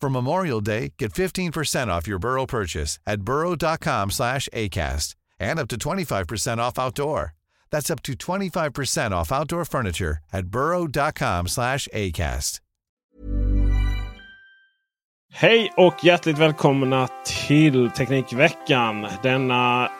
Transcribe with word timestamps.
For 0.00 0.10
Memorial 0.10 0.60
Day, 0.60 0.92
get 0.98 1.12
15% 1.12 1.88
off 1.88 2.06
your 2.06 2.18
Burrow 2.18 2.46
purchase 2.46 2.98
at 3.06 3.22
burrow.com 3.22 4.10
slash 4.10 4.48
ACAST 4.52 5.14
and 5.40 5.58
up 5.58 5.68
to 5.68 5.76
25% 5.76 6.58
off 6.58 6.78
outdoor. 6.78 7.34
That's 7.70 7.90
up 7.90 8.02
to 8.02 8.12
25% 8.12 9.10
off 9.10 9.32
outdoor 9.32 9.64
furniture 9.64 10.18
at 10.32 10.46
burrow.com 10.46 11.48
slash 11.48 11.88
ACAST. 11.92 12.60
Hej 15.32 15.72
och 15.76 16.04
hjärtligt 16.04 16.38
välkomna 16.38 17.08
till 17.48 17.90
Teknikveckan. 17.90 19.06
Denna 19.22 19.90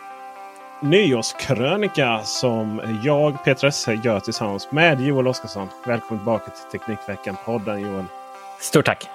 nyårskrönika 0.83 2.23
som 2.25 2.81
jag, 3.05 3.45
Peter 3.45 3.69
Esse, 3.69 4.01
gör 4.05 4.21
tillsammans 4.21 4.73
med 4.73 5.01
Joel 5.01 5.29
Oskarsson. 5.29 5.69
Välkommen 5.87 6.21
tillbaka 6.21 6.51
till 6.51 6.81
Teknikveckan-podden 6.81 7.79
Joel. 7.81 8.05
Stort 8.61 8.85
tack! 8.85 9.09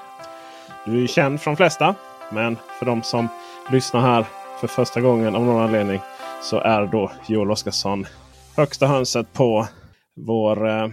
Du 0.85 1.03
är 1.03 1.07
känd 1.07 1.41
från 1.41 1.53
de 1.53 1.57
flesta. 1.57 1.95
Men 2.31 2.57
för 2.79 2.85
de 2.85 3.03
som 3.03 3.27
lyssnar 3.71 4.01
här 4.01 4.25
för 4.59 4.67
första 4.67 5.01
gången 5.01 5.35
av 5.35 5.45
någon 5.45 5.61
anledning 5.61 5.99
så 6.43 6.59
är 6.59 6.85
då 6.85 7.11
Joel 7.27 7.51
Oskarsson 7.51 8.05
högsta 8.57 8.87
hönset 8.87 9.33
på 9.33 9.67
vår 10.15 10.69
eh, 10.69 10.87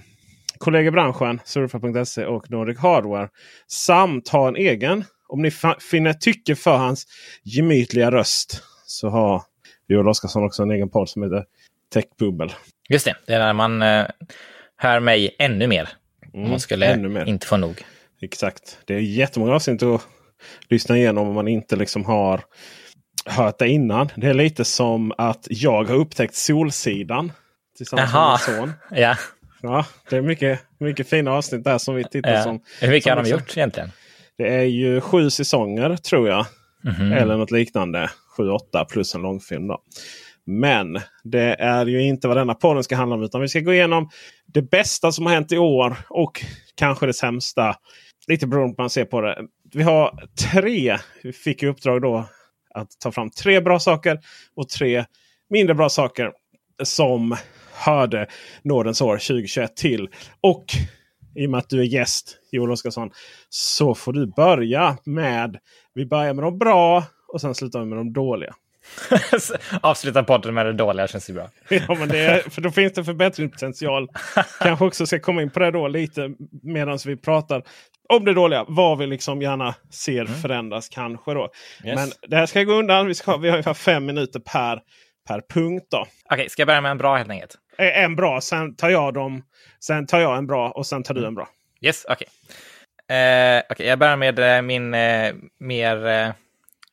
kollega 0.59 0.89
i 0.89 0.91
branschen 0.91 1.41
Surfa.se 1.45 2.25
och 2.25 2.51
Nordic 2.51 2.79
Hardware. 2.79 3.29
Samt 3.67 4.29
har 4.29 4.49
en 4.49 4.57
egen, 4.57 5.05
om 5.29 5.43
ni 5.43 5.51
finner 5.91 6.13
tycke 6.13 6.57
för 6.57 6.77
hans 6.77 7.07
gemytliga 7.45 8.11
röst, 8.11 8.63
så 8.87 9.09
har 9.09 9.43
Joel 9.89 10.09
Oskarsson 10.09 10.45
också 10.45 10.63
en 10.63 10.71
egen 10.71 10.91
podd 10.91 11.09
som 11.09 11.23
heter 11.23 11.45
Techbubbel. 11.93 12.53
Just 12.89 13.05
det, 13.05 13.17
det 13.27 13.35
är 13.35 13.39
när 13.39 13.53
man 13.53 13.83
eh, 13.83 14.07
hör 14.77 15.01
mig 15.01 15.37
ännu 15.39 15.67
mer. 15.67 15.89
Mm, 16.35 16.51
man 16.51 16.61
skulle 16.61 17.25
inte 17.27 17.47
få 17.47 17.57
nog. 17.57 17.85
Exakt. 18.23 18.79
Det 18.85 18.95
är 18.95 18.99
jättemånga 18.99 19.55
avsnitt 19.55 19.83
att 19.83 20.03
lyssna 20.69 20.99
igenom 20.99 21.29
om 21.29 21.35
man 21.35 21.49
inte 21.49 21.77
liksom 21.77 22.05
har 22.05 22.41
hört 23.25 23.59
det 23.59 23.69
innan. 23.69 24.09
Det 24.17 24.27
är 24.27 24.35
lite 24.35 24.65
som 24.65 25.13
att 25.19 25.47
jag 25.51 25.85
har 25.85 25.95
upptäckt 25.95 26.35
Solsidan 26.35 27.33
tillsammans 27.77 28.15
Aha. 28.15 28.39
med 28.47 28.59
min 28.59 28.67
son. 28.67 28.73
Ja. 28.99 29.17
Ja, 29.63 29.87
det 30.11 30.17
är 30.17 30.23
mycket, 30.23 30.61
mycket 30.81 31.09
fina 31.09 31.33
avsnitt 31.33 31.65
där 31.65 31.79
som 31.79 31.95
vi 31.95 32.05
tittar 32.05 32.33
ja. 32.33 32.43
som. 32.43 32.61
Hur 32.81 32.89
mycket 32.89 33.03
som 33.03 33.17
har 33.17 33.25
de 33.25 33.31
gjort 33.31 33.57
egentligen? 33.57 33.91
Det 34.39 34.55
är 34.55 34.63
ju 34.63 35.01
sju 35.01 35.31
säsonger 35.31 35.97
tror 35.97 36.29
jag. 36.29 36.47
Mhm. 36.85 37.13
Eller 37.13 37.37
något 37.37 37.51
liknande. 37.51 38.11
Sju, 38.37 38.51
åtta 38.51 38.85
plus 38.85 39.15
en 39.15 39.23
långfilm. 39.23 39.67
Då. 39.67 39.79
Men 40.47 41.01
det 41.25 41.55
är 41.59 41.87
ju 41.87 42.03
inte 42.03 42.29
vad 42.29 42.37
denna 42.37 42.55
podden 42.55 42.85
ska 42.85 42.97
handla 42.97 43.17
om. 43.17 43.23
Utan 43.23 43.41
vi 43.41 43.49
ska 43.49 43.61
gå 43.61 43.73
igenom 43.73 44.11
det 44.47 44.63
bästa 44.63 45.13
som 45.13 45.27
har 45.27 45.33
hänt 45.33 45.53
i 45.53 45.59
år 45.59 45.97
och 46.09 46.45
kanske 46.75 47.07
det 47.07 47.15
sämsta. 47.15 47.77
Lite 48.29 48.47
beroende 48.47 48.75
på 48.75 48.83
hur 48.83 48.85
man 48.85 48.91
ser 48.91 49.05
på 49.05 49.21
det. 49.21 49.47
Vi 49.73 49.83
har 49.83 50.29
tre. 50.53 50.99
Vi 51.23 51.33
fick 51.33 51.63
i 51.63 51.67
uppdrag 51.67 52.03
då 52.03 52.29
att 52.75 52.89
ta 53.01 53.13
fram 53.13 53.31
tre 53.31 53.61
bra 53.61 53.81
saker 53.81 54.21
och 54.55 54.69
tre 54.69 55.05
mindre 55.51 55.75
bra 55.75 55.89
saker. 55.89 56.33
Som 56.83 57.37
hörde 57.73 58.27
nådens 58.63 59.01
år 59.01 59.17
2021 59.17 59.77
till. 59.77 60.09
Och 60.41 60.65
i 61.35 61.47
och 61.47 61.51
med 61.51 61.59
att 61.59 61.69
du 61.69 61.81
är 61.81 61.85
gäst 61.85 62.37
Joel 62.53 62.71
Oscarsson. 62.71 63.11
Så 63.49 63.95
får 63.95 64.13
du 64.13 64.27
börja 64.27 64.97
med. 65.05 65.59
Vi 65.95 66.07
börjar 66.07 66.35
med 66.35 66.45
de 66.45 66.59
bra 66.59 67.05
och 67.29 67.41
sen 67.41 67.55
slutar 67.55 67.81
vi 67.81 67.87
med 67.87 67.99
de 67.99 68.13
dåliga. 68.13 68.55
Avsluta 69.83 70.23
podden 70.25 70.55
med 70.55 70.67
det 70.67 70.73
dåliga 70.73 71.07
känns 71.07 71.31
ju 71.31 71.35
bra. 71.35 71.49
Ja, 71.69 71.95
men 71.95 72.09
det 72.09 72.19
är, 72.19 72.51
för 72.51 72.61
då 72.61 72.71
finns 72.71 72.93
det 72.93 73.05
förbättringspotential. 73.05 74.09
Kanske 74.61 74.85
också 74.85 75.07
ska 75.07 75.21
komma 75.21 75.43
in 75.43 75.51
på 75.51 75.61
det 75.61 75.71
då 75.71 75.89
lite 75.89 76.35
medan 76.63 76.99
vi 77.07 77.17
pratar 77.17 77.63
om 78.09 78.25
det 78.25 78.35
dåliga. 78.35 78.65
Vad 78.69 78.99
vi 78.99 79.07
liksom 79.07 79.43
gärna 79.43 79.75
ser 79.91 80.25
förändras 80.25 80.89
kanske 80.89 81.35
då. 81.35 81.51
Yes. 81.85 81.97
Men 81.97 82.31
det 82.31 82.37
här 82.37 82.47
ska 82.47 82.63
gå 82.63 82.73
undan. 82.73 83.07
Vi, 83.07 83.15
ska, 83.15 83.37
vi 83.37 83.49
har 83.49 83.57
ungefär 83.57 83.75
fem 83.75 84.07
minuter 84.07 84.41
per, 84.41 84.81
per 85.29 85.41
punkt. 85.55 85.87
då. 85.91 86.07
Okej, 86.31 86.49
ska 86.51 86.61
jag 86.63 86.67
börja 86.67 86.81
med 86.81 86.91
en 86.91 86.99
bra 86.99 87.17
helt 87.17 87.31
enkelt? 87.31 87.55
Eh, 87.79 88.03
En 88.05 88.17
bra, 88.17 88.41
sen 88.41 88.77
tar 88.77 88.91
jag 88.91 89.15
dem. 89.15 89.43
Sen 89.81 90.07
tar 90.07 90.21
jag 90.21 90.39
en 90.39 90.47
bra 90.47 90.71
och 90.71 90.87
sen 90.87 91.03
tar 91.03 91.15
du 91.15 91.27
en 91.27 91.35
bra. 91.35 91.49
Yes, 91.81 92.07
okej. 92.09 92.29
Eh, 93.19 93.63
okej, 93.71 93.87
jag 93.87 93.99
börjar 93.99 94.17
med 94.17 94.39
eh, 94.57 94.63
min 94.63 94.95
eh, 94.95 95.35
mer 95.61 96.07
eh, 96.07 96.31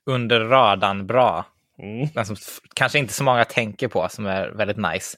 under 0.05 0.39
radarn 0.39 1.07
bra. 1.07 1.45
Mm. 1.79 2.07
Den 2.13 2.25
som 2.25 2.35
kanske 2.75 2.99
inte 2.99 3.13
så 3.13 3.23
många 3.23 3.45
tänker 3.45 3.87
på, 3.87 4.09
som 4.09 4.25
är 4.25 4.47
väldigt 4.49 4.77
nice. 4.77 5.17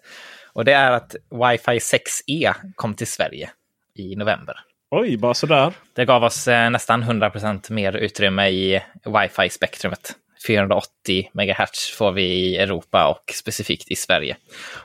Och 0.54 0.66
det 0.66 0.74
är 0.74 0.92
att 0.92 1.16
Wi-Fi 1.30 1.80
6E 1.80 2.54
kom 2.76 2.94
till 2.94 3.08
Sverige 3.08 3.50
i 3.96 4.16
november. 4.16 4.60
Oj, 4.92 5.18
bara 5.18 5.34
sådär. 5.34 5.74
Det 5.94 6.06
gav 6.06 6.24
oss 6.24 6.48
eh, 6.48 6.70
nästan 6.70 7.04
100% 7.04 7.72
mer 7.72 7.96
utrymme 7.96 8.50
i 8.50 8.82
wifi-spektrumet. 9.06 10.12
480 10.48 11.30
MHz 11.34 11.96
får 11.98 12.12
vi 12.12 12.24
i 12.24 12.58
Europa 12.58 13.08
och 13.08 13.34
specifikt 13.34 13.92
i 13.92 13.96
Sverige. 13.96 14.38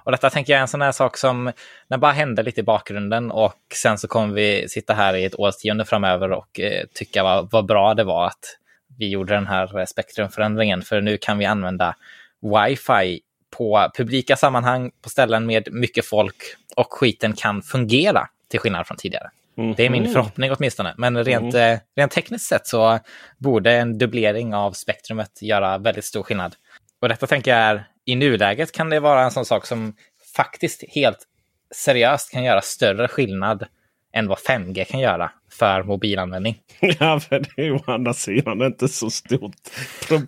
Och 0.05 0.13
detta 0.13 0.31
tänker 0.31 0.53
jag 0.53 0.59
är 0.59 0.63
en 0.63 0.69
sån 0.69 0.83
här 0.83 0.93
sak 0.93 1.17
som 1.17 1.53
den 1.89 2.01
bara 2.01 2.13
hände 2.13 2.43
lite 2.43 2.61
i 2.61 2.65
bakgrunden 2.65 3.31
och 3.31 3.61
sen 3.75 3.99
så 3.99 4.09
kommer 4.09 4.35
vi 4.35 4.69
sitta 4.69 4.95
här 4.95 5.15
i 5.17 5.25
ett 5.25 5.39
årtionde 5.39 5.85
framöver 5.85 6.33
och 6.33 6.61
eh, 6.61 6.87
tycka 6.95 7.23
vad, 7.23 7.51
vad 7.51 7.67
bra 7.67 7.95
det 7.95 8.05
var 8.05 8.27
att 8.27 8.59
vi 8.99 9.09
gjorde 9.09 9.35
den 9.35 9.47
här 9.47 9.79
eh, 9.79 9.85
spektrumförändringen. 9.87 10.83
För 10.83 11.01
nu 11.01 11.17
kan 11.17 11.39
vi 11.39 11.45
använda 11.45 11.97
wifi 12.41 13.21
på 13.57 13.91
publika 13.97 14.37
sammanhang, 14.37 14.91
på 15.03 15.09
ställen 15.09 15.47
med 15.47 15.69
mycket 15.73 16.07
folk 16.07 16.37
och 16.77 16.93
skiten 16.93 17.33
kan 17.33 17.63
fungera 17.63 18.29
till 18.49 18.61
skillnad 18.61 18.87
från 18.87 18.97
tidigare. 18.97 19.31
Det 19.77 19.87
är 19.87 19.91
min 19.91 20.13
förhoppning 20.13 20.51
åtminstone. 20.53 20.95
Men 20.97 21.25
rent, 21.25 21.55
eh, 21.55 21.77
rent 21.97 22.13
tekniskt 22.13 22.47
sett 22.47 22.67
så 22.67 22.99
borde 23.39 23.73
en 23.73 23.99
dubblering 23.99 24.55
av 24.55 24.73
spektrumet 24.73 25.43
göra 25.43 25.79
väldigt 25.79 26.05
stor 26.05 26.23
skillnad. 26.23 26.55
Och 27.01 27.09
detta 27.09 27.27
tänker 27.27 27.51
jag 27.51 27.61
är, 27.61 27.85
i 28.05 28.17
nuläget 28.17 28.73
kan 28.73 28.91
det 28.91 29.01
vara 29.01 29.23
en 29.23 29.31
sån 29.31 29.45
sak 29.45 29.67
som 29.67 29.95
faktiskt 30.37 30.85
helt 30.89 31.19
seriöst 31.75 32.33
kan 32.33 32.45
göra 32.45 32.61
större 32.61 33.09
skillnad 33.09 33.67
än 34.15 34.29
vad 34.29 34.39
5G 34.39 34.85
kan 34.85 35.01
göra 35.01 35.31
för 35.59 35.83
mobilanvändning. 35.83 36.59
Ja, 36.81 37.21
för 37.21 37.41
det 37.41 37.63
är 37.63 37.65
ju 37.65 37.73
å 37.73 37.83
andra 37.87 38.15
sidan 38.15 38.63
inte 38.63 38.89
så 38.89 39.11
stort. 39.11 39.57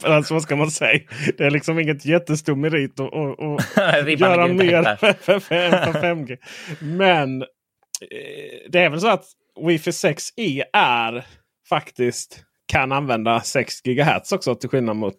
Alltså 0.02 0.34
vad 0.34 0.42
ska 0.42 0.56
man 0.56 0.70
säga? 0.70 1.00
Det 1.38 1.44
är 1.44 1.50
liksom 1.50 1.78
inget 1.78 2.06
jättestor 2.06 2.56
merit 2.56 3.00
att, 3.00 3.14
att 3.14 4.04
Ribban 4.06 4.30
göra 4.30 4.46
mer 4.46 4.96
för, 4.96 5.12
för, 5.12 5.40
för, 5.40 5.70
för 5.70 6.00
5G. 6.00 6.36
Men 6.80 7.44
det 8.68 8.78
är 8.78 8.90
väl 8.90 9.00
så 9.00 9.08
att 9.08 9.24
Wi-Fi 9.60 9.90
6E 9.90 10.62
är 10.72 11.24
faktiskt 11.68 12.44
kan 12.66 12.92
använda 12.92 13.40
6 13.40 13.80
GHz 13.80 14.32
också 14.32 14.54
till 14.54 14.68
skillnad 14.68 14.96
mot 14.96 15.16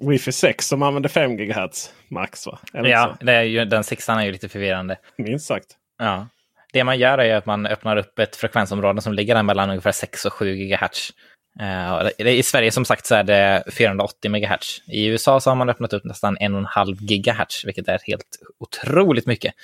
Wi-Fi 0.00 0.32
6 0.32 0.66
som 0.66 0.82
använder 0.82 1.08
5 1.08 1.36
GHz 1.36 1.92
max. 2.08 2.46
Va? 2.46 2.58
Eller 2.74 2.88
Ja, 2.90 3.16
det 3.20 3.32
är 3.32 3.42
ju, 3.42 3.64
den 3.64 3.84
sexan 3.84 4.18
är 4.18 4.24
ju 4.24 4.32
lite 4.32 4.48
förvirrande. 4.48 4.98
Minst 5.18 5.46
sagt. 5.46 5.66
Ja. 5.98 6.28
det 6.72 6.84
man 6.84 6.98
gör 6.98 7.18
är 7.18 7.34
att 7.34 7.46
man 7.46 7.66
öppnar 7.66 7.96
upp 7.96 8.18
ett 8.18 8.36
frekvensområde 8.36 9.02
som 9.02 9.12
ligger 9.12 9.34
där 9.34 9.42
mellan 9.42 9.70
ungefär 9.70 9.92
6 9.92 10.24
och 10.24 10.32
7 10.32 10.56
GHz. 10.56 11.12
Uh, 11.60 12.26
I 12.26 12.42
Sverige 12.42 12.70
som 12.70 12.84
sagt 12.84 13.06
så 13.06 13.14
är 13.14 13.22
det 13.22 13.64
480 13.72 14.30
MHz. 14.30 14.82
I 14.86 15.06
USA 15.06 15.40
så 15.40 15.50
har 15.50 15.54
man 15.54 15.68
öppnat 15.68 15.92
upp 15.92 16.04
nästan 16.04 16.38
1,5 16.38 16.94
GHz, 16.94 17.64
vilket 17.64 17.88
är 17.88 17.98
helt 18.06 18.38
otroligt 18.58 19.26
mycket. 19.26 19.54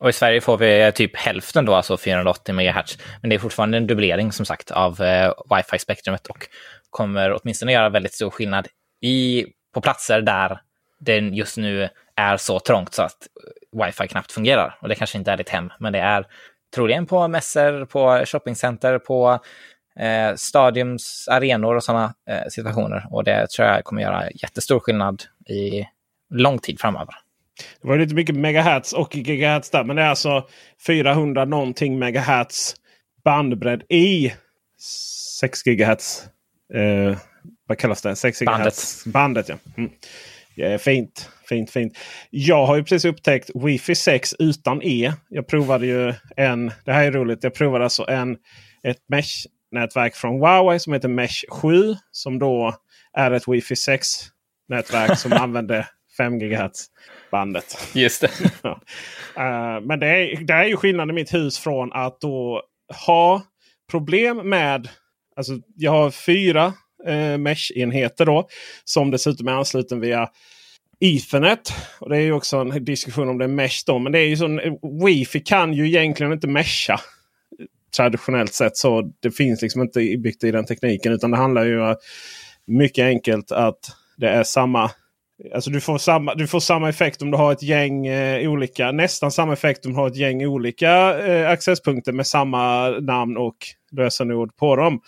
Och 0.00 0.08
i 0.08 0.12
Sverige 0.12 0.40
får 0.40 0.58
vi 0.58 0.82
eh, 0.82 0.90
typ 0.90 1.16
hälften 1.16 1.64
då, 1.64 1.74
alltså 1.74 1.96
480 1.96 2.54
MHz. 2.54 2.98
Men 3.20 3.30
det 3.30 3.36
är 3.36 3.38
fortfarande 3.38 3.76
en 3.76 3.86
dubblering 3.86 4.32
som 4.32 4.46
sagt 4.46 4.70
av 4.70 5.00
eh, 5.02 5.32
wifi-spektrumet 5.50 6.26
och 6.26 6.48
kommer 6.90 7.32
åtminstone 7.32 7.72
göra 7.72 7.88
väldigt 7.88 8.14
stor 8.14 8.30
skillnad 8.30 8.68
i, 9.00 9.46
på 9.74 9.80
platser 9.80 10.20
där 10.20 10.60
det 11.00 11.18
just 11.18 11.56
nu 11.56 11.88
är 12.16 12.36
så 12.36 12.60
trångt 12.60 12.94
så 12.94 13.02
att 13.02 13.26
eh, 13.72 13.86
wifi 13.86 14.08
knappt 14.08 14.32
fungerar. 14.32 14.78
Och 14.80 14.88
det 14.88 14.94
kanske 14.94 15.18
inte 15.18 15.32
är 15.32 15.36
ditt 15.36 15.48
hem, 15.48 15.70
men 15.78 15.92
det 15.92 15.98
är 15.98 16.26
troligen 16.74 17.06
på 17.06 17.28
mässor, 17.28 17.84
på 17.84 18.24
shoppingcenter, 18.26 18.98
på 18.98 19.38
eh, 20.00 20.34
stadiums, 20.34 21.28
arenor 21.30 21.76
och 21.76 21.84
sådana 21.84 22.14
eh, 22.30 22.48
situationer. 22.50 23.06
Och 23.10 23.24
det 23.24 23.50
tror 23.50 23.68
jag 23.68 23.84
kommer 23.84 24.02
göra 24.02 24.30
jättestor 24.30 24.80
skillnad 24.80 25.22
i 25.48 25.84
lång 26.30 26.58
tid 26.58 26.80
framöver. 26.80 27.14
Det 27.82 27.88
var 27.88 27.98
lite 27.98 28.14
mycket 28.14 28.34
megahertz 28.34 28.92
och 28.92 29.16
gigahertz 29.16 29.70
där. 29.70 29.84
Men 29.84 29.96
det 29.96 30.02
är 30.02 30.08
alltså 30.08 30.48
400 30.86 31.44
någonting 31.44 31.98
megahertz 31.98 32.76
bandbredd 33.24 33.82
i 33.88 34.32
6 35.40 35.66
gigahertz. 35.66 36.24
Eh, 36.74 37.18
vad 37.66 37.78
kallas 37.78 38.02
det? 38.02 38.16
6 38.16 38.40
gigahertz 38.40 39.04
bandet. 39.04 39.14
bandet 39.14 39.48
ja. 39.48 39.56
Mm. 39.76 39.90
ja. 40.54 40.78
Fint, 40.78 41.30
fint, 41.48 41.70
fint. 41.70 41.98
Jag 42.30 42.66
har 42.66 42.76
ju 42.76 42.82
precis 42.82 43.04
upptäckt 43.04 43.50
Wi-Fi 43.54 43.94
6 43.94 44.34
utan 44.38 44.82
E. 44.82 45.12
Jag 45.28 45.46
provade 45.46 45.86
ju 45.86 46.14
en, 46.36 46.72
det 46.84 46.92
här 46.92 47.04
är 47.04 47.12
roligt, 47.12 47.44
jag 47.44 47.54
provade 47.54 47.84
alltså 47.84 48.08
en, 48.08 48.36
ett 48.82 48.98
mesh 49.08 49.46
nätverk 49.70 50.14
från 50.14 50.40
Huawei 50.40 50.78
som 50.78 50.92
heter 50.92 51.08
Mesh 51.08 51.44
7. 51.50 51.94
Som 52.10 52.38
då 52.38 52.74
är 53.12 53.30
ett 53.30 53.46
Wi-Fi 53.46 53.74
6 53.74 54.08
nätverk 54.68 55.18
som 55.18 55.32
använder 55.42 55.86
5 56.18 56.38
GHz 56.38 56.86
bandet. 57.30 57.88
Just 57.94 58.20
det. 58.20 58.30
uh, 58.64 59.80
men 59.86 60.00
det 60.00 60.06
är, 60.06 60.44
det 60.44 60.52
är 60.52 60.64
ju 60.64 60.76
skillnad 60.76 61.10
i 61.10 61.12
mitt 61.12 61.34
hus 61.34 61.58
från 61.58 61.92
att 61.92 62.20
då 62.20 62.62
ha 63.06 63.42
problem 63.90 64.48
med... 64.48 64.88
Alltså 65.36 65.52
jag 65.76 65.90
har 65.90 66.10
fyra 66.10 66.66
uh, 67.08 67.38
mesh-enheter 67.38 68.26
då. 68.26 68.48
Som 68.84 69.10
dessutom 69.10 69.48
är 69.48 69.52
ansluten 69.52 70.00
via 70.00 70.28
Ethernet. 71.00 71.72
Och 72.00 72.10
det 72.10 72.16
är 72.16 72.20
ju 72.20 72.32
också 72.32 72.56
en 72.56 72.84
diskussion 72.84 73.28
om 73.28 73.38
det 73.38 73.44
är 73.44 73.48
mesh 73.48 73.82
då. 73.86 73.98
Men 73.98 74.12
det 74.12 74.18
är 74.18 74.28
ju 74.28 74.36
så, 74.36 74.78
Wifi 75.04 75.40
kan 75.40 75.72
ju 75.72 75.86
egentligen 75.86 76.32
inte 76.32 76.48
mesha 76.48 77.00
traditionellt 77.96 78.54
sett. 78.54 78.76
så 78.76 79.12
Det 79.20 79.30
finns 79.30 79.62
liksom 79.62 79.82
inte 79.82 79.98
byggt 79.98 80.44
i 80.44 80.50
den 80.50 80.66
tekniken. 80.66 81.12
Utan 81.12 81.30
det 81.30 81.36
handlar 81.36 81.64
ju 81.64 81.94
mycket 82.66 83.04
enkelt 83.04 83.52
att 83.52 83.78
det 84.16 84.28
är 84.28 84.42
samma 84.42 84.90
Alltså 85.54 85.70
du 85.70 85.80
får, 85.80 85.98
samma, 85.98 86.34
du 86.34 86.46
får 86.46 86.60
samma 86.60 86.88
effekt 86.88 87.22
om 87.22 87.30
du 87.30 87.36
har 87.36 87.52
ett 87.52 87.62
gäng 87.62 88.06
eh, 88.06 88.50
olika, 88.50 88.92
nästan 88.92 89.30
samma 89.30 89.52
effekt 89.52 89.86
om 89.86 89.92
du 89.92 89.98
har 89.98 90.06
ett 90.06 90.16
gäng 90.16 90.46
olika 90.46 91.18
eh, 91.26 91.50
accesspunkter 91.50 92.12
med 92.12 92.26
samma 92.26 92.88
namn 92.90 93.36
och 93.36 93.56
lösenord 93.92 94.56
på 94.56 94.76
dem. 94.76 95.00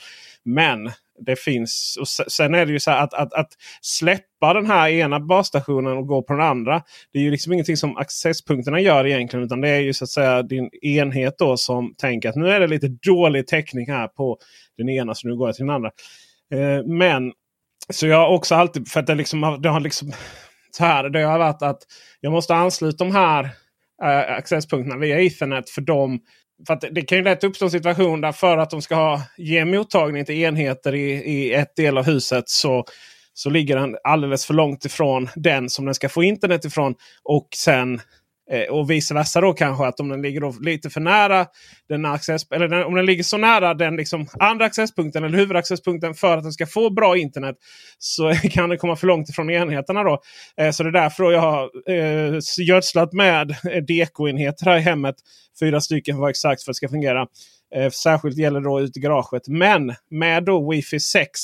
Men 0.44 0.90
det 1.26 1.36
finns, 1.36 1.98
och 2.00 2.08
sen 2.08 2.54
är 2.54 2.66
det 2.66 2.72
ju 2.72 2.80
så 2.80 2.90
att, 2.90 3.14
att, 3.14 3.34
att 3.34 3.48
släppa 3.80 4.54
den 4.54 4.66
här 4.66 4.88
ena 4.88 5.20
basstationen 5.20 5.96
och 5.96 6.06
gå 6.06 6.22
på 6.22 6.32
den 6.32 6.42
andra. 6.42 6.82
Det 7.12 7.18
är 7.18 7.22
ju 7.22 7.30
liksom 7.30 7.52
ingenting 7.52 7.76
som 7.76 7.96
accesspunkterna 7.96 8.80
gör 8.80 9.06
egentligen. 9.06 9.46
Utan 9.46 9.60
det 9.60 9.68
är 9.68 9.80
ju 9.80 9.92
så 9.92 10.04
att 10.04 10.10
säga 10.10 10.42
din 10.42 10.70
enhet 10.82 11.38
då 11.38 11.56
som 11.56 11.94
tänker 11.98 12.28
att 12.28 12.36
nu 12.36 12.50
är 12.50 12.60
det 12.60 12.66
lite 12.66 12.88
dålig 12.88 13.46
täckning 13.46 13.90
här 13.90 14.08
på 14.08 14.38
den 14.78 14.88
ena 14.88 15.14
så 15.14 15.28
nu 15.28 15.36
går 15.36 15.48
jag 15.48 15.56
till 15.56 15.66
den 15.66 15.74
andra. 15.74 15.90
Eh, 16.54 16.84
men 16.86 17.32
så 17.90 18.06
jag 18.06 18.16
har 18.16 18.28
också 18.28 18.54
alltid, 18.54 18.88
för 18.88 19.00
att 19.00 19.06
det, 19.06 19.14
liksom, 19.14 19.58
det 19.62 19.68
har 19.68 19.80
liksom 19.80 20.12
så 20.70 20.84
här, 20.84 21.08
det 21.08 21.22
har 21.22 21.38
varit 21.38 21.62
att 21.62 21.82
jag 22.20 22.32
måste 22.32 22.54
ansluta 22.54 23.04
de 23.04 23.14
här 23.14 23.44
äh, 24.02 24.36
accesspunkterna 24.36 24.96
via 24.96 25.20
Ethernet 25.20 25.70
för 25.70 25.80
dem. 25.80 26.20
För 26.66 26.74
att 26.74 26.84
det 26.90 27.02
kan 27.02 27.18
ju 27.18 27.24
lätt 27.24 27.44
uppstå 27.44 27.64
en 27.64 27.70
situation 27.70 28.20
där 28.20 28.32
för 28.32 28.58
att 28.58 28.70
de 28.70 28.82
ska 28.82 28.94
ha, 28.94 29.22
ge 29.36 29.64
mottagning 29.64 30.24
till 30.24 30.34
enheter 30.34 30.94
i, 30.94 31.10
i 31.10 31.54
ett 31.54 31.76
del 31.76 31.98
av 31.98 32.04
huset 32.04 32.48
så, 32.48 32.84
så 33.34 33.50
ligger 33.50 33.76
den 33.76 33.96
alldeles 34.04 34.46
för 34.46 34.54
långt 34.54 34.84
ifrån 34.84 35.28
den 35.34 35.70
som 35.70 35.84
den 35.84 35.94
ska 35.94 36.08
få 36.08 36.22
internet 36.22 36.64
ifrån. 36.64 36.94
Och 37.22 37.48
sen 37.56 38.00
Eh, 38.52 38.74
och 38.74 38.90
vice 38.90 39.14
versa 39.14 39.40
då 39.40 39.52
kanske 39.52 39.86
att 39.86 40.00
om 40.00 40.08
den 40.08 40.22
ligger 40.22 40.64
lite 40.64 40.90
för 40.90 41.00
nära 41.00 41.46
den 41.88 42.04
access, 42.04 42.46
eller 42.50 42.68
den, 42.68 42.84
om 42.84 42.94
den 42.94 43.06
ligger 43.06 43.22
så 43.22 43.36
nära 43.36 43.74
den 43.74 43.96
liksom 43.96 44.26
andra 44.38 44.64
accesspunkten 44.64 45.24
eller 45.24 45.38
huvudaccesspunkten 45.38 46.14
för 46.14 46.36
att 46.36 46.42
den 46.42 46.52
ska 46.52 46.66
få 46.66 46.90
bra 46.90 47.16
internet. 47.16 47.56
Så 47.98 48.34
kan 48.50 48.68
det 48.68 48.76
komma 48.76 48.96
för 48.96 49.06
långt 49.06 49.28
ifrån 49.28 49.50
enheterna 49.50 50.02
då. 50.02 50.22
Eh, 50.56 50.70
så 50.70 50.82
det 50.82 50.88
är 50.88 50.92
därför 50.92 51.32
jag 51.32 51.40
har 51.40 51.70
eh, 51.90 52.38
gödslat 52.58 53.12
med 53.12 53.48
dekoenheter 53.62 54.10
DK-enheter 54.10 54.64
här 54.64 54.76
i 54.76 54.80
hemmet. 54.80 55.16
Fyra 55.60 55.80
stycken 55.80 56.16
för 56.16 56.24
att 56.24 56.30
exakt 56.30 56.62
för 56.62 56.70
att 56.70 56.74
det 56.74 56.76
ska 56.76 56.88
fungera. 56.88 57.26
Eh, 57.74 57.90
särskilt 57.90 58.38
gäller 58.38 58.60
då 58.60 58.80
ute 58.80 58.98
i 58.98 59.02
garaget. 59.02 59.48
Men 59.48 59.94
med 60.10 60.44
då 60.44 60.72
Wi-Fi 60.72 60.98
6 60.98 61.40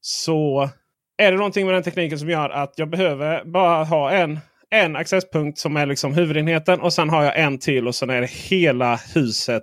så 0.00 0.70
är 1.16 1.32
det 1.32 1.38
någonting 1.38 1.66
med 1.66 1.74
den 1.74 1.82
tekniken 1.82 2.18
som 2.18 2.30
gör 2.30 2.50
att 2.50 2.74
jag 2.76 2.90
behöver 2.90 3.44
bara 3.44 3.84
ha 3.84 4.10
en 4.10 4.38
en 4.74 4.96
accesspunkt 4.96 5.58
som 5.58 5.76
är 5.76 5.86
liksom 5.86 6.14
huvudenheten 6.14 6.80
och 6.80 6.92
sen 6.92 7.10
har 7.10 7.24
jag 7.24 7.38
en 7.38 7.58
till 7.58 7.88
och 7.88 7.94
sen 7.94 8.10
är 8.10 8.20
det 8.20 8.30
hela 8.30 9.00
huset. 9.14 9.62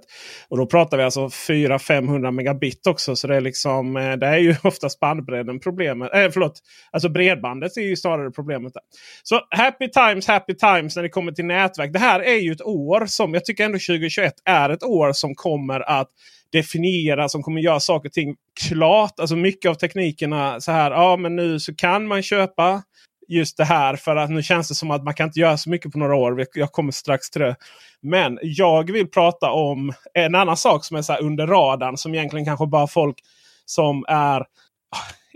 Och 0.50 0.58
då 0.58 0.66
pratar 0.66 0.98
vi 0.98 1.04
alltså 1.04 1.26
400-500 1.28 2.32
megabit 2.32 2.88
också. 2.88 3.16
Så 3.16 3.28
det 3.28 3.36
är 3.36 3.42
liksom 3.42 3.98
eh, 3.98 4.14
det 4.14 4.28
är 4.28 4.38
ju 4.38 4.56
oftast 4.64 5.00
bandbredden 5.00 5.60
problemet. 5.60 6.14
Eh, 6.14 6.30
förlåt, 6.32 6.60
alltså 6.92 7.10
bredbandet 7.10 7.78
är 7.78 7.82
ju 7.82 7.96
snarare 7.96 8.32
problemet. 8.32 8.74
Där. 8.74 8.84
Så 9.24 9.40
happy 9.50 9.90
times, 9.90 10.28
happy 10.28 10.54
times 10.54 10.96
när 10.96 11.04
det 11.04 11.10
kommer 11.10 11.32
till 11.32 11.46
nätverk. 11.46 11.94
Det 11.94 12.00
här 12.00 12.20
är 12.20 12.40
ju 12.40 12.52
ett 12.52 12.62
år 12.62 13.06
som 13.06 13.34
jag 13.34 13.46
tycker 13.46 13.66
ändå 13.66 13.78
2021 13.78 14.34
är 14.46 14.70
ett 14.70 14.84
år 14.84 15.14
som 15.14 15.36
kommer 15.36 15.80
att 15.80 16.10
definiera, 16.52 17.30
som 17.30 17.44
kommer 17.44 17.62
göra 17.62 17.80
saker 17.80 18.10
och 18.10 18.14
ting 18.14 18.36
klart. 18.70 19.20
Alltså 19.20 19.36
mycket 19.36 19.70
av 19.70 19.76
teknikerna 19.76 20.62
så 20.62 20.72
här. 20.72 20.92
Ja, 20.92 21.18
men 21.18 21.36
nu 21.36 21.60
så 21.60 21.76
kan 21.76 22.08
man 22.08 22.24
köpa 22.24 22.84
just 23.32 23.58
det 23.58 23.66
här. 23.66 23.96
För 23.96 24.16
att 24.16 24.30
nu 24.30 24.44
känns 24.44 24.68
det 24.68 24.76
som 24.76 24.92
att 24.92 25.04
man 25.04 25.14
kan 25.14 25.28
inte 25.28 25.40
göra 25.40 25.58
så 25.58 25.70
mycket 25.70 25.92
på 25.92 26.00
några 26.00 26.16
år. 26.16 26.46
Jag 26.54 26.72
kommer 26.72 26.92
strax 26.92 27.30
till 27.30 27.42
det. 27.42 27.56
Men 28.02 28.40
jag 28.42 28.92
vill 28.92 29.08
prata 29.08 29.52
om 29.52 29.94
en 30.14 30.36
annan 30.36 30.58
sak 30.58 30.86
som 30.86 30.98
är 30.98 31.02
så 31.02 31.16
under 31.16 31.48
radarn. 31.48 31.98
Som 31.98 32.16
egentligen 32.16 32.46
kanske 32.46 32.68
bara 32.68 32.88
folk 32.88 33.18
som 33.66 34.06
är 34.08 34.46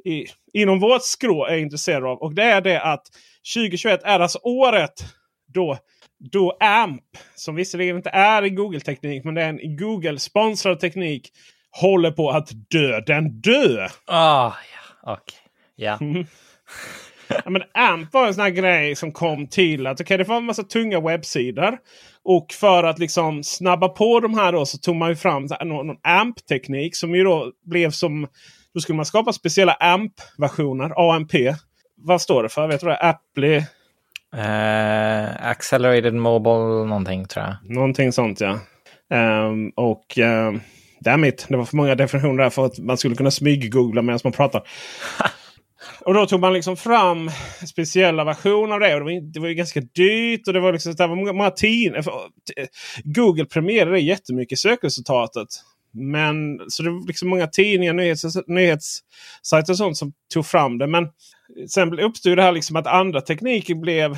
i, 0.06 0.25
inom 0.54 0.80
vårt 0.80 1.04
skrå 1.04 1.46
är 1.46 1.58
intresserade 1.58 2.08
av. 2.08 2.18
Och 2.18 2.36
det 2.36 2.44
är 2.44 2.62
det 2.62 2.82
att 2.82 3.04
2021 3.56 4.04
är 4.04 4.20
alltså 4.20 4.40
året 4.44 4.94
då 5.54 5.78
då 6.20 6.58
AMP, 6.60 7.04
som 7.36 7.56
visserligen 7.56 7.96
inte 7.96 8.10
är 8.10 8.46
i 8.46 8.50
Google-teknik, 8.50 9.24
men 9.24 9.34
det 9.34 9.44
är 9.44 9.50
en 9.50 9.78
Google-sponsrad 9.78 10.80
teknik, 10.80 11.32
håller 11.72 12.12
på 12.12 12.30
att 12.30 12.50
dö. 12.70 13.02
Den 13.02 13.42
dö! 13.42 13.88
Ah, 14.06 14.54
ja, 14.74 15.12
okej. 15.12 15.14
Okay. 15.14 15.40
Ja. 15.75 15.98
Mm 16.02 16.25
ja, 17.27 17.50
men 17.50 17.62
AMP 17.74 18.13
var 18.13 18.27
en 18.27 18.34
sån 18.34 18.44
här 18.44 18.50
grej 18.50 18.96
som 18.96 19.12
kom 19.12 19.48
till 19.48 19.88
att 19.88 20.01
okay, 20.01 20.17
det 20.17 20.24
var 20.24 20.38
en 20.38 20.46
massa 20.46 20.63
tunga 20.63 21.00
webbsidor. 21.00 21.77
Och 22.24 22.53
för 22.53 22.84
att 22.84 23.00
liksom 23.00 23.44
snabba 23.44 23.89
på 23.89 24.20
de 24.20 24.34
här 24.34 24.51
då 24.51 24.65
så 24.65 24.77
tog 24.77 24.96
man 24.96 25.10
ju 25.10 25.15
fram 25.15 25.48
någon, 25.63 25.88
någon 25.88 25.98
AMP-teknik 26.03 26.96
som 26.96 27.15
ju 27.15 27.24
då 27.24 27.51
blev 27.65 27.91
som... 27.91 28.27
Då 28.74 28.79
skulle 28.79 28.96
man 28.96 29.05
skapa 29.05 29.34
speciella 29.34 29.74
AMP-versioner. 29.74 31.13
AMP. 31.15 31.32
Vad 31.98 32.22
står 32.22 32.44
det 32.44 32.50
för? 32.50 32.67
Vet 32.67 32.82
du 32.82 32.88
det? 32.88 32.98
Apply? 32.98 33.58
Uh, 34.36 35.48
accelerated 35.48 36.13
Mobile 36.13 36.86
någonting 36.86 37.25
tror 37.25 37.46
jag. 37.46 37.75
Någonting 37.75 38.12
sånt 38.12 38.41
ja. 38.41 38.60
Um, 39.13 39.70
och 39.75 40.17
um, 40.17 40.62
Dammit, 41.00 41.46
det 41.50 41.58
var 41.58 41.65
för 41.65 41.77
många 41.77 41.96
definitioner 41.96 42.44
där 42.44 42.50
för 42.50 42.65
att 42.65 42.79
man 42.79 42.98
skulle 42.98 43.15
kunna 43.15 43.32
smyg-googla 43.32 44.01
medan 44.01 44.20
man 44.24 44.34
pratar. 44.34 44.63
Och 46.06 46.14
då 46.14 46.26
tog 46.26 46.40
man 46.40 46.54
liksom 46.54 46.78
fram 46.78 47.32
speciella 47.68 48.24
versioner 48.24 48.74
av 48.74 48.80
det. 48.80 48.94
Och 48.94 49.00
det, 49.00 49.06
var, 49.06 49.34
det 49.34 49.40
var 49.40 49.48
ju 49.48 49.54
ganska 49.54 49.82
dyrt. 49.82 50.48
och 50.48 50.54
det 50.54 50.60
var 50.60 50.74
liksom 50.74 50.96
det 50.96 51.08
var 51.08 51.16
många, 51.16 51.34
många 51.34 51.52
tidningar. 51.52 51.98
Eh, 52.58 52.68
Google 53.04 53.46
premierade 53.46 54.00
jättemycket 54.00 54.60
sökresultatet. 54.60 55.48
Men 55.94 56.60
så 56.68 56.84
det 56.84 56.90
var 56.90 57.08
liksom 57.08 57.30
många 57.30 57.48
tidningar, 57.48 57.94
nyhets, 57.94 58.24
nyhetssajter 58.48 59.74
och 59.74 59.78
sånt 59.78 59.98
som 59.98 60.14
tog 60.34 60.46
fram 60.46 60.78
det. 60.78 60.88
Men 60.88 61.08
sen 61.70 62.00
uppstod 62.00 62.38
det 62.38 62.44
här 62.44 62.52
liksom 62.52 62.76
att 62.76 62.88
andra 62.88 63.22
tekniker 63.22 63.76
blev 63.76 64.18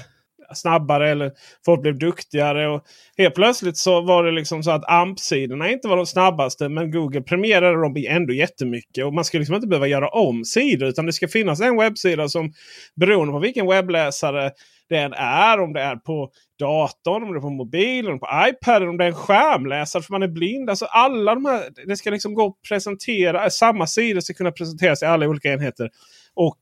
snabbare 0.56 1.10
eller 1.10 1.32
folk 1.66 1.82
blev 1.82 2.00
duktigare. 2.00 2.70
Och 2.70 2.84
helt 3.18 3.36
plötsligt 3.36 3.78
så 3.78 4.02
var 4.02 4.24
det 4.24 4.32
liksom 4.32 4.64
så 4.64 4.72
att 4.72 4.90
AMP-sidorna 4.90 5.72
inte 5.72 5.88
var 5.88 5.98
de 5.98 6.06
snabbaste. 6.06 6.70
Men 6.70 6.92
Google 6.92 7.22
premierade 7.22 7.82
dem 7.82 7.96
ändå 8.08 8.34
jättemycket. 8.34 9.06
Och 9.06 9.14
man 9.14 9.26
ska 9.26 9.38
liksom 9.38 9.56
inte 9.56 9.68
behöva 9.68 9.88
göra 9.88 10.10
om 10.10 10.46
sidor. 10.46 10.90
Utan 10.90 11.06
det 11.06 11.14
ska 11.14 11.28
finnas 11.28 11.62
en 11.62 11.78
webbsida 11.78 12.30
som 12.30 12.54
beroende 12.96 13.32
på 13.32 13.40
vilken 13.40 13.68
webbläsare 13.68 14.52
den 14.90 15.14
är. 15.14 15.60
Om 15.60 15.74
det 15.74 15.82
är 15.82 15.96
på 15.96 16.30
datorn, 16.60 17.24
om 17.24 17.32
det 17.32 17.38
är 17.38 17.42
på 17.42 17.50
mobilen, 17.50 18.20
på 18.20 18.28
iPaden, 18.50 18.90
om 18.90 18.98
det 18.98 19.04
är 19.04 19.08
en 19.08 19.16
skärmläsare 19.16 20.04
för 20.04 20.14
man 20.14 20.24
är 20.24 20.28
blind. 20.28 20.70
Alltså 20.70 20.86
alla 20.86 21.34
de 21.34 21.46
här, 21.46 21.64
det 21.88 21.98
ska 21.98 22.10
liksom 22.10 22.34
gå 22.34 22.48
att 22.48 22.70
presentera. 22.70 23.50
Samma 23.50 23.88
sidor 23.88 24.22
ska 24.22 24.34
kunna 24.34 24.52
presenteras 24.52 25.04
i 25.04 25.06
alla 25.06 25.28
olika 25.28 25.54
enheter. 25.54 25.90
Och 26.36 26.58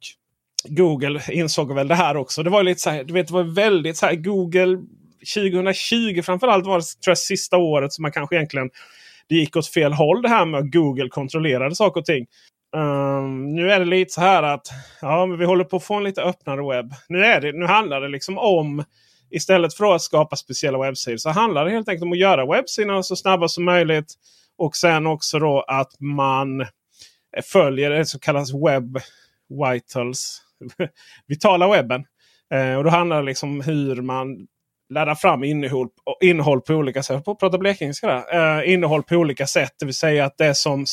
Google 0.67 1.22
insåg 1.31 1.75
väl 1.75 1.88
det 1.88 1.95
här 1.95 2.17
också. 2.17 2.43
Det 2.43 2.50
var 2.50 2.63
lite 2.63 2.81
så 2.81 2.89
här, 2.89 3.03
du 3.03 3.13
vet, 3.13 3.27
det 3.27 3.34
var 3.34 3.43
väldigt 3.43 3.98
så 3.98 4.05
här 4.05 4.15
Google 4.15 4.77
2020 5.34 6.22
framförallt 6.22 6.65
var 6.65 6.79
det 6.79 6.86
tror 6.86 7.12
jag, 7.12 7.17
sista 7.17 7.57
året 7.57 7.93
som 7.93 8.01
man 8.01 8.12
kanske 8.12 8.36
egentligen 8.36 8.69
det 9.29 9.36
gick 9.36 9.55
åt 9.55 9.67
fel 9.67 9.93
håll 9.93 10.22
det 10.22 10.29
här 10.29 10.45
med 10.45 10.60
att 10.60 10.72
Google 10.72 11.10
kontrollerade 11.10 11.75
saker 11.75 12.00
och 12.00 12.05
ting. 12.05 12.25
Um, 12.75 13.55
nu 13.55 13.72
är 13.72 13.79
det 13.79 13.86
lite 13.86 14.13
så 14.13 14.22
här 14.22 14.43
att 14.43 14.67
ja, 15.01 15.25
men 15.25 15.39
vi 15.39 15.45
håller 15.45 15.63
på 15.63 15.77
att 15.77 15.84
få 15.84 15.93
en 15.93 16.03
lite 16.03 16.22
öppnare 16.22 16.69
webb. 16.69 16.93
Nu, 17.10 17.25
är 17.25 17.41
det, 17.41 17.51
nu 17.51 17.65
handlar 17.65 18.01
det 18.01 18.07
liksom 18.07 18.38
om 18.38 18.84
istället 19.31 19.74
för 19.74 19.95
att 19.95 20.01
skapa 20.01 20.36
speciella 20.36 20.77
webbsidor 20.77 21.17
så 21.17 21.29
handlar 21.29 21.65
det 21.65 21.72
helt 21.72 21.89
enkelt 21.89 22.03
om 22.03 22.12
att 22.12 22.17
göra 22.17 22.45
webbsidorna 22.45 23.03
så 23.03 23.15
snabba 23.15 23.48
som 23.48 23.65
möjligt. 23.65 24.13
Och 24.57 24.75
sen 24.75 25.05
också 25.07 25.39
då 25.39 25.62
att 25.67 26.00
man 26.00 26.65
följer 27.43 27.89
det 27.89 28.05
som 28.05 28.19
kallas 28.19 28.53
Web 28.53 29.00
Vitals. 29.50 30.44
Vitala 31.27 31.67
webben. 31.67 32.05
Eh, 32.53 32.75
och 32.75 32.83
då 32.83 32.89
handlar 32.89 33.17
det 33.17 33.25
liksom 33.25 33.50
om 33.50 33.62
hur 33.62 34.01
man 34.01 34.47
laddar 34.89 35.15
fram 35.15 35.43
innehåll, 35.43 35.88
innehåll 36.21 36.62
på 36.62 36.74
olika 36.74 37.03
sätt. 37.03 37.25
På 37.25 37.35
prata 37.35 37.57
blekingska 37.57 38.24
eh, 38.31 38.74
innehåll 38.74 39.03
på 39.03 39.15
olika 39.15 39.47
sätt. 39.47 39.71
Det 39.79 39.85
vill 39.85 39.95
säga 39.95 40.25
att 40.25 40.38
det 40.38 40.55
som, 40.55 40.85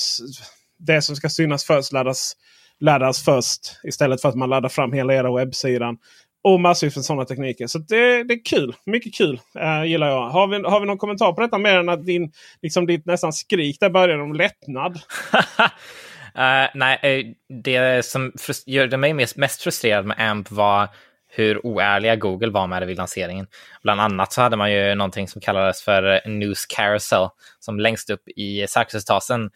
det 0.78 1.02
som 1.02 1.16
ska 1.16 1.28
synas 1.28 1.64
först 1.64 1.92
laddas, 1.92 2.36
laddas 2.80 3.24
först. 3.24 3.60
Istället 3.84 4.22
för 4.22 4.28
att 4.28 4.34
man 4.34 4.50
laddar 4.50 4.68
fram 4.68 4.92
hela 4.92 5.14
era 5.14 5.36
webbsidan. 5.36 5.98
Och 6.44 6.60
massor 6.60 6.86
av 6.86 6.90
sådana 6.90 7.24
tekniker. 7.24 7.66
Så 7.66 7.78
det, 7.78 8.24
det 8.24 8.34
är 8.34 8.44
kul. 8.44 8.74
Mycket 8.86 9.14
kul 9.14 9.40
eh, 9.58 9.84
gillar 9.84 10.08
jag. 10.08 10.28
Har 10.28 10.46
vi, 10.46 10.68
har 10.68 10.80
vi 10.80 10.86
någon 10.86 10.98
kommentar 10.98 11.32
på 11.32 11.40
detta 11.40 11.58
mer 11.58 11.78
än 11.78 11.88
att 11.88 12.06
din, 12.06 12.32
liksom 12.62 12.86
ditt 12.86 13.06
nästan 13.06 13.32
skrik 13.32 13.80
där 13.80 13.90
började 13.90 14.22
om 14.22 14.32
lättnad? 14.32 15.00
uh, 16.38 16.70
nej, 16.74 16.98
eh, 17.02 17.26
det 17.62 18.04
som 18.04 18.32
gjorde 18.66 18.96
mig 18.96 19.12
mest, 19.14 19.36
mest 19.36 19.62
frustrerad 19.62 20.06
med 20.06 20.16
AMP 20.20 20.50
var 20.50 20.88
hur 21.34 21.66
oärliga 21.66 22.16
Google 22.16 22.50
var 22.50 22.66
med 22.66 22.82
det 22.82 22.86
vid 22.86 22.96
lanseringen. 22.96 23.46
Bland 23.82 24.00
annat 24.00 24.32
så 24.32 24.42
hade 24.42 24.56
man 24.56 24.72
ju 24.72 24.94
någonting 24.94 25.28
som 25.28 25.40
kallades 25.40 25.82
för 25.82 26.02
eh, 26.12 26.30
News 26.30 26.66
Carousel 26.66 27.28
som 27.60 27.80
längst 27.80 28.10
upp 28.10 28.28
i 28.28 28.66
sökresultaten 28.68 29.50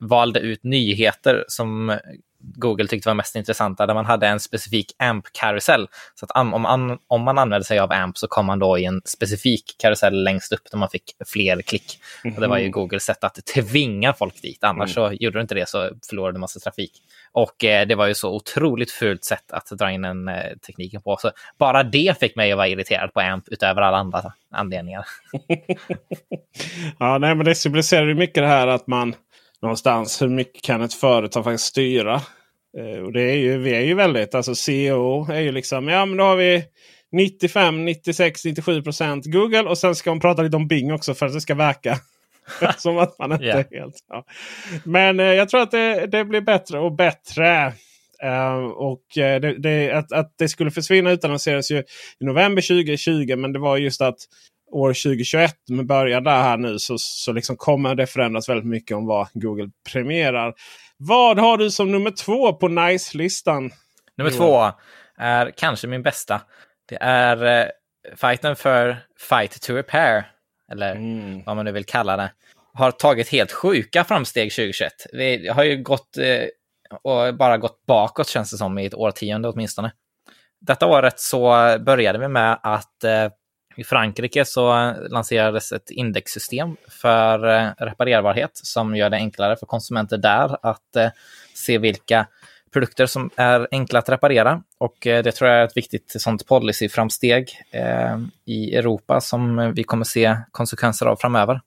valde 0.00 0.40
ut 0.40 0.64
nyheter 0.64 1.44
som 1.48 1.98
Google 2.54 2.86
tyckte 2.86 3.08
var 3.08 3.14
mest 3.14 3.36
intressanta, 3.36 3.86
där 3.86 3.94
man 3.94 4.06
hade 4.06 4.26
en 4.26 4.40
specifik 4.40 4.92
AMP-karusell. 4.98 5.88
Så 6.14 6.24
att 6.24 6.30
om 6.54 6.62
man, 6.62 6.98
om 7.06 7.22
man 7.22 7.38
använde 7.38 7.64
sig 7.64 7.78
av 7.78 7.92
AMP 7.92 8.18
så 8.18 8.26
kom 8.26 8.46
man 8.46 8.58
då 8.58 8.78
i 8.78 8.84
en 8.84 9.02
specifik 9.04 9.76
karusell 9.78 10.24
längst 10.24 10.52
upp 10.52 10.70
där 10.70 10.78
man 10.78 10.88
fick 10.88 11.04
fler 11.26 11.62
klick. 11.62 11.98
Mm 12.24 12.32
-hmm. 12.32 12.36
Och 12.36 12.42
det 12.42 12.48
var 12.48 12.58
ju 12.58 12.64
mhm. 12.64 12.72
Googles 12.72 13.04
sätt 13.04 13.24
att 13.24 13.46
tvinga 13.54 14.12
folk 14.12 14.42
dit, 14.42 14.64
annars 14.64 14.96
mm. 14.96 15.10
så 15.10 15.16
gjorde 15.20 15.38
du 15.38 15.42
inte 15.42 15.54
det 15.54 15.68
så 15.68 15.90
förlorade 16.08 16.36
du 16.36 16.40
massa 16.40 16.60
trafik. 16.60 16.92
Och 17.32 17.64
eh, 17.64 17.86
det 17.86 17.94
var 17.94 18.06
ju 18.06 18.14
så 18.14 18.34
otroligt 18.34 18.90
fult 18.90 19.24
sätt 19.24 19.52
att 19.52 19.66
dra 19.66 19.90
in 19.90 20.02
den 20.02 20.28
eh, 20.28 20.56
tekniken 20.66 21.02
på. 21.02 21.16
Så 21.16 21.30
bara 21.58 21.82
det 21.82 22.18
fick 22.20 22.36
mig 22.36 22.52
att 22.52 22.56
vara 22.56 22.68
irriterad 22.68 23.12
på 23.12 23.20
AMP 23.20 23.48
utöver 23.48 23.82
alla 23.82 23.96
andra 23.96 24.32
anledningar. 24.50 25.06
ja, 26.98 27.18
nej, 27.18 27.34
men 27.34 27.44
det 27.44 27.54
symboliserar 27.54 28.14
mycket 28.14 28.42
det 28.42 28.48
här 28.48 28.66
att 28.66 28.86
man 28.86 29.14
någonstans 29.64 30.22
hur 30.22 30.28
mycket 30.28 30.62
kan 30.62 30.82
ett 30.82 30.94
företag 30.94 31.44
faktiskt 31.44 31.64
styra? 31.64 32.14
Eh, 32.78 33.02
och 33.02 33.12
det 33.12 33.22
är 33.22 33.36
ju, 33.36 33.58
vi 33.58 33.74
är 33.74 33.80
ju 33.80 33.94
väldigt, 33.94 34.34
alltså 34.34 34.54
CEO 34.54 35.32
är 35.32 35.40
ju 35.40 35.52
liksom, 35.52 35.88
ja 35.88 36.06
men 36.06 36.16
då 36.16 36.24
har 36.24 36.36
vi 36.36 36.64
95, 37.12 37.84
96, 37.84 38.44
97 38.44 38.82
procent 38.82 39.24
Google 39.26 39.62
och 39.62 39.78
sen 39.78 39.94
ska 39.94 40.10
man 40.10 40.20
prata 40.20 40.42
lite 40.42 40.56
om 40.56 40.68
Bing 40.68 40.92
också 40.92 41.14
för 41.14 41.26
att 41.26 41.32
det 41.32 41.40
ska 41.40 41.54
verka. 41.54 41.98
Som 42.78 42.98
att 42.98 43.18
man 43.18 43.32
inte 43.32 43.44
yeah. 43.44 43.64
helt... 43.70 44.04
Ja. 44.08 44.24
Men 44.84 45.20
eh, 45.20 45.26
jag 45.26 45.48
tror 45.48 45.60
att 45.60 45.70
det, 45.70 46.06
det, 46.06 46.24
blir 46.24 46.40
bättre 46.40 46.78
och 46.78 46.92
bättre. 46.92 47.72
Uh, 48.24 48.64
och 48.64 49.02
uh, 49.18 49.40
det, 49.40 49.58
det, 49.58 49.90
att, 49.90 50.12
att 50.12 50.34
det 50.38 50.48
skulle 50.48 50.70
försvinna 50.70 51.10
utannonserades 51.10 51.70
ju 51.70 51.78
i 52.20 52.24
november 52.24 52.62
2020. 52.62 53.36
Men 53.36 53.52
det 53.52 53.58
var 53.58 53.76
just 53.76 54.00
att 54.00 54.18
år 54.74 54.88
2021 54.88 55.54
med 55.68 55.86
början 55.86 56.24
där 56.24 56.42
här 56.42 56.56
nu 56.56 56.78
så, 56.78 56.98
så 56.98 57.32
liksom 57.32 57.56
kommer 57.56 57.94
det 57.94 58.06
förändras 58.06 58.48
väldigt 58.48 58.66
mycket 58.66 58.96
om 58.96 59.06
vad 59.06 59.28
Google 59.34 59.70
premierar. 59.92 60.54
Vad 60.96 61.38
har 61.38 61.56
du 61.56 61.70
som 61.70 61.92
nummer 61.92 62.10
två 62.10 62.52
på 62.52 62.68
Nice-listan? 62.68 63.70
Nummer 64.16 64.30
två 64.30 64.72
är 65.18 65.50
kanske 65.56 65.86
min 65.86 66.02
bästa. 66.02 66.40
Det 66.88 66.98
är 67.00 67.60
eh, 67.60 67.66
fighten 68.16 68.56
för 68.56 68.96
Fight 69.30 69.62
to 69.62 69.72
Repair, 69.72 70.30
eller 70.72 70.96
mm. 70.96 71.42
vad 71.46 71.56
man 71.56 71.64
nu 71.64 71.72
vill 71.72 71.84
kalla 71.84 72.16
det. 72.16 72.32
Har 72.74 72.90
tagit 72.90 73.28
helt 73.28 73.52
sjuka 73.52 74.04
framsteg 74.04 74.52
2021. 74.52 74.92
Vi 75.12 75.48
har 75.48 75.64
ju 75.64 75.82
gått 75.82 76.18
eh, 76.18 76.46
och 77.02 77.34
bara 77.34 77.58
gått 77.58 77.86
bakåt 77.86 78.28
känns 78.28 78.50
det 78.50 78.56
som 78.56 78.78
i 78.78 78.86
ett 78.86 78.94
årtionde 78.94 79.48
åtminstone. 79.48 79.92
Detta 80.60 80.86
året 80.86 81.20
så 81.20 81.40
började 81.80 82.18
vi 82.18 82.28
med 82.28 82.58
att 82.62 83.04
eh, 83.04 83.28
i 83.76 83.84
Frankrike 83.84 84.44
så 84.44 84.94
lanserades 85.10 85.72
ett 85.72 85.90
indexsystem 85.90 86.76
för 86.88 87.48
eh, 87.48 87.70
reparerbarhet 87.78 88.50
som 88.54 88.96
gör 88.96 89.10
det 89.10 89.16
enklare 89.16 89.56
för 89.56 89.66
konsumenter 89.66 90.16
där 90.18 90.56
att 90.62 90.96
eh, 90.96 91.08
se 91.54 91.78
vilka 91.78 92.26
produkter 92.72 93.06
som 93.06 93.30
är 93.36 93.68
enkla 93.70 93.98
att 93.98 94.08
reparera. 94.08 94.62
Och 94.78 95.06
eh, 95.06 95.22
det 95.22 95.32
tror 95.32 95.50
jag 95.50 95.60
är 95.60 95.64
ett 95.64 95.76
viktigt 95.76 96.14
sånt 96.22 96.46
policyframsteg 96.46 97.48
i 98.46 98.76
Europa 98.76 99.20
som 99.20 99.72
vi 99.76 99.84
kommer 99.84 100.04
se 100.04 100.36
konsekvenser 100.50 101.06
av 101.06 101.16
framöver. 101.16 101.60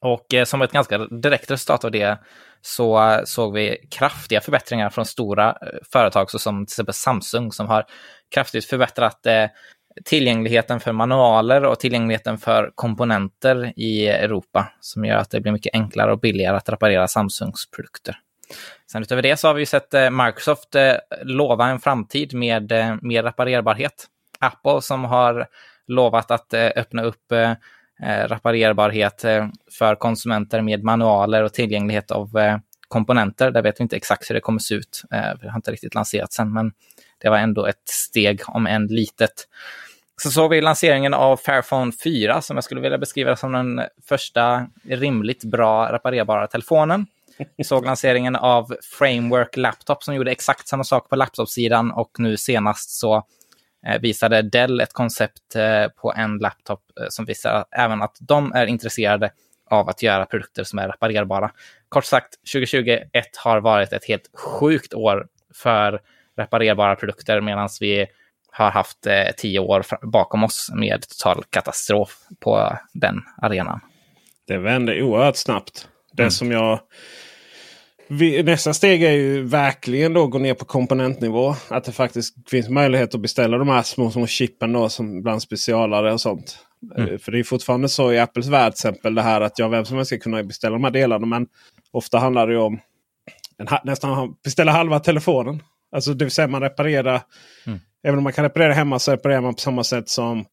Och 0.00 0.26
som 0.46 0.62
ett 0.62 0.72
ganska 0.72 0.98
direkt 0.98 1.50
resultat 1.50 1.84
av 1.84 1.90
det 1.90 2.18
så 2.62 3.20
såg 3.24 3.54
vi 3.54 3.86
kraftiga 3.90 4.40
förbättringar 4.40 4.90
från 4.90 5.06
stora 5.06 5.56
företag 5.92 6.30
såsom 6.30 6.66
till 6.66 6.72
exempel 6.72 6.94
Samsung 6.94 7.52
som 7.52 7.66
har 7.66 7.84
kraftigt 8.34 8.64
förbättrat 8.64 9.26
tillgängligheten 10.04 10.80
för 10.80 10.92
manualer 10.92 11.64
och 11.64 11.80
tillgängligheten 11.80 12.38
för 12.38 12.72
komponenter 12.74 13.72
i 13.76 14.08
Europa 14.08 14.72
som 14.80 15.04
gör 15.04 15.16
att 15.16 15.30
det 15.30 15.40
blir 15.40 15.52
mycket 15.52 15.74
enklare 15.74 16.12
och 16.12 16.20
billigare 16.20 16.56
att 16.56 16.68
reparera 16.68 17.08
Samsungs 17.08 17.70
produkter. 17.70 18.16
Sen 18.92 19.02
utöver 19.02 19.22
det 19.22 19.36
så 19.36 19.48
har 19.48 19.54
vi 19.54 19.66
sett 19.66 19.94
eh, 19.94 20.10
Microsoft 20.10 20.74
eh, 20.74 20.94
lova 21.22 21.68
en 21.68 21.80
framtid 21.80 22.34
med 22.34 22.72
eh, 22.72 22.96
mer 23.02 23.22
reparerbarhet. 23.22 24.06
Apple 24.40 24.82
som 24.82 25.04
har 25.04 25.46
lovat 25.86 26.30
att 26.30 26.54
öppna 26.54 27.02
upp 27.02 27.32
reparerbarhet 28.28 29.24
för 29.78 29.94
konsumenter 29.94 30.60
med 30.60 30.82
manualer 30.82 31.42
och 31.42 31.52
tillgänglighet 31.52 32.10
av 32.10 32.30
komponenter. 32.88 33.50
Där 33.50 33.62
vet 33.62 33.80
vi 33.80 33.82
inte 33.82 33.96
exakt 33.96 34.30
hur 34.30 34.34
det 34.34 34.40
kommer 34.40 34.58
se 34.58 34.74
ut. 34.74 35.02
Det 35.10 35.48
har 35.48 35.56
inte 35.56 35.70
riktigt 35.70 35.94
lanserats 35.94 36.40
än, 36.40 36.52
men 36.52 36.72
det 37.24 37.30
var 37.30 37.38
ändå 37.38 37.66
ett 37.66 37.88
steg, 37.88 38.40
om 38.46 38.66
än 38.66 38.86
litet. 38.86 39.48
Så 40.22 40.30
såg 40.30 40.50
vi 40.50 40.60
lanseringen 40.60 41.14
av 41.14 41.36
Fairphone 41.36 41.92
4 42.04 42.42
som 42.42 42.56
jag 42.56 42.64
skulle 42.64 42.80
vilja 42.80 42.98
beskriva 42.98 43.36
som 43.36 43.52
den 43.52 43.80
första 44.08 44.66
rimligt 44.88 45.44
bra 45.44 45.92
reparerbara 45.92 46.46
telefonen. 46.46 47.06
Vi 47.56 47.64
såg 47.64 47.84
lanseringen 47.84 48.36
av 48.36 48.74
Framework 48.98 49.56
Laptop 49.56 50.02
som 50.02 50.14
gjorde 50.14 50.30
exakt 50.30 50.68
samma 50.68 50.84
sak 50.84 51.08
på 51.08 51.16
laptopsidan 51.16 51.90
och 51.90 52.10
nu 52.18 52.36
senast 52.36 52.90
så 52.90 53.26
eh, 53.86 54.00
visade 54.00 54.42
Dell 54.42 54.80
ett 54.80 54.92
koncept 54.92 55.56
eh, 55.56 55.88
på 55.88 56.12
en 56.16 56.38
laptop 56.38 56.80
eh, 57.00 57.06
som 57.08 57.24
visar 57.24 57.64
även 57.70 58.02
att 58.02 58.16
de 58.20 58.52
är 58.52 58.66
intresserade 58.66 59.30
av 59.70 59.88
att 59.88 60.02
göra 60.02 60.26
produkter 60.26 60.64
som 60.64 60.78
är 60.78 60.88
reparerbara. 60.88 61.50
Kort 61.88 62.04
sagt, 62.04 62.34
2021 62.52 63.08
har 63.36 63.60
varit 63.60 63.92
ett 63.92 64.04
helt 64.04 64.30
sjukt 64.34 64.94
år 64.94 65.26
för 65.54 66.00
reparerbara 66.36 66.96
produkter 66.96 67.40
medan 67.40 67.68
vi 67.80 68.06
har 68.52 68.70
haft 68.70 69.06
eh, 69.06 69.34
tio 69.36 69.58
år 69.58 69.84
bakom 70.06 70.44
oss 70.44 70.70
med 70.74 71.08
total 71.08 71.44
katastrof 71.50 72.18
på 72.40 72.78
den 72.92 73.22
arenan. 73.42 73.80
Det 74.46 74.58
vänder 74.58 75.02
oerhört 75.02 75.36
snabbt. 75.36 75.88
Det 76.12 76.22
mm. 76.22 76.30
som 76.30 76.52
jag... 76.52 76.80
Vi, 78.08 78.42
nästa 78.42 78.74
steg 78.74 79.02
är 79.02 79.12
ju 79.12 79.42
verkligen 79.42 80.12
då 80.12 80.26
gå 80.26 80.38
ner 80.38 80.54
på 80.54 80.64
komponentnivå. 80.64 81.54
Att 81.68 81.84
det 81.84 81.92
faktiskt 81.92 82.50
finns 82.50 82.68
möjlighet 82.68 83.14
att 83.14 83.20
beställa 83.20 83.58
de 83.58 83.68
här 83.68 83.82
små, 83.82 84.10
små 84.10 84.26
chippen 84.26 84.72
då, 84.72 84.88
som 84.88 85.22
bland 85.22 85.42
specialare 85.42 86.12
och 86.12 86.20
sånt. 86.20 86.58
Mm. 86.96 87.08
Eh, 87.08 87.18
för 87.18 87.32
det 87.32 87.38
är 87.38 87.44
fortfarande 87.44 87.88
så 87.88 88.12
i 88.12 88.18
Apples 88.18 88.46
värld 88.46 88.72
till 88.72 88.88
exempel 88.88 89.14
det 89.14 89.22
här 89.22 89.40
att 89.40 89.58
jag 89.58 89.68
vem 89.68 89.84
som 89.84 89.96
helst 89.96 90.08
ska 90.08 90.18
kunna 90.18 90.42
beställa 90.42 90.72
de 90.72 90.84
här 90.84 90.90
delarna. 90.90 91.26
Men 91.26 91.46
ofta 91.90 92.18
handlar 92.18 92.46
det 92.46 92.58
om 92.58 92.80
en, 93.58 93.66
nästan 93.84 94.36
beställa 94.44 94.72
halva 94.72 95.00
telefonen. 95.00 95.62
Alltså 95.94 96.14
det 96.14 96.24
vill 96.24 96.32
säga 96.32 96.48
man 96.48 96.62
reparerar. 96.62 97.22
Mm. 97.66 97.78
Även 98.06 98.18
om 98.18 98.24
man 98.24 98.32
kan 98.32 98.44
reparera 98.44 98.72
hemma 98.72 98.98
så 98.98 99.12
reparerar 99.12 99.40
man 99.40 99.54
på 99.54 99.60
samma 99.60 99.84
sätt 99.84 100.08
som 100.08 100.44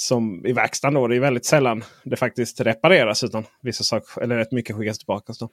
som 0.00 0.46
i 0.46 0.52
verkstaden. 0.52 0.94
Då. 0.94 1.06
Det 1.06 1.16
är 1.16 1.20
väldigt 1.20 1.44
sällan 1.44 1.84
det 2.04 2.16
faktiskt 2.16 2.60
repareras 2.60 3.24
utan 3.24 3.44
vissa 3.62 3.84
saker, 3.84 4.22
eller 4.22 4.36
rätt 4.36 4.52
mycket 4.52 4.76
skickas 4.76 4.98
tillbaka. 4.98 5.32
Så. 5.32 5.48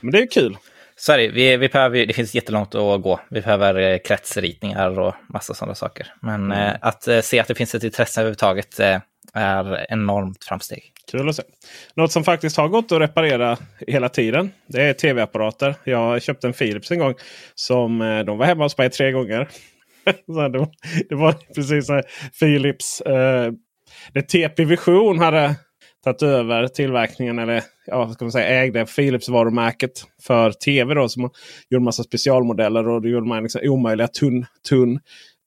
Men 0.00 0.12
det 0.12 0.18
är 0.18 0.26
kul. 0.26 0.56
Det. 1.06 1.28
Vi, 1.28 1.56
vi 1.56 1.68
behöver, 1.68 2.06
det 2.06 2.12
finns 2.12 2.34
jättelångt 2.34 2.74
att 2.74 3.02
gå. 3.02 3.20
Vi 3.30 3.40
behöver 3.40 3.74
eh, 3.74 3.98
kretsritningar 3.98 4.98
och 4.98 5.14
massa 5.28 5.54
sådana 5.54 5.74
saker. 5.74 6.14
Men 6.22 6.44
mm. 6.44 6.58
eh, 6.58 6.76
att 6.80 7.08
eh, 7.08 7.20
se 7.20 7.40
att 7.40 7.48
det 7.48 7.54
finns 7.54 7.74
ett 7.74 7.84
intresse 7.84 8.20
överhuvudtaget 8.20 8.80
är 9.34 9.86
enormt 9.92 10.44
framsteg. 10.44 10.82
Kul 11.10 11.28
att 11.28 11.36
se. 11.36 11.42
Något 11.94 12.12
som 12.12 12.24
faktiskt 12.24 12.56
har 12.56 12.68
gått 12.68 12.92
att 12.92 13.00
reparera 13.00 13.56
hela 13.86 14.08
tiden. 14.08 14.50
Det 14.66 14.82
är 14.82 14.92
tv-apparater. 14.92 15.74
Jag 15.84 16.22
köpte 16.22 16.46
en 16.46 16.52
Philips 16.52 16.90
en 16.90 16.98
gång. 16.98 17.14
som 17.54 17.98
De 18.26 18.38
var 18.38 18.46
hemma 18.46 18.64
hos 18.64 18.78
mig 18.78 18.90
tre 18.90 19.12
gånger. 19.12 19.48
det, 21.08 21.14
var, 21.14 21.54
precis 21.54 21.86
så 21.86 22.02
Philips. 22.40 23.00
Eh, 23.00 23.52
det 24.12 24.22
TP 24.22 24.64
Vision 24.64 25.18
hade 25.18 25.54
tagit 26.04 26.22
över 26.22 26.68
tillverkningen 26.68 27.38
eller 27.38 27.62
ja, 27.86 28.12
ska 28.12 28.24
man 28.24 28.32
säga, 28.32 28.62
ägde 28.62 28.86
Philips 28.86 29.28
varumärket 29.28 30.04
för 30.22 30.52
tv. 30.52 30.94
Då, 30.94 31.08
som 31.08 31.30
gjorde 31.70 31.84
massa 31.84 32.02
specialmodeller 32.02 32.88
och 32.88 33.02
det 33.02 33.08
gjorde 33.08 33.28
man 33.28 33.42
liksom 33.42 33.60
omöjliga 33.64 34.08
tunn, 34.08 34.46
tunn 34.68 35.00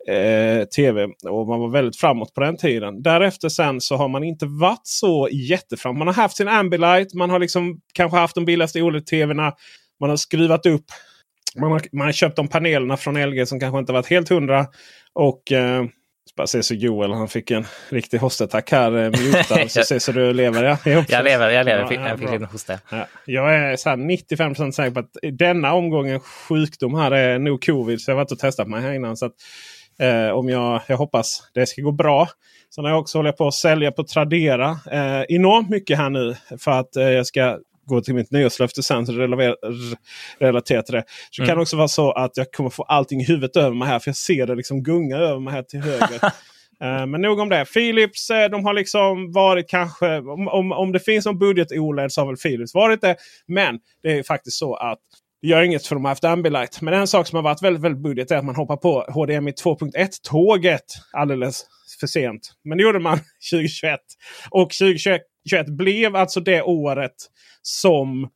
eh, 0.07 0.65
tv. 0.65 1.07
Och 1.29 1.47
man 1.47 1.59
var 1.59 1.69
väldigt 1.69 1.97
framåt 1.97 2.33
på 2.33 2.41
den 2.41 2.57
tiden. 2.57 3.03
Därefter 3.03 3.49
sen 3.49 3.81
så 3.81 3.95
har 3.95 4.07
man 4.07 4.23
inte 4.23 4.45
varit 4.45 4.81
så 4.83 5.29
jättefram. 5.31 5.97
Man 5.97 6.07
har 6.07 6.13
haft 6.13 6.37
sin 6.37 6.47
Ambilight. 6.47 7.13
Man 7.13 7.29
har 7.29 7.39
liksom 7.39 7.79
kanske 7.93 8.17
haft 8.17 8.35
de 8.35 8.45
billigaste 8.45 8.81
OLED-tvna. 8.81 9.53
Man 9.99 10.09
har 10.09 10.17
skruvat 10.17 10.65
upp. 10.65 10.85
Man 11.55 11.71
har, 11.71 11.81
man 11.91 12.07
har 12.07 12.11
köpt 12.11 12.35
de 12.35 12.47
panelerna 12.47 12.97
från 12.97 13.29
LG 13.29 13.45
som 13.45 13.59
kanske 13.59 13.79
inte 13.79 13.93
varit 13.93 14.07
helt 14.07 14.29
hundra. 14.29 14.65
Och 15.13 15.51
eh, 15.51 15.85
bara 16.35 16.47
se 16.47 16.63
så 16.63 16.73
Joel, 16.73 17.11
han 17.11 17.27
fick 17.27 17.51
en 17.51 17.65
riktig 17.89 18.17
hostattack 18.17 18.71
här. 18.71 18.97
Eh, 18.97 19.09
Mutan, 19.09 19.69
så 19.69 19.83
se 19.83 19.99
så 19.99 20.11
du 20.11 20.33
lever. 20.33 20.63
Ja. 20.63 20.77
Jag, 20.85 21.05
jag 21.09 21.23
lever, 21.23 21.49
jag 21.49 21.65
lever. 21.65 21.87
Ja, 21.91 22.07
jag 22.09 22.19
fick 22.19 22.29
en 22.29 22.45
hosta. 22.45 22.79
Ja. 22.89 23.07
Jag 23.25 23.55
är 23.55 23.75
så 23.75 23.95
95 23.95 24.55
säker 24.55 24.91
på 24.91 24.99
att 24.99 25.17
denna 25.31 25.73
omgången 25.73 26.19
sjukdom 26.19 26.95
här 26.95 27.11
är 27.11 27.39
nog 27.39 27.65
covid. 27.65 28.01
Så 28.01 28.11
jag 28.11 28.15
har 28.15 28.23
varit 28.23 28.31
och 28.31 28.39
testat 28.39 28.67
mig 28.67 28.81
här 28.81 28.93
innan. 28.93 29.17
Så 29.17 29.25
att, 29.25 29.33
eh, 29.99 30.29
om 30.29 30.49
jag, 30.49 30.81
jag 30.87 30.97
hoppas 30.97 31.49
det 31.53 31.65
ska 31.65 31.81
gå 31.81 31.91
bra. 31.91 32.27
Sen 32.75 32.83
har 32.83 32.91
jag 32.91 32.99
också 32.99 33.17
hållit 33.17 33.37
på 33.37 33.47
att 33.47 33.53
sälja 33.53 33.91
på 33.91 34.03
Tradera 34.03 34.69
eh, 34.91 35.21
enormt 35.29 35.69
mycket 35.69 35.97
här 35.97 36.09
nu. 36.09 36.35
För 36.59 36.71
att 36.71 36.95
eh, 36.95 37.03
jag 37.03 37.27
ska 37.27 37.59
gå 37.91 38.01
till 38.01 38.15
mitt 38.15 38.31
nyårslöfte 38.31 38.83
sen. 38.83 39.05
Så 39.05 39.11
relaterat 40.39 40.85
till 40.85 40.95
det. 40.95 41.03
Så 41.31 41.41
mm. 41.41 41.47
kan 41.47 41.57
det 41.57 41.61
också 41.61 41.77
vara 41.77 41.87
så 41.87 42.11
att 42.11 42.37
jag 42.37 42.51
kommer 42.51 42.69
få 42.69 42.83
allting 42.83 43.21
i 43.21 43.23
huvudet 43.23 43.55
över 43.55 43.75
mig 43.75 43.87
här. 43.87 43.99
För 43.99 44.09
jag 44.09 44.15
ser 44.15 44.47
det 44.47 44.55
liksom 44.55 44.83
gunga 44.83 45.17
över 45.17 45.39
mig 45.39 45.53
här 45.53 45.63
till 45.63 45.79
höger. 45.79 46.15
uh, 46.23 47.05
men 47.07 47.21
nog 47.21 47.39
om 47.39 47.49
det. 47.49 47.65
Philips 47.65 48.29
uh, 48.29 48.51
de 48.51 48.65
har 48.65 48.73
liksom 48.73 49.31
varit 49.31 49.69
kanske, 49.69 50.17
om, 50.17 50.47
om, 50.47 50.71
om 50.71 50.91
det 50.91 50.99
finns 50.99 51.25
någon 51.25 51.39
budget 51.39 51.71
OLED 51.71 52.11
så 52.11 52.21
har 52.21 52.27
väl 52.27 52.37
Philips 52.37 52.73
varit 52.73 53.01
det. 53.01 53.15
Men 53.47 53.79
det 54.03 54.19
är 54.19 54.23
faktiskt 54.23 54.57
så 54.57 54.75
att 54.75 54.99
det 55.41 55.47
gör 55.47 55.61
inget 55.61 55.87
för 55.87 55.95
de 55.95 56.05
har 56.05 56.11
haft 56.11 56.23
Ambilight. 56.23 56.81
Men 56.81 56.93
en 56.93 57.07
sak 57.07 57.27
som 57.27 57.35
har 57.35 57.43
varit 57.43 57.61
väldigt, 57.61 57.83
väldigt 57.83 58.03
budget 58.03 58.31
är 58.31 58.37
att 58.37 58.45
man 58.45 58.55
hoppar 58.55 58.77
på 58.77 59.05
HDMI 59.09 59.51
2.1-tåget 59.51 60.85
alldeles 61.13 61.65
för 61.99 62.07
sent. 62.07 62.53
Men 62.63 62.77
det 62.77 62.83
gjorde 62.83 62.99
man 62.99 63.17
2021. 63.51 63.99
Och 64.49 64.69
2021 64.69 65.21
2021 65.49 65.77
blev 65.77 66.15
alltså 66.15 66.39
det 66.39 66.61
året 66.61 67.15
som 67.61 68.29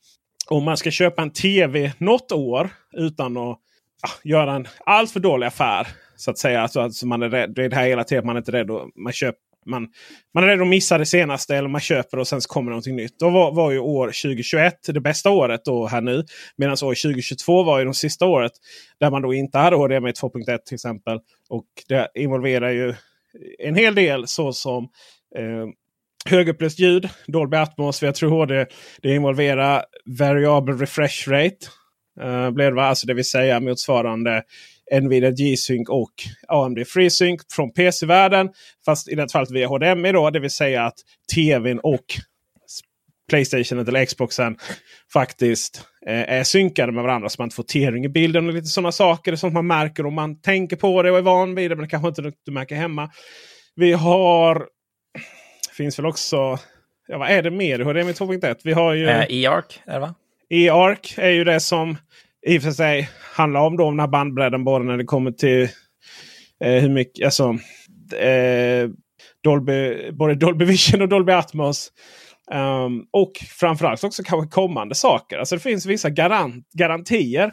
om 0.50 0.63
man 0.63 0.77
ska 0.77 0.91
köpa 0.91 1.21
en 1.21 1.31
tv 1.31 1.93
något 1.97 2.31
år 2.31 2.69
utan 2.93 3.38
att 3.38 3.59
ja, 4.01 4.09
göra 4.24 4.55
en 4.55 4.67
alltför 4.85 5.19
dålig 5.19 5.47
affär. 5.47 5.88
Så 6.15 6.31
att 6.31 6.38
säga. 6.38 6.62
Alltså, 6.62 6.81
alltså 6.81 7.07
man 7.07 7.21
är 7.21 7.29
rädd, 7.29 7.53
det 7.55 7.63
är 7.63 7.69
det 7.69 7.75
här 7.75 7.88
hela 7.88 8.03
tiden 8.03 8.25
man 8.25 8.35
är 8.35 8.39
inte 8.39 8.51
rädd. 8.51 8.71
Och 8.71 8.89
man, 8.95 9.13
köp, 9.13 9.35
man, 9.65 9.88
man 10.33 10.43
är 10.43 10.47
rädd 10.47 10.62
att 10.62 10.67
missa 10.67 10.97
det 10.97 11.05
senaste 11.05 11.55
eller 11.55 11.69
man 11.69 11.81
köper 11.81 12.19
och 12.19 12.27
sen 12.27 12.41
kommer 12.47 12.69
någonting 12.69 12.95
nytt. 12.95 13.19
Då 13.19 13.29
var, 13.29 13.51
var 13.51 13.71
ju 13.71 13.79
år 13.79 14.07
2021 14.07 14.74
det 14.88 15.01
bästa 15.01 15.29
året 15.29 15.65
då 15.65 15.88
här 15.88 16.01
nu. 16.01 16.24
Medan 16.57 16.74
år 16.74 17.03
2022 17.03 17.63
var 17.63 17.79
ju 17.79 17.85
de 17.85 17.93
sista 17.93 18.25
året. 18.25 18.51
Där 19.00 19.12
man 19.12 19.21
då 19.21 19.33
inte 19.33 19.57
hade 19.57 19.75
HDMI 19.75 20.12
2.1 20.12 20.57
till 20.65 20.75
exempel. 20.75 21.19
Och 21.50 21.65
det 21.88 22.07
involverar 22.15 22.69
ju 22.69 22.93
en 23.59 23.75
hel 23.75 23.95
del 23.95 24.27
såsom 24.27 24.83
eh, 25.38 25.67
högupplöst 26.29 26.79
ljud, 26.79 27.10
Dolby 27.27 27.58
Atmos, 27.58 28.03
Jag 28.03 28.15
tror 28.15 28.29
HD. 28.29 28.65
Det 29.01 29.15
involverar 29.15 29.84
variabel 30.20 30.77
refresh 30.77 31.29
rate. 31.29 31.58
Eh, 32.22 32.27
uh, 32.27 32.51
blev 32.51 32.75
det, 32.75 32.82
alltså 32.82 33.08
det 33.08 33.13
vill 33.13 33.29
säga 33.29 33.60
motsvarande 33.60 34.44
Nvidia 35.01 35.31
G-Sync 35.31 35.90
och 35.90 36.14
AMD 36.48 36.88
FreeSync 36.88 37.42
från 37.53 37.74
PC-världen. 37.74 38.50
Fast 38.85 39.09
i 39.09 39.16
det 39.16 39.31
fallet 39.31 39.51
via 39.51 39.68
HDMI 39.68 40.11
då. 40.11 40.29
Det 40.29 40.40
vill 40.40 40.50
säga 40.50 40.83
att 40.83 40.96
tvn 41.35 41.79
och 41.79 42.05
Playstation 43.29 43.79
eller 43.79 44.05
Xboxen 44.05 44.57
faktiskt 45.14 45.81
eh, 46.07 46.33
är 46.33 46.44
synkade 46.44 46.92
med 46.92 47.03
varandra. 47.03 47.29
Så 47.29 47.42
man 47.42 47.46
inte 47.46 47.55
får 47.55 47.64
tearing 47.64 48.05
i 48.05 48.09
bilden 48.09 48.48
och 48.48 48.53
lite 48.53 48.68
sådana 48.68 48.92
saker. 48.92 49.31
Det 49.31 49.35
är 49.35 49.38
sånt 49.38 49.53
man 49.53 49.68
märker 49.68 50.05
om 50.05 50.14
man 50.14 50.42
tänker 50.42 50.75
på 50.75 51.03
det 51.03 51.11
och 51.11 51.18
är 51.18 51.22
van 51.22 51.55
vid 51.55 51.72
det. 51.72 51.75
Men 51.75 51.83
det 51.83 51.90
kanske 51.90 52.07
inte 52.07 52.31
du 52.46 52.51
märker 52.51 52.75
hemma. 52.75 53.09
Vi 53.75 53.94
har 53.94 54.68
finns 55.77 56.00
väl 56.00 56.05
också... 56.05 56.59
Ja, 57.07 57.18
vad 57.18 57.29
är 57.29 57.44
det 57.44 57.51
mer? 57.51 57.79
HDMI 57.79 58.11
2.1? 58.11 58.55
Vi 58.64 58.74
har 58.74 58.94
ju... 58.94 59.07
Eh, 59.07 59.25
E-ARC 59.29 59.79
är 59.85 59.94
det 59.94 60.00
va? 60.00 60.16
E-ARC 60.50 61.18
är 61.18 61.29
ju 61.29 61.44
det 61.44 61.59
som 61.59 61.98
i 62.48 62.57
och 62.57 62.61
för 62.61 62.72
sig 62.72 63.09
handlar 63.33 63.61
om 63.61 63.77
då, 63.77 63.90
den 63.90 64.00
här 64.00 64.07
bandbredden 64.07 64.64
både 64.64 64.85
när 64.85 64.98
det 64.98 65.03
kommer 65.03 65.31
till 65.31 65.64
eh, 66.64 66.81
hur 66.81 66.90
mycket... 66.90 67.25
Alltså, 67.25 67.44
eh, 68.18 68.90
Dolby, 69.44 70.11
både 70.11 70.35
Dolby 70.35 70.66
Vision 70.66 71.01
och 71.01 71.09
Dolby 71.09 71.31
Atmos. 71.31 71.92
Um, 72.51 73.05
och 73.11 73.31
framförallt 73.59 74.03
också 74.03 74.24
kanske 74.24 74.51
kommande 74.51 74.96
saker. 74.96 75.38
Alltså 75.38 75.55
det 75.55 75.61
finns 75.61 75.85
vissa 75.85 76.09
garant, 76.09 76.70
garantier. 76.74 77.46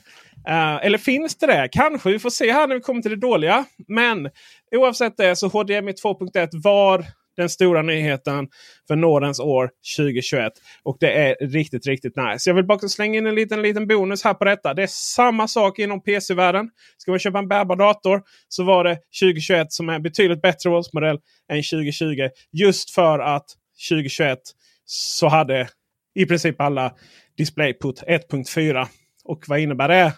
Uh, 0.49 0.87
eller 0.87 0.99
finns 0.99 1.37
det 1.37 1.47
det? 1.47 1.69
Kanske. 1.73 2.11
Vi 2.11 2.19
får 2.19 2.31
se 2.31 2.53
här 2.53 2.67
när 2.67 2.75
vi 2.75 2.81
kommer 2.81 3.03
till 3.03 3.11
det 3.11 3.17
dåliga. 3.17 3.65
Men 3.89 4.31
oavsett 4.77 5.17
det 5.17 5.37
så 5.37 5.49
HDMI 5.49 5.93
2.1 5.93 6.49
var 6.53 7.07
den 7.37 7.49
stora 7.49 7.83
nyheten 7.83 8.49
för 8.89 8.97
nådens 8.97 9.41
år 9.41 9.71
2021. 9.97 10.53
Och 10.83 10.97
det 11.01 11.13
är 11.13 11.47
riktigt, 11.47 11.87
riktigt 11.87 12.17
nice. 12.17 12.51
Jag 12.51 12.55
vill 12.55 12.67
bara 12.67 12.79
slänga 12.79 13.19
in 13.19 13.27
en 13.27 13.35
liten, 13.35 13.63
liten 13.63 13.87
bonus 13.87 14.25
här 14.25 14.35
på 14.35 14.45
detta. 14.45 14.75
Det 14.75 14.83
är 14.83 14.87
samma 14.87 15.49
sak 15.49 15.79
inom 15.79 16.03
PC-världen. 16.03 16.71
Ska 16.99 17.11
man 17.11 17.19
köpa 17.19 17.39
en 17.39 17.49
bärbar 17.49 17.77
dator 17.77 18.23
så 18.49 18.65
var 18.65 18.85
det 18.85 18.99
2021 19.21 19.73
som 19.73 19.89
är 19.89 19.95
en 19.95 20.03
betydligt 20.03 20.43
bättre 20.43 20.71
årsmodell 20.71 21.19
än 21.49 21.63
2020. 21.63 22.29
Just 22.53 22.91
för 22.91 23.19
att 23.19 23.47
2021 23.89 24.39
så 24.85 25.29
hade 25.29 25.69
i 26.15 26.27
princip 26.27 26.61
alla 26.61 26.95
DisplayPort 27.37 28.03
1.4. 28.03 28.87
Och 29.25 29.45
vad 29.49 29.61
innebär 29.61 29.89
det? 29.89 30.13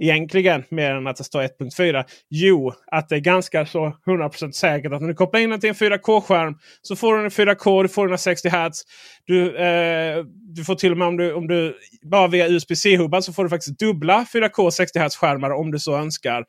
Egentligen 0.00 0.64
mer 0.68 0.90
än 0.90 1.06
att 1.06 1.16
det 1.16 1.24
står 1.24 1.42
1.4? 1.42 2.04
Jo, 2.28 2.72
att 2.86 3.08
det 3.08 3.14
är 3.14 3.20
ganska 3.20 3.66
så 3.66 3.92
100% 4.06 4.50
säkert 4.50 4.92
att 4.92 5.00
när 5.00 5.08
du 5.08 5.14
kopplar 5.14 5.40
in 5.40 5.50
den 5.50 5.60
till 5.60 5.68
en 5.68 5.74
4K-skärm 5.74 6.54
så 6.82 6.96
får 6.96 7.16
du 7.16 7.24
en 7.24 7.30
4K, 7.30 7.82
du 7.82 7.88
får 7.88 8.08
den 8.08 8.18
60 8.18 8.48
Hz. 8.48 8.82
Du, 9.24 9.56
eh, 9.56 10.24
du 10.54 10.64
får 10.64 10.74
till 10.74 10.92
och 10.92 10.98
med 10.98 11.08
om 11.08 11.16
du, 11.16 11.32
om 11.32 11.46
du 11.46 11.76
bara 12.02 12.28
via 12.28 12.48
USB-C-hubbar 12.48 13.20
så 13.20 13.32
får 13.32 13.44
du 13.44 13.50
faktiskt 13.50 13.78
dubbla 13.78 14.26
4K 14.32 14.70
60 14.70 14.98
Hz-skärmar 14.98 15.50
om 15.50 15.70
du 15.70 15.78
så 15.78 15.96
önskar. 15.96 16.44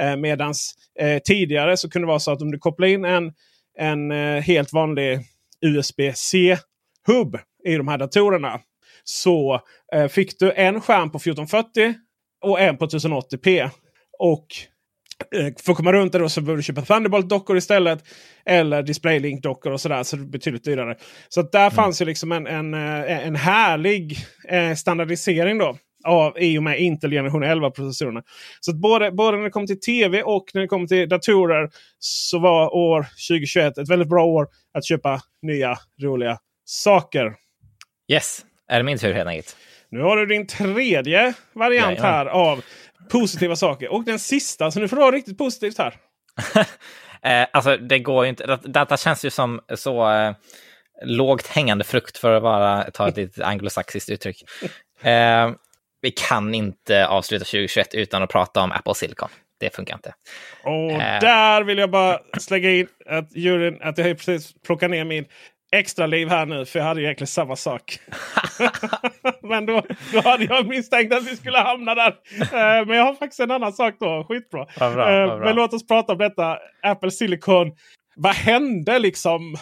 Eh, 0.00 0.16
medans 0.16 0.74
eh, 1.00 1.18
tidigare 1.18 1.76
så 1.76 1.90
kunde 1.90 2.06
det 2.06 2.08
vara 2.08 2.18
så 2.18 2.32
att 2.32 2.42
om 2.42 2.50
du 2.50 2.58
kopplar 2.58 2.88
in 2.88 3.04
en, 3.04 3.32
en 3.78 4.10
eh, 4.10 4.42
helt 4.42 4.72
vanlig 4.72 5.20
USB-C-hubb 5.66 7.38
i 7.64 7.76
de 7.76 7.88
här 7.88 7.98
datorerna 7.98 8.60
så 9.04 9.60
eh, 9.94 10.08
fick 10.08 10.38
du 10.38 10.52
en 10.52 10.80
skärm 10.80 11.10
på 11.10 11.16
1440 11.16 11.94
och 12.50 12.60
en 12.60 12.76
på 12.76 12.86
1080p. 12.86 13.70
Och 14.18 14.46
eh, 15.34 15.52
för 15.64 15.72
att 15.72 15.76
komma 15.76 15.92
runt 15.92 16.12
det 16.12 16.18
då 16.18 16.28
så 16.28 16.40
behöver 16.40 16.56
du 16.56 16.62
köpa 16.62 16.80
Thunderbolt-dockor 16.80 17.56
istället. 17.56 18.04
Eller 18.44 18.82
DisplayLink-dockor 18.82 19.72
och 19.72 19.80
sådär. 19.80 20.02
Så 20.02 20.16
det 20.16 20.22
är 20.22 20.26
betydligt 20.26 20.64
dyrare. 20.64 20.96
Så 21.28 21.42
där 21.42 21.60
mm. 21.60 21.70
fanns 21.70 22.02
ju 22.02 22.04
liksom 22.04 22.32
en, 22.32 22.46
en, 22.46 22.74
eh, 22.74 23.26
en 23.26 23.36
härlig 23.36 24.18
eh, 24.48 24.74
standardisering 24.74 25.58
då. 25.58 25.76
Av, 26.04 26.38
I 26.38 26.58
och 26.58 26.62
med 26.62 26.80
Intel 26.80 27.10
generation 27.10 27.44
11-processorerna. 27.44 28.22
Så 28.60 28.70
att 28.70 28.76
både, 28.76 29.12
både 29.12 29.36
när 29.36 29.44
det 29.44 29.50
kommer 29.50 29.66
till 29.66 29.80
tv 29.80 30.22
och 30.22 30.44
när 30.54 30.60
det 30.60 30.68
kommer 30.68 30.86
till 30.86 31.08
datorer 31.08 31.70
så 31.98 32.38
var 32.38 32.74
år 32.74 33.06
2021 33.28 33.78
ett 33.78 33.90
väldigt 33.90 34.08
bra 34.08 34.24
år 34.24 34.46
att 34.74 34.84
köpa 34.84 35.20
nya 35.42 35.78
roliga 36.02 36.38
saker. 36.64 37.34
Yes, 38.12 38.44
är 38.68 38.78
det 38.78 38.84
min 38.84 38.98
tur 38.98 39.12
helt 39.12 39.28
enkelt? 39.28 39.56
Nu 39.96 40.02
har 40.02 40.16
du 40.16 40.26
din 40.26 40.46
tredje 40.46 41.34
variant 41.52 41.98
ja, 41.98 42.04
här 42.04 42.26
av 42.26 42.64
positiva 43.08 43.56
saker. 43.56 43.92
Och 43.92 44.04
den 44.04 44.18
sista, 44.18 44.70
så 44.70 44.80
nu 44.80 44.88
får 44.88 44.96
du 44.96 45.02
vara 45.02 45.16
riktigt 45.16 45.38
positivt 45.38 45.78
här. 45.78 45.94
eh, 47.22 47.46
alltså 47.52 47.76
det 47.76 47.98
går 47.98 48.24
ju 48.24 48.28
inte. 48.28 48.58
Detta 48.64 48.96
känns 48.96 49.24
ju 49.24 49.30
som 49.30 49.60
så 49.74 50.12
eh, 50.12 50.32
lågt 51.04 51.46
hängande 51.46 51.84
frukt 51.84 52.18
för 52.18 52.32
att 52.32 52.42
vara, 52.42 52.90
ta 52.90 53.08
ett 53.08 53.16
litet 53.16 53.44
anglosaxiskt 53.44 54.10
uttryck. 54.10 54.44
Eh, 55.02 55.50
vi 56.00 56.10
kan 56.10 56.54
inte 56.54 57.06
avsluta 57.06 57.44
2021 57.44 57.94
utan 57.94 58.22
att 58.22 58.30
prata 58.30 58.60
om 58.60 58.72
Apple 58.72 58.94
Silicon. 58.94 59.28
det 59.60 59.76
funkar 59.76 59.94
inte. 59.94 60.14
Och 60.62 60.92
Äh. 60.92 61.20
där 61.20 61.62
vill 61.62 61.78
jag 61.78 61.90
bara 61.90 62.20
slänga 62.38 62.70
in 62.70 62.88
att, 63.06 63.36
juryn, 63.36 63.78
att 63.82 63.98
jag 63.98 64.16
precis 64.16 64.54
plockat 64.66 64.90
ner 64.90 65.04
min 65.04 65.24
extra 65.72 66.06
liv 66.06 66.28
här 66.28 66.46
nu. 66.46 66.64
För 66.66 66.78
jag 66.78 66.86
hade 66.86 67.00
ju 67.00 67.06
egentligen 67.06 67.26
samma 67.28 67.56
sak. 67.56 67.98
men 69.42 69.66
då, 69.66 69.82
då 70.12 70.20
hade 70.20 70.44
jag 70.44 70.66
misstänkt 70.68 71.14
att 71.14 71.24
vi 71.26 71.36
skulle 71.36 71.58
hamna 71.58 71.94
där. 71.94 72.08
Eh, 72.40 72.86
men 72.86 72.96
jag 72.96 73.04
har 73.04 73.14
faktiskt 73.14 73.40
en 73.40 73.50
annan 73.50 73.72
sak 73.72 73.94
då. 74.00 74.24
Skitbra. 74.28 74.66
Vad 74.80 74.94
bra, 74.94 75.10
Eh, 75.22 75.26
bra. 75.26 75.38
Men 75.38 75.54
låt 75.56 75.72
oss 75.74 75.86
prata 75.86 76.12
om 76.12 76.18
detta. 76.18 76.58
Apple 76.82 77.10
Silicon. 77.10 77.72
Vad 78.16 78.34
hände 78.34 78.98
liksom? 78.98 79.56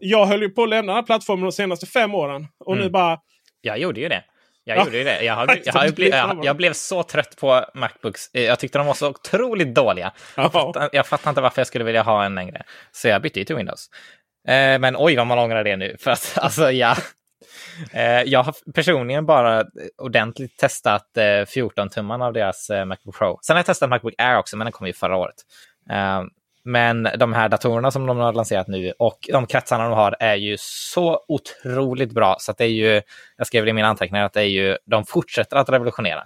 Jag 0.00 0.26
höll 0.26 0.42
ju 0.42 0.48
på 0.48 0.62
att 0.62 0.68
lämna 0.68 0.92
den 0.92 0.96
här 0.96 1.02
plattformen 1.06 1.44
de 1.44 1.52
senaste 1.52 1.86
fem 1.86 2.14
åren. 2.14 2.46
Och 2.64 2.74
nu 2.76 2.80
Mm. 2.82 2.92
bara... 2.92 3.18
Jag 3.60 3.78
gjorde 3.78 4.00
ju 4.00 4.08
det. 4.08 4.24
Jag 4.64 4.78
Ja. 4.78 4.84
gjorde 4.84 4.98
ju 4.98 5.04
det. 5.04 5.22
Jag, 5.24 5.42
Exakt, 5.50 5.66
jag, 5.66 5.72
har, 5.72 5.86
det 5.86 5.92
blir 5.94 6.10
jag, 6.10 6.40
jag 6.44 6.56
blev 6.56 6.72
så 6.72 7.02
trött 7.02 7.36
på 7.40 7.64
Macbooks. 7.74 8.34
Eh, 8.34 8.42
Jag 8.42 8.58
tyckte 8.58 8.78
de 8.78 8.86
var 8.86 8.94
så 8.94 9.08
otroligt 9.08 9.74
dåliga. 9.74 10.12
Ja. 10.36 10.88
Jag 10.92 11.06
fattar 11.06 11.30
inte 11.30 11.40
varför 11.40 11.60
jag 11.60 11.66
skulle 11.66 11.84
vilja 11.84 12.02
ha 12.02 12.24
en 12.24 12.34
längre. 12.34 12.62
Så 12.92 13.08
jag 13.08 13.22
bytte 13.22 13.38
ju 13.38 13.44
till 13.44 13.56
Windows. 13.56 13.90
Eh, 14.48 14.78
Men 14.78 14.96
oj 14.98 15.16
vad 15.16 15.26
man 15.26 15.38
ångrar 15.38 15.64
det 15.64 15.76
nu. 15.76 15.96
För 16.00 16.10
att 16.10 16.32
alltså 16.36 16.70
ja. 16.70 16.96
Eh, 17.92 18.22
Jag 18.22 18.42
har 18.42 18.54
personligen 18.74 19.26
bara 19.26 19.64
ordentligt 19.98 20.56
testat 20.56 21.16
eh, 21.16 21.22
14-tummarna 21.22 22.24
av 22.26 22.32
deras 22.32 22.70
eh, 22.70 22.84
Macbook 22.84 23.18
Pro. 23.18 23.38
Sen 23.42 23.54
har 23.56 23.58
jag 23.58 23.66
testat 23.66 23.90
Macbook 23.90 24.14
Air 24.18 24.38
också, 24.38 24.56
men 24.56 24.64
den 24.64 24.72
kom 24.72 24.86
ju 24.86 24.92
förra 24.92 25.16
året. 25.16 25.36
Eh, 25.90 26.22
Men 26.64 27.08
de 27.18 27.32
här 27.32 27.48
datorerna 27.48 27.90
som 27.90 28.06
de 28.06 28.18
har 28.18 28.32
lanserat 28.32 28.68
nu 28.68 28.92
och 28.98 29.18
de 29.32 29.46
kretsarna 29.46 29.84
de 29.84 29.92
har 29.92 30.16
är 30.20 30.34
ju 30.34 30.56
så 30.60 31.24
otroligt 31.28 32.12
bra. 32.12 32.36
Så 32.40 32.50
att 32.50 32.58
det 32.58 32.64
är 32.64 32.68
ju, 32.68 33.02
jag 33.36 33.46
skrev 33.46 33.64
det 33.64 33.70
i 33.70 33.72
mina 33.72 33.88
anteckningar, 33.88 34.24
att 34.24 34.32
det 34.32 34.40
är 34.40 34.44
ju, 34.44 34.76
de 34.84 35.04
fortsätter 35.04 35.56
att 35.56 35.68
revolutionera. 35.68 36.24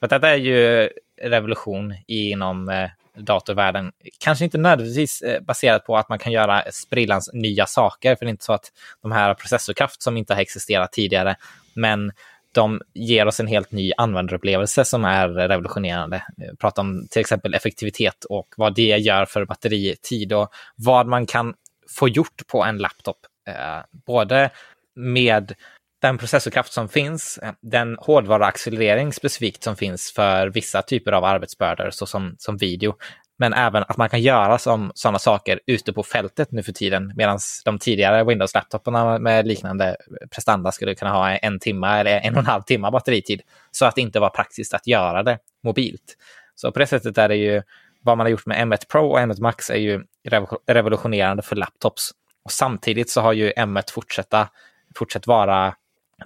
För 0.00 0.06
att 0.06 0.10
detta 0.10 0.30
är 0.30 0.36
ju 0.36 0.90
revolution 1.22 1.94
inom 2.06 2.68
eh, 2.68 2.88
datorvärlden. 3.16 3.92
Kanske 4.18 4.44
inte 4.44 4.58
nödvändigtvis 4.58 5.22
eh, 5.22 5.40
baserat 5.40 5.86
på 5.86 5.96
att 5.96 6.08
man 6.08 6.18
kan 6.18 6.32
göra 6.32 6.62
sprillans 6.72 7.30
nya 7.32 7.66
saker, 7.66 8.16
för 8.16 8.24
det 8.24 8.28
är 8.28 8.30
inte 8.30 8.44
så 8.44 8.52
att 8.52 8.72
de 9.02 9.12
här 9.12 9.28
har 9.28 9.34
processorkraft 9.34 10.02
som 10.02 10.16
inte 10.16 10.34
har 10.34 10.40
existerat 10.40 10.92
tidigare, 10.92 11.36
men 11.74 12.12
de 12.52 12.80
ger 12.94 13.26
oss 13.26 13.40
en 13.40 13.46
helt 13.46 13.72
ny 13.72 13.92
användarupplevelse 13.96 14.84
som 14.84 15.04
är 15.04 15.28
revolutionerande. 15.28 16.16
Eh, 16.16 16.54
prata 16.58 16.80
om 16.80 17.06
till 17.10 17.20
exempel 17.20 17.54
effektivitet 17.54 18.24
och 18.24 18.54
vad 18.56 18.74
det 18.74 18.96
gör 18.96 19.24
för 19.24 19.44
batteritid 19.44 20.32
och 20.32 20.48
vad 20.76 21.06
man 21.06 21.26
kan 21.26 21.54
få 21.88 22.08
gjort 22.08 22.46
på 22.46 22.64
en 22.64 22.78
laptop. 22.78 23.18
Eh, 23.48 23.80
både 24.06 24.50
med 24.94 25.54
den 26.04 26.18
processorkraft 26.18 26.72
som 26.72 26.88
finns, 26.88 27.38
eh, 27.38 27.52
den 27.62 27.96
hårdvaruaccelerering 28.00 29.12
specifikt 29.12 29.62
som 29.62 29.76
finns 29.76 30.12
för 30.12 30.46
vissa 30.46 30.82
typer 30.82 31.12
av 31.12 31.24
arbetsbördor 31.24 31.90
såsom 31.90 32.34
som 32.38 32.56
video, 32.56 32.94
men 33.38 33.52
även 33.52 33.84
att 33.88 33.96
man 33.96 34.08
kan 34.08 34.20
göra 34.20 34.58
som, 34.58 34.92
sådana 34.94 35.18
saker 35.18 35.60
ute 35.66 35.92
på 35.92 36.02
fältet 36.02 36.52
nu 36.52 36.62
för 36.62 36.72
tiden, 36.72 37.12
medan 37.16 37.38
de 37.64 37.78
tidigare 37.78 38.24
Windows-laptoparna 38.24 39.18
med 39.18 39.46
liknande 39.46 39.96
prestanda 40.30 40.72
skulle 40.72 40.94
kunna 40.94 41.10
ha 41.10 41.30
en 41.30 41.58
timme 41.58 42.00
eller 42.00 42.20
en 42.20 42.34
och 42.34 42.40
en 42.40 42.46
halv 42.46 42.62
timme 42.62 42.90
batteritid, 42.90 43.40
så 43.70 43.84
att 43.84 43.94
det 43.94 44.00
inte 44.00 44.20
var 44.20 44.30
praktiskt 44.30 44.74
att 44.74 44.86
göra 44.86 45.22
det 45.22 45.38
mobilt. 45.62 46.16
Så 46.54 46.72
på 46.72 46.78
det 46.78 46.86
sättet 46.86 47.18
är 47.18 47.28
det 47.28 47.36
ju, 47.36 47.62
vad 48.02 48.18
man 48.18 48.24
har 48.24 48.30
gjort 48.30 48.46
med 48.46 48.68
M1 48.68 48.88
Pro 48.88 49.06
och 49.06 49.18
M1 49.18 49.40
Max 49.40 49.70
är 49.70 49.78
ju 49.78 50.04
revolutionerande 50.66 51.42
för 51.42 51.56
laptops. 51.56 52.10
Och 52.44 52.52
samtidigt 52.52 53.10
så 53.10 53.20
har 53.20 53.32
ju 53.32 53.52
M1 53.52 53.92
fortsätta, 53.92 54.48
fortsatt 54.94 55.26
vara 55.26 55.74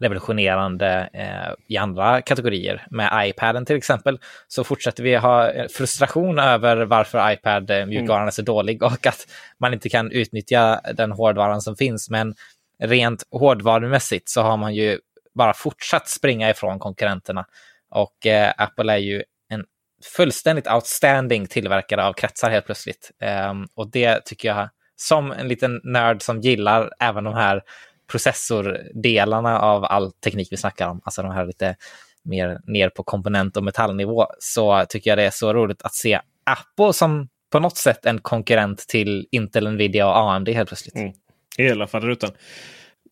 revolutionerande 0.00 1.10
eh, 1.12 1.54
i 1.66 1.76
andra 1.76 2.22
kategorier. 2.22 2.86
Med 2.90 3.28
iPaden 3.28 3.64
till 3.64 3.76
exempel 3.76 4.18
så 4.48 4.64
fortsätter 4.64 5.02
vi 5.02 5.16
ha 5.16 5.50
eh, 5.50 5.68
frustration 5.68 6.38
över 6.38 6.84
varför 6.84 7.32
iPad 7.32 7.70
eh, 7.70 7.86
mjukvaran 7.86 8.26
är 8.26 8.30
så 8.30 8.42
dålig 8.42 8.82
och 8.82 9.06
att 9.06 9.26
man 9.58 9.74
inte 9.74 9.88
kan 9.88 10.10
utnyttja 10.10 10.80
den 10.94 11.12
hårdvaran 11.12 11.60
som 11.60 11.76
finns. 11.76 12.10
Men 12.10 12.34
rent 12.82 13.22
hårdvarumässigt 13.30 14.28
så 14.28 14.42
har 14.42 14.56
man 14.56 14.74
ju 14.74 14.98
bara 15.34 15.54
fortsatt 15.54 16.08
springa 16.08 16.50
ifrån 16.50 16.78
konkurrenterna. 16.78 17.46
Och 17.90 18.26
eh, 18.26 18.52
Apple 18.56 18.92
är 18.92 18.98
ju 18.98 19.22
en 19.48 19.64
fullständigt 20.16 20.66
outstanding 20.66 21.46
tillverkare 21.46 22.04
av 22.04 22.12
kretsar 22.12 22.50
helt 22.50 22.66
plötsligt. 22.66 23.10
Ehm, 23.20 23.66
och 23.74 23.90
det 23.90 24.24
tycker 24.24 24.48
jag, 24.48 24.68
som 24.96 25.32
en 25.32 25.48
liten 25.48 25.80
nörd 25.84 26.22
som 26.22 26.40
gillar 26.40 26.90
även 27.00 27.24
de 27.24 27.34
här 27.34 27.62
processordelarna 28.10 29.60
av 29.60 29.84
all 29.84 30.12
teknik 30.12 30.48
vi 30.50 30.56
snackar 30.56 30.88
om, 30.88 31.00
alltså 31.04 31.22
de 31.22 31.30
här 31.30 31.46
lite 31.46 31.76
mer 32.24 32.60
ner 32.66 32.88
på 32.88 33.02
komponent 33.02 33.56
och 33.56 33.64
metallnivå, 33.64 34.26
så 34.38 34.84
tycker 34.88 35.10
jag 35.10 35.18
det 35.18 35.24
är 35.24 35.30
så 35.30 35.52
roligt 35.52 35.82
att 35.82 35.94
se 35.94 36.20
Apple 36.44 36.92
som 36.92 37.28
på 37.50 37.60
något 37.60 37.76
sätt 37.76 38.06
en 38.06 38.18
konkurrent 38.18 38.78
till 38.78 39.26
Intel, 39.30 39.72
Nvidia 39.72 40.06
och 40.08 40.32
AMD 40.32 40.48
helt 40.48 40.68
plötsligt. 40.68 40.94
Mm. 41.58 41.86
fall 41.88 42.02
rutan. 42.02 42.30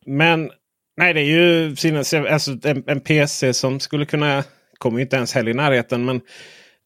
Men 0.05 0.51
nej, 0.97 1.13
det 1.13 1.21
är 1.21 1.25
ju 1.25 1.75
alltså, 2.29 2.57
en, 2.63 2.83
en 2.87 3.01
PC 3.01 3.53
som 3.53 3.79
skulle 3.79 4.05
kunna, 4.05 4.43
kommer 4.77 4.97
ju 4.97 5.03
inte 5.03 5.15
ens 5.15 5.33
heller 5.33 5.51
i 5.51 5.53
närheten, 5.53 6.05
men 6.05 6.21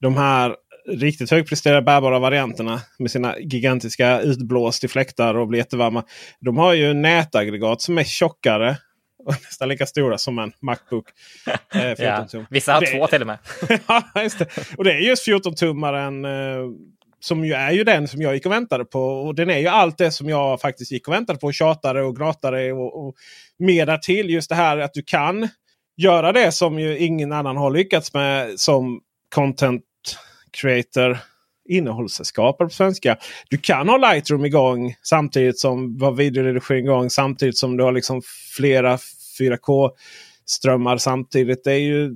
de 0.02 0.18
här 0.18 0.56
riktigt 0.88 1.32
högpresterade 1.32 1.82
bärbara 1.82 2.20
varianterna 2.20 2.82
med 3.00 3.12
sina 3.12 3.40
gigantiska 3.40 4.22
utblåst 4.22 4.84
i 4.84 4.88
fläktar 4.88 5.36
och 5.36 5.48
blir 5.48 5.60
jättevarma. 5.60 6.04
De 6.40 6.58
har 6.58 6.74
ju 6.74 6.94
nätaggregat 6.94 7.82
som 7.82 7.98
är 7.98 8.04
tjockare 8.04 8.78
och 9.26 9.34
nästan 9.44 9.70
lika 9.70 9.86
stora 9.86 10.18
som 10.18 10.40
en 10.40 10.52
Macbook. 10.62 11.06
Eh, 11.76 11.82
14 11.82 11.96
Ja. 12.42 12.46
Vissa 12.50 12.74
har 12.74 12.82
Det- 12.82 12.88
två 12.88 13.08
till 13.08 13.22
och 13.22 13.28
med. 13.28 13.38
ja, 13.88 14.04
just 14.24 14.40
det. 14.40 14.46
Och 14.78 14.84
det 14.84 14.92
är 14.94 15.00
just 15.00 15.28
14-tummaren 15.28 16.26
eh, 16.26 16.70
som 17.20 17.46
ju 17.46 17.54
är 17.54 17.72
ju 17.72 17.84
den 17.84 18.08
som 18.08 18.22
jag 18.22 18.34
gick 18.34 18.46
och 18.46 18.52
väntade 18.52 18.86
på. 18.86 19.00
Och 19.04 19.36
den 19.36 19.50
är 19.50 19.58
ju 19.60 19.68
allt 19.68 19.98
det 19.98 20.12
som 20.12 20.30
jag 20.30 20.62
faktiskt 20.62 20.92
gick 20.92 21.08
och 21.08 21.14
väntade 21.14 21.40
på. 21.40 21.48
och 21.48 21.54
Tjatade 21.54 22.02
och 22.02 22.16
gnatade 22.16 22.74
och, 22.74 23.08
och 23.08 23.16
mer 23.60 23.86
därtill. 23.86 24.30
Just 24.30 24.50
det 24.50 24.56
här 24.56 24.78
att 24.78 24.94
du 24.94 25.04
kan 25.06 25.48
göra 25.98 26.32
det 26.32 26.52
som 26.52 26.80
ju 26.80 26.98
ingen 26.98 27.32
annan 27.32 27.58
har 27.58 27.72
lyckats 27.72 28.14
med 28.14 28.60
som 28.60 29.02
content 29.36 29.82
creator. 30.52 31.18
Innehållsskapare 31.70 32.68
på 32.68 32.74
svenska. 32.74 33.18
Du 33.50 33.58
kan 33.58 33.90
ha 33.90 33.98
Lightroom 33.98 34.46
igång 34.46 34.96
samtidigt 35.04 35.60
som 35.60 35.98
var 35.98 36.12
videoredigering 36.12 36.86
igång. 36.86 37.10
Samtidigt 37.10 37.58
som 37.58 37.78
du 37.78 37.84
har 37.84 37.92
liksom 37.92 38.22
flera 38.56 38.98
4K 39.40 39.90
strömmar 40.46 40.98
samtidigt. 40.98 41.64
Det 41.64 41.72
är 41.72 41.80
ju 41.80 42.16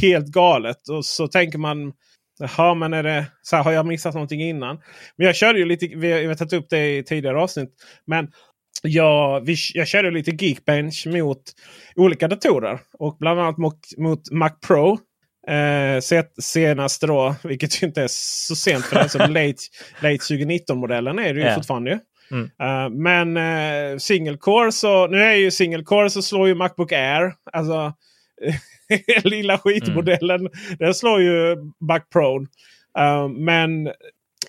helt 0.00 0.26
galet. 0.26 0.88
Och 0.88 1.04
så 1.04 1.28
tänker 1.28 1.58
man 1.58 1.92
Jaha, 2.38 2.74
men 2.74 2.92
är 2.92 3.02
det, 3.02 3.26
så 3.42 3.56
här, 3.56 3.62
har 3.62 3.72
jag 3.72 3.86
missat 3.86 4.14
någonting 4.14 4.42
innan? 4.42 4.80
Men 5.16 5.26
jag 5.26 5.36
körde 5.36 5.58
ju 5.58 5.64
lite, 5.64 5.86
vi 5.86 6.12
har 6.12 6.20
vi 6.20 6.26
har 6.26 6.34
tagit 6.34 6.52
upp 6.52 6.70
det 6.70 6.96
i 6.96 7.02
tidigare 7.02 7.40
avsnitt. 7.40 7.70
Men 8.04 8.28
jag, 8.82 9.40
vi, 9.40 9.56
jag 9.74 9.88
körde 9.88 10.10
lite 10.10 10.30
Geekbench 10.30 11.06
mot 11.06 11.42
olika 11.96 12.28
datorer. 12.28 12.80
Och 12.98 13.16
bland 13.18 13.40
annat 13.40 13.58
mot, 13.58 13.78
mot 13.98 14.30
Mac 14.30 14.50
Pro. 14.66 14.98
Eh, 15.48 16.00
se- 16.00 16.42
senast 16.42 17.00
då, 17.02 17.34
vilket 17.44 17.82
ju 17.82 17.86
inte 17.86 18.02
är 18.02 18.08
så 18.10 18.56
sent 18.56 18.84
för 18.84 18.96
den. 18.96 19.08
Så 19.08 19.18
late, 19.26 19.54
late 20.00 20.16
2019-modellen 20.34 21.18
är 21.18 21.34
det 21.34 21.40
ju 21.40 21.46
Ja. 21.46 21.54
fortfarande. 21.54 21.90
ju. 21.90 21.98
Mm. 22.30 22.50
Eh, 22.60 22.90
men 22.90 23.36
eh, 23.36 23.98
single 23.98 24.36
core 24.36 24.72
så 24.72 25.06
nu 25.06 25.22
är 25.22 25.34
ju 25.34 25.50
single 25.50 25.82
core 25.84 26.10
så 26.10 26.22
slår 26.22 26.48
ju 26.48 26.54
Macbook 26.54 26.92
Air. 26.92 27.32
Alltså 27.52 27.92
lilla 29.24 29.58
skitmodellen. 29.58 30.48
Den 30.78 30.94
slår 30.94 31.20
ju 31.22 31.56
Mac 31.88 32.00
Pro. 32.12 32.36
Eh, 32.98 33.28
men 33.28 33.90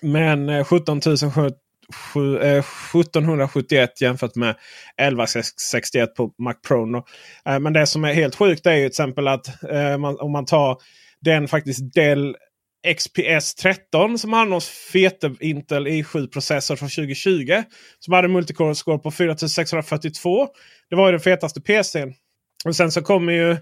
men 0.02 0.48
eh, 0.48 0.64
17 0.64 1.00
000 1.06 1.16
sju- 1.16 1.46
eh, 1.46 1.52
1771 1.88 3.72
eh, 3.72 3.88
jämfört 4.00 4.34
med 4.34 4.50
1161 4.50 6.14
på 6.14 6.34
Mac 6.38 6.54
Pro. 6.54 6.96
Eh, 6.96 7.02
men 7.60 7.72
det 7.72 7.86
som 7.86 8.04
är 8.04 8.12
helt 8.12 8.34
sjukt 8.34 8.66
är 8.66 8.74
ju 8.74 8.80
till 8.80 8.86
exempel 8.86 9.28
att 9.28 9.62
eh, 9.62 10.04
om 10.04 10.32
man 10.32 10.44
tar 10.44 10.78
den 11.20 11.48
faktiskt 11.48 11.94
Dell 11.94 12.36
XPS 12.96 13.54
13 13.54 14.18
som 14.18 14.32
hade 14.32 14.50
någon 14.50 14.60
fete 14.92 15.34
Intel 15.40 15.86
i7-processor 15.86 16.76
från 16.76 16.88
2020. 16.88 17.62
Som 17.98 18.14
hade 18.14 18.28
multicore 18.28 18.74
score 18.74 18.98
på 18.98 19.10
4642. 19.10 20.48
Det 20.90 20.96
var 20.96 21.06
ju 21.06 21.12
den 21.12 21.20
fetaste 21.20 21.60
PCn. 21.60 22.14
Och 22.64 22.76
sen 22.76 22.92
så 22.92 23.02
kommer 23.02 23.32
ju 23.32 23.56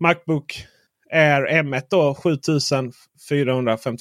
Macbook 0.00 0.66
Air 1.12 1.62
M1 1.62 1.82
då 1.90 2.14
7455. 2.14 3.96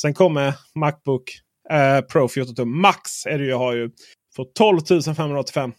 Sen 0.00 0.14
kommer 0.14 0.54
Macbook 0.74 1.24
eh, 1.70 2.00
Pro 2.00 2.28
14 2.28 2.54
tum 2.54 2.80
Max 2.80 3.26
är 3.26 3.38
det 3.38 3.44
ju, 3.44 3.54
har 3.54 3.72
ju 3.72 3.90
för 4.36 4.44
12 4.44 5.14
585. 5.16 5.72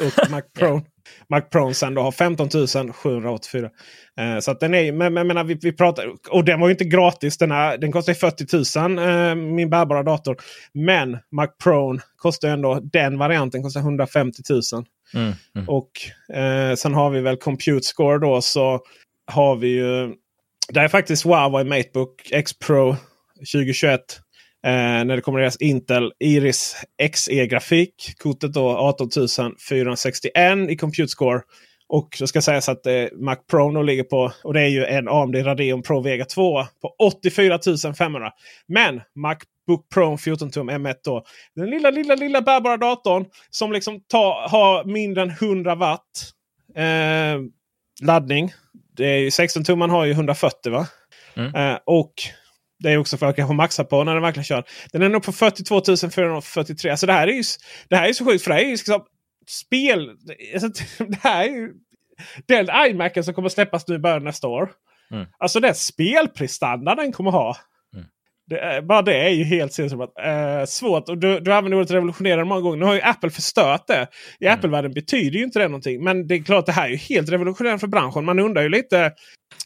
Och 0.00 0.30
Mac 0.30 0.42
Pro, 0.58 0.82
Mac 1.30 1.40
Pro 1.40 1.74
sen 1.74 1.94
då 1.94 2.02
har 2.02 2.12
15 2.12 2.48
784. 2.92 3.70
Eh, 4.18 4.38
så 4.38 4.50
att 4.50 4.60
den 4.60 4.74
är, 4.74 4.92
men, 4.92 5.14
men, 5.14 5.26
men 5.26 5.46
vi, 5.46 5.58
vi 5.62 5.72
pratar, 5.72 6.06
och 6.30 6.44
den 6.44 6.60
var 6.60 6.68
ju 6.68 6.72
inte 6.72 6.84
gratis. 6.84 7.38
Den, 7.38 7.52
är, 7.52 7.78
den 7.78 7.92
kostar 7.92 8.14
40 8.14 8.78
000 8.78 8.98
eh, 8.98 9.34
min 9.34 9.70
bärbara 9.70 10.02
dator. 10.02 10.36
Men 10.74 11.18
Mac 11.32 11.48
Pro 11.62 11.98
kostar 12.16 12.48
ändå, 12.48 12.80
den 12.80 13.18
varianten 13.18 13.62
kostar 13.62 13.80
150 13.80 14.42
000. 14.50 14.60
Mm, 15.14 15.32
mm. 15.54 15.68
Och 15.68 15.90
eh, 16.36 16.74
sen 16.74 16.94
har 16.94 17.10
vi 17.10 17.20
väl 17.20 17.36
Compute 17.36 17.86
Score 17.86 18.18
då 18.18 18.40
så 18.40 18.80
har 19.26 19.56
vi 19.56 19.68
ju. 19.68 20.14
Det 20.68 20.80
är 20.80 20.88
faktiskt 20.88 21.24
Huawei 21.24 21.64
Matebook 21.64 22.28
X 22.32 22.58
Pro 22.58 22.96
2021. 23.52 24.00
Eh, 24.66 25.04
när 25.04 25.16
det 25.16 25.22
kommer 25.22 25.40
deras 25.40 25.56
Intel 25.56 26.12
Iris 26.18 26.76
Xe-grafik. 27.12 28.14
Kortet 28.18 28.52
då 28.52 28.70
18461 28.70 30.70
i 30.70 30.76
Compute 30.76 31.08
Score. 31.08 31.40
Och 31.88 32.08
så 32.16 32.26
ska 32.26 32.42
sägas 32.42 32.68
att 32.68 32.86
eh, 32.86 33.04
Mac 33.12 33.36
Pro 33.50 33.70
nu 33.70 33.82
ligger 33.82 34.02
på, 34.02 34.32
och 34.44 34.54
det 34.54 34.60
är 34.60 34.68
ju 34.68 34.84
en 34.84 35.08
AMD 35.08 35.36
Radeon 35.36 35.82
Pro 35.82 36.00
Vega 36.00 36.24
2 36.24 36.64
på 36.82 36.94
84 36.98 37.58
500. 37.98 38.30
Men 38.68 39.00
Macbook 39.14 39.88
Pro 39.94 40.18
14 40.18 40.50
tum 40.50 40.70
M1 40.70 40.94
då. 41.04 41.24
Den 41.56 41.70
lilla, 41.70 41.90
lilla, 41.90 42.14
lilla 42.14 42.40
bärbara 42.40 42.76
datorn 42.76 43.26
som 43.50 43.72
liksom 43.72 44.00
tar, 44.08 44.48
har 44.48 44.84
mindre 44.84 45.22
än 45.22 45.30
100 45.30 45.74
watt 45.74 46.32
eh, 46.76 47.40
laddning. 48.02 48.52
Det 48.96 49.06
är 49.06 49.30
16 49.30 49.64
tum 49.64 49.78
man 49.78 49.90
har 49.90 50.04
ju 50.04 50.12
140 50.12 50.72
va? 50.72 50.86
Mm. 51.34 51.54
Eh, 51.54 51.78
och 51.84 52.12
det 52.82 52.90
är 52.90 52.96
också 52.96 53.16
för 53.16 53.26
att 53.26 53.36
kanske 53.36 53.54
maxa 53.54 53.84
på 53.84 54.04
när 54.04 54.12
den 54.14 54.22
verkligen 54.22 54.44
kör. 54.44 54.64
Den 54.92 55.02
är 55.02 55.08
nog 55.08 55.22
på 55.22 55.32
42 55.32 55.82
443. 56.10 56.90
Alltså 56.90 57.06
det 57.06 57.12
här 57.12 57.28
är 57.28 57.32
ju, 57.32 57.42
det 57.88 57.96
här 57.96 58.08
är 58.08 58.12
så 58.12 58.24
sjukt 58.24 58.44
för 58.44 58.50
det 58.50 58.54
här 58.54 58.62
är 58.62 58.66
ju 58.66 58.70
liksom 58.70 59.04
spel... 59.48 60.10
Alltså, 60.54 60.84
det 61.04 61.18
här 61.22 61.44
är 61.44 61.48
ju 61.48 61.72
den 62.46 62.68
iMacen 62.90 63.24
som 63.24 63.34
kommer 63.34 63.48
släppas 63.48 63.88
nu 63.88 63.94
i 63.94 63.98
början 63.98 64.24
nästa 64.24 64.48
år. 64.48 64.70
Mm. 65.12 65.26
Alltså 65.38 65.60
den 65.60 65.74
spelprestanda 65.74 66.94
den 66.94 67.12
kommer 67.12 67.30
ha. 67.30 67.56
Mm. 67.94 68.06
Det 68.46 68.58
är, 68.58 68.82
bara 68.82 69.02
det 69.02 69.16
är 69.16 69.28
ju 69.28 69.44
helt 69.44 69.72
sinnessjukt. 69.72 70.02
Äh, 70.24 70.64
svårt. 70.66 71.08
Och 71.08 71.18
du, 71.18 71.40
du 71.40 71.52
använder 71.52 71.78
ordet 71.78 71.90
revolutionerande 71.90 72.44
många 72.44 72.60
gånger. 72.60 72.76
Nu 72.76 72.84
har 72.84 72.94
ju 72.94 73.00
Apple 73.00 73.30
förstört 73.30 73.86
det. 73.86 74.08
I 74.40 74.46
mm. 74.46 74.58
Apple-världen 74.58 74.92
betyder 74.92 75.38
ju 75.38 75.44
inte 75.44 75.58
det 75.58 75.68
någonting. 75.68 76.04
Men 76.04 76.26
det 76.26 76.34
är 76.34 76.42
klart 76.42 76.66
det 76.66 76.72
här 76.72 76.84
är 76.84 76.90
ju 76.90 76.96
helt 76.96 77.28
revolutionerande 77.28 77.80
för 77.80 77.86
branschen. 77.86 78.24
Man 78.24 78.38
undrar 78.38 78.62
ju 78.62 78.68
lite. 78.68 79.12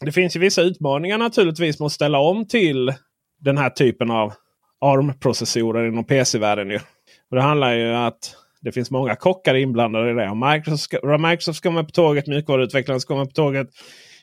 Det 0.01 0.11
finns 0.11 0.35
ju 0.35 0.39
vissa 0.39 0.61
utmaningar 0.61 1.17
naturligtvis 1.17 1.79
med 1.79 1.85
att 1.85 1.91
ställa 1.91 2.19
om 2.19 2.47
till 2.47 2.93
den 3.39 3.57
här 3.57 3.69
typen 3.69 4.11
av 4.11 4.33
ARM-processorer 4.81 5.87
inom 5.87 6.03
PC-världen. 6.03 6.79
Och 7.29 7.35
det 7.35 7.41
handlar 7.41 7.73
ju 7.73 7.89
om 7.89 8.01
att 8.01 8.35
det 8.61 8.71
finns 8.71 8.91
många 8.91 9.15
kockar 9.15 9.55
inblandade 9.55 10.11
i 10.11 10.13
det. 10.13 10.29
Och 10.29 10.37
Microsoft, 10.37 10.83
ska, 10.83 11.17
Microsoft 11.17 11.57
ska 11.57 11.71
med 11.71 11.85
på 11.85 11.91
tåget, 11.91 12.27
mjukvaruutvecklarna 12.27 12.99
ska 12.99 13.15
med 13.15 13.27
på 13.27 13.33
tåget. 13.33 13.67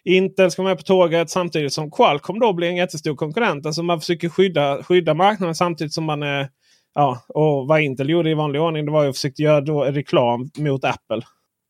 Intel 0.04 0.50
ska 0.50 0.62
med 0.62 0.76
på 0.76 0.82
tåget 0.82 1.30
samtidigt 1.30 1.72
som 1.72 1.90
Qualcomm 1.90 2.38
då 2.38 2.52
blir 2.52 2.68
en 2.68 2.76
jättestor 2.76 3.16
konkurrent. 3.16 3.66
Alltså 3.66 3.82
man 3.82 4.00
försöker 4.00 4.28
skydda, 4.28 4.82
skydda 4.82 5.14
marknaden 5.14 5.54
samtidigt 5.54 5.92
som 5.92 6.04
man 6.04 6.22
är... 6.22 6.48
Ja, 6.94 7.24
och 7.28 7.66
vad 7.66 7.80
Intel 7.80 8.10
gjorde 8.10 8.30
i 8.30 8.34
vanlig 8.34 8.60
ordning 8.62 8.86
det 8.86 8.92
var 8.92 9.08
att 9.08 9.16
försöka 9.16 9.42
göra 9.42 9.60
då 9.60 9.84
reklam 9.84 10.50
mot 10.58 10.84
Apple. 10.84 11.22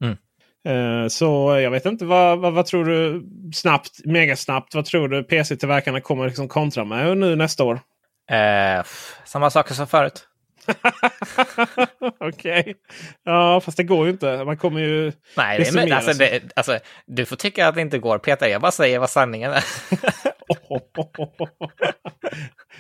Mm. 0.02 0.16
Uh, 0.68 1.08
så 1.08 1.58
jag 1.62 1.70
vet 1.70 1.86
inte 1.86 2.04
vad, 2.04 2.38
vad, 2.38 2.52
vad, 2.52 2.66
tror 2.66 2.84
du 2.84 3.24
snabbt, 3.52 4.04
megasnabbt, 4.04 4.74
vad 4.74 4.84
tror 4.84 5.08
du 5.08 5.22
PC-tillverkarna 5.22 6.00
kommer 6.00 6.26
liksom 6.26 6.48
kontra 6.48 6.84
med 6.84 7.18
nu 7.18 7.36
nästa 7.36 7.64
år? 7.64 7.74
Uh, 8.32 8.84
samma 9.24 9.50
saker 9.50 9.74
som 9.74 9.86
förut. 9.86 10.28
Okej. 12.20 12.60
Okay. 12.60 12.74
Ja, 13.24 13.60
fast 13.60 13.76
det 13.76 13.82
går 13.82 14.06
ju 14.06 14.12
inte. 14.12 14.44
Man 14.44 14.56
kommer 14.56 14.80
ju... 14.80 15.12
Nej, 15.36 15.58
det 15.58 15.80
är, 15.80 15.92
alltså, 15.92 16.12
det, 16.12 16.42
alltså, 16.56 16.78
du 17.06 17.24
får 17.24 17.36
tycka 17.36 17.68
att 17.68 17.74
det 17.74 17.80
inte 17.80 17.98
går, 17.98 18.18
Peter. 18.18 18.48
Jag 18.48 18.60
bara 18.60 18.72
säger 18.72 18.98
vad 18.98 19.10
sanningen 19.10 19.52
är. 19.52 19.64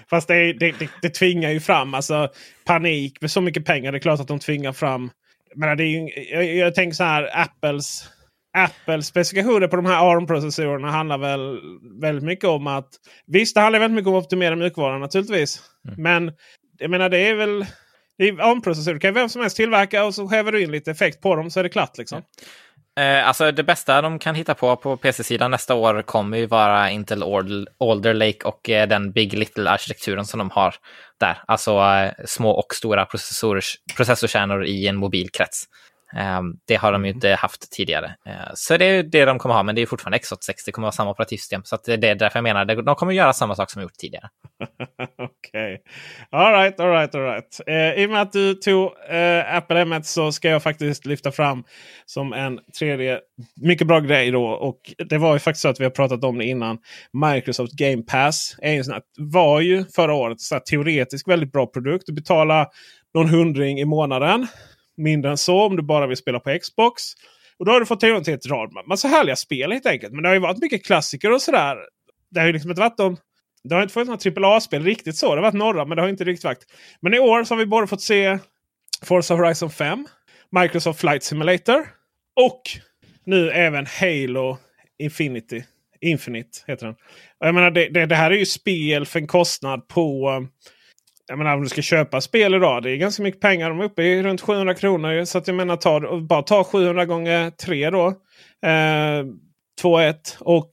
fast 0.10 0.28
det, 0.28 0.52
det, 0.52 0.72
det, 0.78 0.88
det 1.02 1.08
tvingar 1.08 1.50
ju 1.50 1.60
fram 1.60 1.94
alltså, 1.94 2.28
panik 2.64 3.20
med 3.20 3.30
så 3.30 3.40
mycket 3.40 3.64
pengar. 3.64 3.92
Det 3.92 3.98
är 3.98 4.00
klart 4.00 4.20
att 4.20 4.28
de 4.28 4.38
tvingar 4.38 4.72
fram... 4.72 5.10
Men 5.56 5.76
det 5.76 5.84
är 5.84 5.88
ju, 5.88 6.08
jag, 6.32 6.44
jag 6.44 6.74
tänker 6.74 6.94
så 6.94 7.04
här, 7.04 7.30
Apples... 7.42 8.08
Apples 8.56 9.06
specifikationer 9.06 9.68
på 9.68 9.76
de 9.76 9.86
här 9.86 10.10
ARM-processorerna 10.10 10.90
handlar 10.90 11.18
väl 11.18 11.60
väldigt 12.00 12.24
mycket 12.24 12.44
om 12.44 12.66
att... 12.66 12.88
Visst, 13.26 13.54
det 13.54 13.60
handlar 13.60 13.80
väldigt 13.80 13.94
mycket 13.94 14.08
om 14.08 14.14
att 14.14 14.24
optimera 14.24 14.56
mjukvaran 14.56 15.00
naturligtvis. 15.00 15.62
Mm. 15.88 16.02
Men 16.02 16.32
jag 16.78 16.90
menar 16.90 17.08
det 17.08 17.28
är 17.28 17.34
väl... 17.34 17.66
ARM-processorer 18.40 18.98
kan 18.98 19.14
vem 19.14 19.28
som 19.28 19.40
helst 19.40 19.56
tillverka 19.56 20.04
och 20.04 20.14
så 20.14 20.26
häver 20.26 20.52
du 20.52 20.62
in 20.62 20.70
lite 20.70 20.90
effekt 20.90 21.20
på 21.20 21.36
dem 21.36 21.50
så 21.50 21.60
är 21.60 21.64
det 21.64 21.68
klart. 21.68 21.98
Liksom. 21.98 22.22
Eh, 22.96 23.28
alltså 23.28 23.52
det 23.52 23.62
bästa 23.62 24.02
de 24.02 24.18
kan 24.18 24.34
hitta 24.34 24.54
på 24.54 24.76
på 24.76 24.96
PC-sidan 24.96 25.50
nästa 25.50 25.74
år 25.74 26.02
kommer 26.02 26.38
ju 26.38 26.46
vara 26.46 26.90
Intel 26.90 27.22
Alder 27.80 28.14
Lake 28.14 28.44
och 28.44 28.70
eh, 28.70 28.88
den 28.88 29.12
Big 29.12 29.32
Little-arkitekturen 29.34 30.24
som 30.24 30.38
de 30.38 30.50
har 30.50 30.74
där. 31.20 31.42
Alltså 31.46 31.70
eh, 31.70 32.12
små 32.24 32.50
och 32.50 32.74
stora 32.74 33.06
processorkärnor 33.96 34.64
i 34.64 34.86
en 34.86 34.96
mobilkrets 34.96 35.64
det 36.66 36.74
har 36.74 36.92
de 36.92 37.04
ju 37.04 37.10
mm. 37.10 37.16
inte 37.16 37.28
haft 37.28 37.72
tidigare. 37.72 38.14
Ehm, 38.26 38.34
så 38.54 38.76
det 38.76 38.84
är 38.84 39.02
det 39.02 39.24
de 39.24 39.38
kommer 39.38 39.54
ha, 39.54 39.62
men 39.62 39.74
det 39.74 39.82
är 39.82 39.86
fortfarande 39.86 40.18
X86. 40.18 40.52
Det 40.66 40.72
kommer 40.72 40.86
vara 40.86 40.92
samma 40.92 41.10
operativsystem. 41.10 41.62
Så 41.64 41.78
det 41.84 41.92
är 41.92 42.14
därför 42.14 42.38
jag 42.38 42.42
menar 42.42 42.82
de 42.82 42.94
kommer 42.94 43.12
göra 43.12 43.32
samma 43.32 43.54
sak 43.54 43.70
som 43.70 43.80
de 43.80 43.82
gjort 43.82 43.96
tidigare. 43.98 44.28
Okej. 45.18 45.74
Okay. 45.74 45.78
Alright, 46.30 46.80
alright, 46.80 47.14
alright. 47.14 47.60
Eh, 47.66 48.02
I 48.02 48.06
och 48.06 48.10
med 48.10 48.22
att 48.22 48.32
du 48.32 48.54
tog 48.54 48.84
eh, 49.08 49.56
Apple 49.56 49.84
M1 49.84 50.02
så 50.02 50.32
ska 50.32 50.48
jag 50.48 50.62
faktiskt 50.62 51.06
lyfta 51.06 51.32
fram 51.32 51.64
som 52.06 52.32
en 52.32 52.60
tredje 52.78 53.20
mycket 53.60 53.86
bra 53.86 54.00
grej 54.00 54.30
då. 54.30 54.44
Och 54.44 54.80
det 55.08 55.18
var 55.18 55.32
ju 55.32 55.38
faktiskt 55.38 55.62
så 55.62 55.68
att 55.68 55.80
vi 55.80 55.84
har 55.84 55.90
pratat 55.90 56.24
om 56.24 56.38
det 56.38 56.44
innan. 56.44 56.78
Microsoft 57.12 57.72
Game 57.72 58.02
Pass 58.02 58.56
är 58.62 58.76
en 58.76 58.84
sån 58.84 58.94
här, 58.94 59.02
var 59.18 59.60
ju 59.60 59.84
förra 59.84 60.14
året 60.14 60.40
så 60.40 60.60
teoretiskt 60.60 61.28
väldigt 61.28 61.52
bra 61.52 61.66
produkt. 61.66 62.04
Du 62.06 62.12
betalar 62.12 62.66
någon 63.14 63.28
hundring 63.28 63.80
i 63.80 63.84
månaden 63.84 64.46
mindre 64.96 65.30
än 65.30 65.36
så 65.36 65.62
om 65.62 65.76
du 65.76 65.82
bara 65.82 66.06
vill 66.06 66.16
spela 66.16 66.40
på 66.40 66.58
Xbox. 66.58 67.02
Och 67.58 67.64
då 67.64 67.72
har 67.72 67.80
du 67.80 67.86
fått 67.86 68.00
tillgång 68.00 68.24
till 68.24 68.34
ett 68.34 68.46
rad 68.46 68.72
massa 68.88 69.08
härliga 69.08 69.36
spel 69.36 69.72
helt 69.72 69.86
enkelt. 69.86 70.12
Men 70.12 70.22
det 70.22 70.28
har 70.28 70.34
ju 70.34 70.40
varit 70.40 70.62
mycket 70.62 70.84
klassiker 70.84 71.32
och 71.32 71.42
sådär. 71.42 71.76
Det 72.30 72.40
har 72.40 72.46
ju 72.46 72.52
liksom 72.52 72.70
inte 72.70 72.80
varit 72.80 72.96
de... 72.96 73.16
Det 73.64 73.74
har 73.74 73.82
inte 73.82 73.94
funnits 73.94 74.24
några 74.24 74.48
AAA-spel 74.48 74.84
riktigt 74.84 75.16
så. 75.16 75.26
Det 75.26 75.36
har 75.36 75.42
varit 75.42 75.54
några 75.54 75.84
men 75.84 75.96
det 75.96 76.02
har 76.02 76.08
inte 76.08 76.24
riktigt 76.24 76.44
varit. 76.44 76.66
Men 77.00 77.14
i 77.14 77.18
år 77.18 77.44
så 77.44 77.54
har 77.54 77.58
vi 77.58 77.66
både 77.66 77.86
fått 77.86 78.02
se 78.02 78.38
Forza 79.02 79.34
Horizon 79.34 79.70
5, 79.70 80.06
Microsoft 80.60 81.00
Flight 81.00 81.22
Simulator 81.22 81.88
och 82.36 82.62
nu 83.24 83.50
även 83.50 83.86
Halo 83.86 84.58
Infinity. 84.98 85.64
Infinite 86.00 86.58
heter 86.66 86.86
den. 86.86 86.94
Och 87.40 87.46
jag 87.46 87.54
menar, 87.54 87.70
det, 87.70 87.88
det, 87.88 88.06
det 88.06 88.14
här 88.14 88.30
är 88.30 88.36
ju 88.36 88.46
spel 88.46 89.06
för 89.06 89.18
en 89.18 89.26
kostnad 89.26 89.88
på 89.88 90.30
jag 91.28 91.38
menar 91.38 91.54
om 91.54 91.62
du 91.62 91.68
ska 91.68 91.82
köpa 91.82 92.20
spel 92.20 92.54
idag. 92.54 92.82
Det 92.82 92.90
är 92.90 92.96
ganska 92.96 93.22
mycket 93.22 93.40
pengar. 93.40 93.68
De 93.68 93.80
är 93.80 93.84
uppe 93.84 94.02
i 94.02 94.22
runt 94.22 94.40
700 94.40 94.74
kronor. 94.74 95.24
Så 95.24 95.38
att 95.38 95.46
jag 95.46 95.56
menar 95.56 95.76
ta, 95.76 96.20
bara 96.20 96.42
ta 96.42 96.64
700 96.64 97.04
gånger 97.04 97.50
3 97.50 97.90
då. 97.90 98.06
Eh, 98.66 99.24
2-1 99.82 100.14
och 100.40 100.70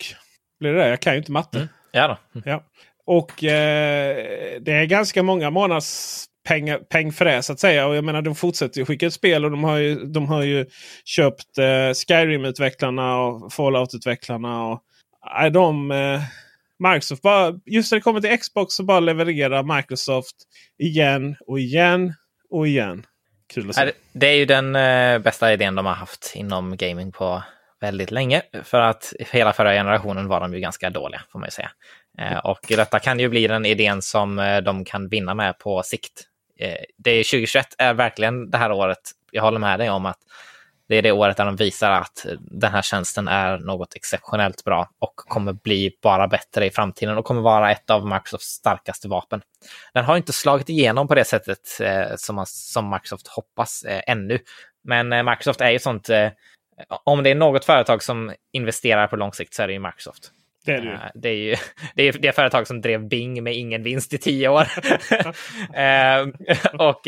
blir 0.60 0.74
det? 0.74 0.88
Jag 0.88 1.00
kan 1.00 1.14
ju 1.14 1.20
inte 1.20 1.32
matte. 1.32 1.58
Mm. 1.58 1.70
Ja, 1.92 2.08
då. 2.08 2.40
Mm. 2.40 2.50
ja. 2.50 2.64
Och 3.06 3.44
eh, 3.44 4.16
det 4.62 4.72
är 4.72 4.86
ganska 4.86 5.24
många 5.24 5.50
månads 5.50 6.26
peng, 6.48 6.78
peng 6.90 7.12
för 7.12 7.26
det 7.26 7.44
så 7.44 7.54
att 7.54 7.60
säga. 7.60 7.88
Och 7.88 7.96
jag 7.96 8.04
menar 8.04 8.22
de 8.22 8.36
fortsätter 8.36 8.80
ju 8.80 8.86
skicka 8.86 9.06
ut 9.06 9.14
spel 9.14 9.46
och 9.46 9.52
de 9.52 9.64
har 9.64 9.78
ju, 9.78 9.96
de 9.96 10.28
har 10.28 10.44
ju 10.44 10.66
köpt 11.06 11.58
eh, 11.58 11.94
Skyrim-utvecklarna 11.94 13.18
och 13.18 13.54
Fallout-utvecklarna. 13.54 14.72
Och, 14.72 14.84
äh, 15.44 15.52
de, 15.52 15.92
eh, 15.92 16.22
Microsoft 16.82 17.22
bara, 17.22 17.60
just 17.66 17.92
när 17.92 18.00
det 18.00 18.04
kommer 18.04 18.22
till 18.22 18.38
Xbox 18.38 18.74
så 18.74 18.84
bara 18.84 19.00
levererar 19.00 19.76
Microsoft 19.76 20.36
igen 20.78 21.36
och 21.48 21.60
igen 21.60 22.14
och 22.50 22.68
igen. 22.68 23.06
Kul 23.54 23.70
att 23.70 23.76
se. 23.76 23.92
Det 24.14 24.28
är 24.28 24.36
ju 24.36 24.46
den 24.46 24.76
eh, 24.76 25.20
bästa 25.20 25.54
idén 25.54 25.76
de 25.76 25.86
har 25.86 25.94
haft 25.94 26.34
inom 26.36 26.78
gaming 26.78 27.12
på 27.12 27.44
väldigt 27.82 28.12
länge. 28.12 28.42
För 28.64 28.82
att 28.82 29.14
hela 29.20 29.54
förra 29.54 29.74
generationen 29.74 30.28
var 30.28 30.40
de 30.40 30.54
ju 30.54 30.60
ganska 30.60 30.90
dåliga, 30.90 31.22
får 31.32 31.40
man 31.40 31.48
ju 31.48 31.52
säga. 31.52 31.72
Eh, 32.18 32.38
och 32.38 32.60
detta 32.68 33.00
kan 33.00 33.20
ju 33.20 33.30
bli 33.30 33.48
den 33.48 33.66
idén 33.66 34.02
som 34.02 34.40
eh, 34.40 34.58
de 34.58 34.86
kan 34.86 35.10
vinna 35.10 35.34
med 35.34 35.60
på 35.60 35.84
sikt. 35.84 36.24
Eh, 36.60 36.78
det 36.98 37.12
är 37.12 37.24
2021 37.24 37.76
är 37.78 37.94
verkligen 37.94 38.50
det 38.50 38.58
här 38.58 38.72
året. 38.72 39.12
Jag 39.32 39.44
håller 39.44 39.60
med 39.60 39.80
dig 39.80 39.90
om 39.90 40.06
att 40.06 40.20
det 40.92 40.98
är 40.98 41.02
det 41.02 41.12
året 41.12 41.38
där 41.38 41.46
de 41.46 41.56
visar 41.56 41.92
att 41.92 42.26
den 42.40 42.72
här 42.72 42.82
tjänsten 42.82 43.28
är 43.28 43.58
något 43.58 43.96
exceptionellt 43.96 44.64
bra 44.64 44.90
och 45.00 45.16
kommer 45.16 45.54
bli 45.54 45.98
bara 46.02 46.28
bättre 46.28 46.66
i 46.66 46.70
framtiden 46.70 47.18
och 47.18 47.26
kommer 47.26 47.42
vara 47.42 47.72
ett 47.72 47.90
av 47.90 48.06
Microsofts 48.06 48.48
starkaste 48.48 49.08
vapen. 49.08 49.42
Den 49.94 50.06
har 50.06 50.18
inte 50.18 50.34
slagit 50.34 50.70
igenom 50.70 51.08
på 51.08 51.16
det 51.16 51.26
sättet 51.26 51.80
eh, 51.82 52.16
som, 52.16 52.36
man, 52.36 52.46
som 52.46 52.90
Microsoft 52.90 53.28
hoppas 53.28 53.84
eh, 53.84 54.02
ännu. 54.08 54.40
Men 54.84 55.14
eh, 55.14 55.24
Microsoft 55.24 55.62
är 55.62 55.70
ju 55.70 55.80
sånt, 55.80 56.10
eh, 56.10 56.30
om 57.04 57.24
det 57.24 57.30
är 57.30 57.36
något 57.36 57.66
företag 57.66 58.04
som 58.04 58.34
investerar 58.54 59.08
på 59.08 59.16
lång 59.16 59.34
sikt 59.34 59.54
så 59.54 59.64
är 59.64 59.68
det 59.68 59.74
ju 59.74 59.80
Microsoft. 59.80 60.32
Det 60.66 60.72
är, 60.72 60.82
det. 60.82 60.92
Eh, 60.92 61.00
det 61.14 61.30
är 61.30 61.36
ju 61.36 61.56
det, 61.96 62.04
är 62.04 62.14
det 62.14 62.32
företag 62.32 62.68
som 62.68 62.82
drev 62.82 63.08
Bing 63.08 63.44
med 63.44 63.56
ingen 63.56 63.84
vinst 63.84 64.14
i 64.14 64.18
tio 64.18 64.50
år. 64.50 64.68
Eh, 65.74 66.28
och 66.80 67.08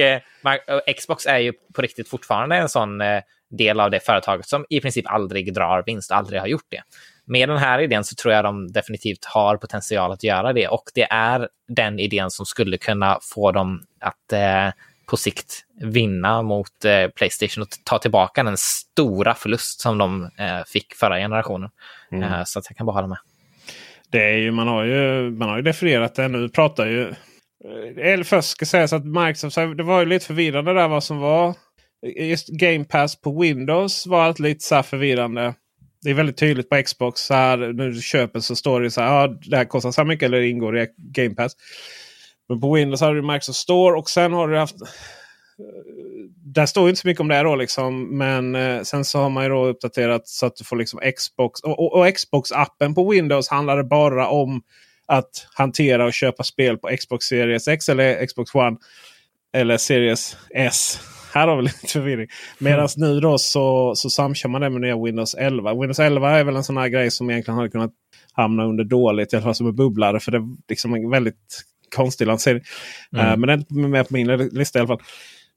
Xbox 0.98 1.26
är 1.26 1.38
ju 1.38 1.54
på 1.74 1.82
riktigt 1.82 2.10
fortfarande 2.10 2.56
en 2.56 2.70
sån 2.70 3.02
del 3.50 3.80
av 3.80 3.92
det 3.92 4.00
företaget 4.00 4.48
som 4.48 4.66
i 4.70 4.82
princip 4.82 5.06
aldrig 5.08 5.54
drar 5.54 5.84
vinst, 5.86 6.12
aldrig 6.12 6.40
har 6.40 6.48
gjort 6.48 6.68
det. 6.70 6.82
Med 7.26 7.50
den 7.50 7.58
här 7.58 7.80
idén 7.80 8.04
så 8.04 8.16
tror 8.16 8.34
jag 8.34 8.44
de 8.44 8.72
definitivt 8.72 9.26
har 9.26 9.58
potential 9.58 10.12
att 10.12 10.24
göra 10.24 10.54
det 10.54 10.68
och 10.68 10.84
det 10.94 11.08
är 11.10 11.50
den 11.68 12.00
idén 12.00 12.32
som 12.32 12.46
skulle 12.46 12.78
kunna 12.78 13.20
få 13.22 13.52
dem 13.52 13.84
att 14.00 14.34
eh, 14.34 14.70
på 15.06 15.18
sikt 15.18 15.66
vinna 15.82 16.42
mot 16.42 16.86
eh, 16.86 17.08
Playstation 17.08 17.62
och 17.62 17.68
ta 17.84 18.00
tillbaka 18.00 18.44
den 18.44 18.58
stora 18.58 19.36
förlust 19.36 19.82
som 19.82 19.98
de 19.98 20.24
eh, 20.24 20.64
fick 20.68 20.94
förra 20.94 21.18
generationen. 21.18 21.70
Mm. 22.12 22.34
Eh, 22.34 22.44
så 22.46 22.60
att 22.60 22.66
jag 22.70 22.78
kan 22.78 22.86
bara 22.86 22.94
hålla 22.94 23.08
med. 23.08 23.18
Det 24.14 24.24
är 24.24 24.38
ju, 24.38 24.52
man, 24.52 24.68
har 24.68 24.84
ju, 24.84 25.32
man 25.32 25.50
har 25.50 25.58
ju 25.58 25.62
definierat 25.64 26.16
det 26.16 26.28
nu. 26.28 26.50
pratar 26.50 26.86
ju... 26.86 27.02
Eh, 27.02 28.12
eller 28.12 28.24
först 28.24 28.50
ska 28.50 28.66
sägas 28.66 28.94
att 28.94 29.06
Microsoft, 29.06 29.78
det 29.78 29.84
var 29.84 30.00
ju 30.00 30.06
lite 30.06 30.26
förvirrande 30.26 30.74
där 30.74 30.88
vad 30.88 31.04
som 31.04 31.20
var. 31.20 31.56
Just 32.20 32.48
Game 32.48 32.84
Pass 32.86 33.22
på 33.22 33.42
Windows 33.42 34.08
var 34.08 34.24
allt 34.24 34.40
lite 34.40 34.64
så 34.64 34.84
förvirrande. 34.84 35.54
Det 36.04 36.10
är 36.10 36.14
väldigt 36.14 36.38
tydligt 36.38 36.70
på 36.70 36.84
Xbox. 36.84 37.22
Så 37.22 37.34
här, 37.34 37.58
när 37.58 37.90
du 37.90 38.02
köper 38.02 38.40
så 38.40 38.56
står 38.56 38.82
det 38.82 38.92
så 38.92 39.02
här. 39.02 39.08
Ja, 39.08 39.28
det 39.28 39.58
här 39.58 39.66
kostar 39.66 39.92
så 39.92 40.02
här 40.02 40.08
mycket 40.08 40.26
eller 40.26 40.42
ingår 40.42 40.78
i 40.78 40.88
Game 40.98 41.36
Pass. 41.36 41.54
Men 42.50 42.62
på 42.62 42.74
Windows 42.74 43.02
har 43.02 43.16
du 43.16 43.22
Microsoft 43.22 43.60
Store 43.60 43.98
och 43.98 44.10
sen 44.10 44.34
har 44.34 44.48
du 44.48 44.58
haft 44.58 44.76
där 46.46 46.66
står 46.66 46.90
inte 46.90 47.02
så 47.02 47.08
mycket 47.08 47.22
om 47.22 47.28
det 47.28 47.44
då 47.44 47.56
liksom. 47.56 48.18
Men 48.18 48.56
eh, 48.56 48.82
sen 48.82 49.06
så 49.06 49.20
har 49.20 49.30
man 49.30 49.44
ju 49.44 49.50
då 49.50 49.66
uppdaterat 49.66 50.28
så 50.28 50.46
att 50.46 50.56
du 50.56 50.64
får 50.64 50.76
liksom 50.76 51.00
Xbox. 51.18 51.60
Och, 51.60 51.80
och, 51.80 51.94
och 51.94 52.08
Xbox-appen 52.08 52.96
på 52.96 53.10
Windows 53.12 53.50
handlar 53.50 53.84
bara 53.84 54.28
om 54.28 54.62
att 55.06 55.48
hantera 55.54 56.06
och 56.06 56.14
köpa 56.14 56.44
spel 56.44 56.78
på 56.78 56.90
Xbox 56.98 57.26
Series 57.26 57.68
X 57.68 57.90
eller 57.90 58.26
Xbox 58.26 58.56
One. 58.56 58.78
Eller 59.54 59.78
Series 59.78 60.38
S. 60.56 61.00
Här 61.34 61.48
har 61.48 61.56
vi 61.56 61.62
lite 61.64 61.88
förvirring. 61.88 62.28
Medan 62.58 62.88
mm. 62.98 63.10
nu 63.10 63.20
då 63.20 63.38
så, 63.38 63.96
så 63.96 64.10
samkör 64.10 64.50
man 64.50 64.62
det 64.62 64.70
med 64.70 64.82
nya 64.82 65.04
Windows 65.04 65.36
11. 65.36 65.74
Windows 65.74 66.00
11 66.00 66.40
är 66.40 66.44
väl 66.44 66.56
en 66.56 66.64
sån 66.64 66.78
här 66.78 66.88
grej 66.88 67.12
som 67.12 67.30
egentligen 67.30 67.58
hade 67.58 67.70
kunnat 67.70 67.92
hamna 68.34 68.66
under 68.66 68.84
dåligt. 68.84 69.34
I 69.34 69.36
alla 69.36 69.44
fall 69.44 69.56
som 69.56 69.68
en 69.68 69.76
bubblare. 69.76 70.20
För 70.20 70.32
det 70.32 70.38
är 70.38 70.48
liksom 70.70 70.94
en 70.94 71.10
väldigt 71.10 71.64
konstig 71.96 72.28
lansering. 72.28 72.62
Mm. 73.14 73.26
Uh, 73.26 73.38
men 73.38 73.48
det 73.48 73.54
är 73.54 73.58
inte 73.58 73.74
med 73.74 74.08
på 74.08 74.14
min 74.14 74.28
lista 74.38 74.80
i 74.80 74.82
alla 74.82 74.88
fall. 74.88 75.02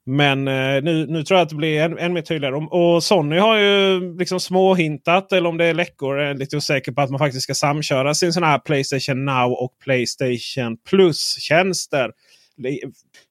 Men 0.09 0.49
eh, 0.49 0.83
nu, 0.83 1.07
nu 1.07 1.23
tror 1.23 1.39
jag 1.39 1.45
att 1.45 1.49
det 1.49 1.57
blir 1.57 1.81
än, 1.81 1.99
än 1.99 2.13
mer 2.13 2.23
tydligare. 2.23 2.55
Och 2.57 3.05
Sony 3.05 3.39
har 3.39 3.59
ju 3.59 4.01
liksom 4.19 4.41
småhintat, 4.41 5.33
eller 5.33 5.49
om 5.49 5.57
det 5.57 5.65
är 5.65 5.75
läckor, 5.75 6.19
är 6.19 6.35
lite 6.35 6.57
osäker 6.57 6.93
på 6.93 7.01
att 7.01 7.11
man 7.11 7.19
faktiskt 7.19 7.43
ska 7.43 7.55
samköra 7.55 8.15
sin 8.15 8.33
sån 8.33 8.43
här 8.43 8.59
Playstation 8.59 9.25
Now 9.25 9.53
och 9.53 9.79
Playstation 9.85 10.77
Plus-tjänster. 10.89 12.11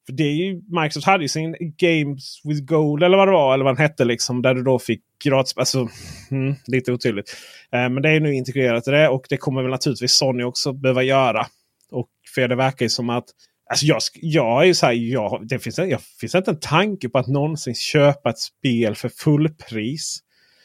För 0.06 0.12
det 0.12 0.22
är 0.22 0.34
ju, 0.34 0.54
Microsoft 0.54 1.06
hade 1.06 1.24
ju 1.24 1.28
sin 1.28 1.56
Games 1.76 2.40
with 2.44 2.64
Gold 2.64 3.02
eller 3.02 3.16
vad 3.16 3.28
det 3.28 3.32
var. 3.32 3.54
Eller 3.54 3.64
vad 3.64 3.76
den 3.76 3.82
hette 3.82 4.04
liksom. 4.04 4.42
Där 4.42 4.54
du 4.54 4.62
då 4.62 4.78
fick 4.78 5.02
gratis. 5.24 5.56
Alltså, 5.56 5.88
mm, 6.30 6.54
lite 6.66 6.92
otydligt. 6.92 7.36
Eh, 7.72 7.88
men 7.88 8.02
det 8.02 8.10
är 8.10 8.20
nu 8.20 8.34
integrerat 8.34 8.88
i 8.88 8.90
det. 8.90 9.08
Och 9.08 9.26
det 9.28 9.36
kommer 9.36 9.62
väl 9.62 9.70
naturligtvis 9.70 10.12
Sony 10.12 10.44
också 10.44 10.72
behöva 10.72 11.02
göra. 11.02 11.46
Och 11.90 12.08
för 12.34 12.48
det 12.48 12.56
verkar 12.56 12.84
ju 12.84 12.90
som 12.90 13.10
att 13.10 13.24
Alltså 13.70 13.86
jag, 13.86 14.00
jag 14.14 14.62
är 14.62 14.66
ju 14.66 14.74
så 14.74 14.86
här, 14.86 14.92
jag, 14.92 15.46
det 15.48 15.58
finns, 15.58 15.78
jag, 15.78 16.00
finns 16.20 16.34
inte 16.34 16.50
en 16.50 16.60
tanke 16.60 17.08
på 17.08 17.18
att 17.18 17.26
någonsin 17.26 17.74
köpa 17.74 18.30
ett 18.30 18.38
spel 18.38 18.94
för 18.94 19.08
fullpris. 19.08 20.18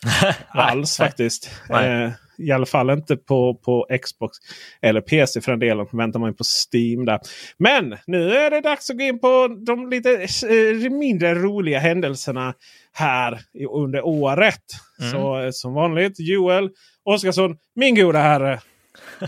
Alls 0.49 0.99
nej, 0.99 1.07
faktiskt. 1.07 1.51
Nej. 1.69 2.03
Eh, 2.03 2.11
I 2.37 2.51
alla 2.51 2.65
fall 2.65 2.89
inte 2.89 3.17
på, 3.17 3.55
på 3.55 3.87
Xbox 4.01 4.37
eller 4.81 5.01
PC 5.01 5.41
för 5.41 5.51
den 5.51 5.59
delen. 5.59 5.87
Väntar 5.91 6.19
man 6.19 6.35
på 6.35 6.43
Steam 6.43 7.05
där. 7.05 7.19
Men 7.57 7.97
nu 8.07 8.33
är 8.33 8.49
det 8.49 8.61
dags 8.61 8.89
att 8.89 8.97
gå 8.97 9.03
in 9.03 9.19
på 9.19 9.57
de 9.65 9.89
lite 9.89 10.27
eh, 10.49 10.91
mindre 10.91 11.35
roliga 11.35 11.79
händelserna 11.79 12.53
här 12.93 13.39
under 13.71 14.05
året. 14.05 14.63
Mm. 14.99 15.11
Så 15.11 15.41
eh, 15.41 15.51
som 15.51 15.73
vanligt 15.73 16.19
Joel 16.19 16.69
Oskarsson, 17.03 17.57
min 17.75 17.95
goda 17.95 18.19
herre. 18.19 18.59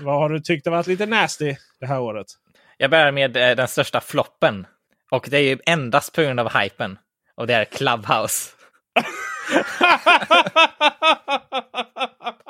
Vad 0.02 0.16
har 0.16 0.30
du 0.30 0.40
tyckt 0.40 0.66
har 0.66 0.72
varit 0.72 0.88
lite 0.88 1.06
nasty 1.06 1.56
det 1.80 1.86
här 1.86 2.02
året? 2.02 2.28
Jag 2.78 2.92
börjar 2.92 3.12
med 3.12 3.38
eh, 3.38 3.56
den 3.56 3.68
största 3.68 4.02
floppen. 4.02 4.68
Och 5.12 5.28
det 5.30 5.38
är 5.38 5.42
ju 5.42 5.60
endast 5.66 6.14
på 6.14 6.22
grund 6.22 6.40
av 6.40 6.58
hypen. 6.58 6.98
Och 7.36 7.48
det 7.48 7.54
är 7.54 7.66
Clubhouse. 7.66 8.50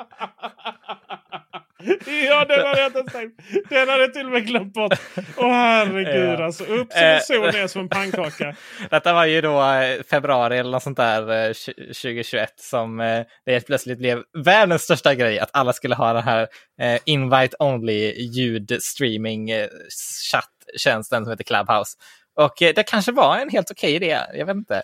ja, 2.28 2.44
den 2.44 2.66
hade 2.66 2.80
jag 2.80 2.86
inte 2.86 3.12
tänkt. 3.12 3.40
Den 3.68 3.88
hade 3.88 4.00
jag 4.00 4.14
till 4.14 4.26
och 4.26 4.32
med 4.32 4.46
glömt 4.46 4.72
bort. 4.72 4.92
Åh 5.36 5.52
herregud 5.52 6.40
ja. 6.40 6.44
alltså. 6.44 6.64
Upp 6.64 6.92
som 6.92 7.02
en 7.02 7.20
sol, 7.20 7.52
ner 7.52 7.66
som 7.66 7.80
en 7.80 7.88
pannkaka. 7.88 8.56
Detta 8.90 9.12
var 9.12 9.24
ju 9.24 9.40
då 9.40 9.62
eh, 9.62 10.02
februari 10.10 10.58
eller 10.58 10.70
något 10.70 10.82
sånt 10.82 10.96
där 10.96 11.52
2021 11.84 12.42
eh, 12.42 12.46
som 12.56 12.96
det 13.46 13.52
helt 13.52 13.66
plötsligt 13.66 13.98
blev 13.98 14.22
världens 14.44 14.82
största 14.82 15.14
grej. 15.14 15.38
Att 15.38 15.50
alla 15.52 15.72
skulle 15.72 15.94
ha 15.94 16.12
den 16.12 16.22
här 16.22 16.48
invite 17.04 17.56
only 17.58 18.12
ljudstreaming 18.12 19.50
chatttjänsten 20.32 21.24
som 21.24 21.30
heter 21.30 21.44
Clubhouse. 21.44 21.96
Och 22.36 22.54
det 22.58 22.82
kanske 22.82 23.12
var 23.12 23.38
en 23.38 23.50
helt 23.50 23.70
okej 23.70 23.94
idé, 23.94 24.18
jag 24.34 24.46
vet 24.46 24.56
inte. 24.56 24.82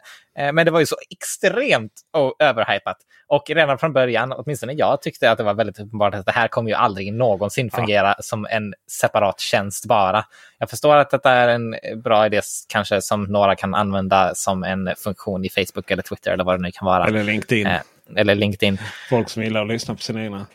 Men 0.52 0.66
det 0.66 0.70
var 0.70 0.80
ju 0.80 0.86
så 0.86 0.96
extremt 1.10 1.92
överhypat. 2.38 2.96
Och 3.30 3.50
redan 3.50 3.78
från 3.78 3.92
början, 3.92 4.32
åtminstone 4.32 4.72
jag 4.72 5.02
tyckte 5.02 5.30
att 5.30 5.38
det 5.38 5.44
var 5.44 5.54
väldigt 5.54 5.78
uppenbart 5.78 6.14
att 6.14 6.26
det 6.26 6.32
här 6.32 6.48
kommer 6.48 6.70
ju 6.70 6.76
aldrig 6.76 7.12
någonsin 7.12 7.70
fungera 7.70 8.06
ja. 8.06 8.22
som 8.22 8.46
en 8.50 8.74
separat 8.90 9.40
tjänst 9.40 9.86
bara. 9.86 10.24
Jag 10.58 10.70
förstår 10.70 10.96
att 10.96 11.10
detta 11.10 11.32
är 11.32 11.48
en 11.48 11.74
bra 12.02 12.26
idé 12.26 12.40
kanske 12.68 13.02
som 13.02 13.24
några 13.24 13.56
kan 13.56 13.74
använda 13.74 14.34
som 14.34 14.64
en 14.64 14.90
funktion 14.96 15.44
i 15.44 15.48
Facebook 15.48 15.90
eller 15.90 16.02
Twitter 16.02 16.32
eller 16.32 16.44
vad 16.44 16.58
det 16.58 16.62
nu 16.62 16.70
kan 16.72 16.86
vara. 16.86 17.06
Eller 17.06 17.24
LinkedIn. 17.24 17.66
Eh, 17.66 17.80
eller 18.16 18.34
LinkedIn. 18.34 18.78
Folk 19.10 19.28
som 19.28 19.42
gillar 19.42 19.62
att 19.62 19.68
lyssna 19.68 19.94
på 19.94 20.00
sina 20.00 20.22
egna. 20.22 20.46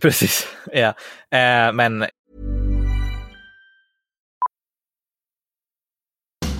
Precis, 0.00 0.48
ja. 0.72 0.94
Eh, 1.38 1.72
men 1.72 2.06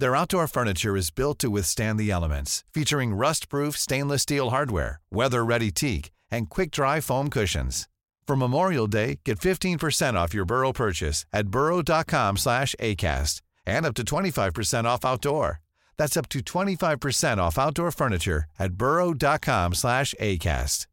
Their 0.00 0.14
outdoor 0.14 0.46
furniture 0.46 0.96
is 0.96 1.10
built 1.10 1.40
to 1.40 1.50
withstand 1.50 1.98
the 1.98 2.10
elements, 2.10 2.62
featuring 2.72 3.14
rust-proof 3.14 3.76
stainless 3.76 4.22
steel 4.22 4.50
hardware, 4.50 5.00
weather-ready 5.10 5.72
teak, 5.72 6.10
and 6.30 6.48
quick-dry 6.48 7.00
foam 7.00 7.30
cushions. 7.30 7.88
For 8.26 8.36
Memorial 8.36 8.86
Day, 8.86 9.18
get 9.24 9.40
15% 9.40 10.14
off 10.14 10.34
your 10.34 10.44
Burrow 10.44 10.72
purchase 10.72 11.26
at 11.32 11.48
burrow.com 11.48 12.36
slash 12.36 12.76
ACAST 12.78 13.40
and 13.66 13.84
up 13.86 13.94
to 13.94 14.02
25% 14.02 14.84
off 14.84 15.04
outdoor. 15.04 15.60
That's 15.96 16.16
up 16.16 16.28
to 16.28 16.40
25% 16.40 17.38
off 17.38 17.58
outdoor 17.58 17.90
furniture 17.90 18.44
at 18.58 18.74
burrow.com 18.74 19.74
slash 19.74 20.14
ACAST. 20.20 20.86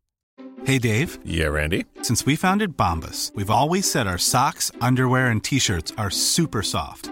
Hey, 0.63 0.79
Dave. 0.79 1.19
Yeah, 1.23 1.47
Randy. 1.47 1.86
Since 2.01 2.25
we 2.25 2.36
founded 2.36 2.75
Bombus, 2.75 3.32
we've 3.36 3.51
always 3.51 3.89
said 3.89 4.07
our 4.07 4.17
socks, 4.17 4.71
underwear, 4.82 5.27
and 5.27 5.43
T-shirts 5.43 5.93
are 5.97 6.09
super 6.09 6.63
soft. 6.63 7.11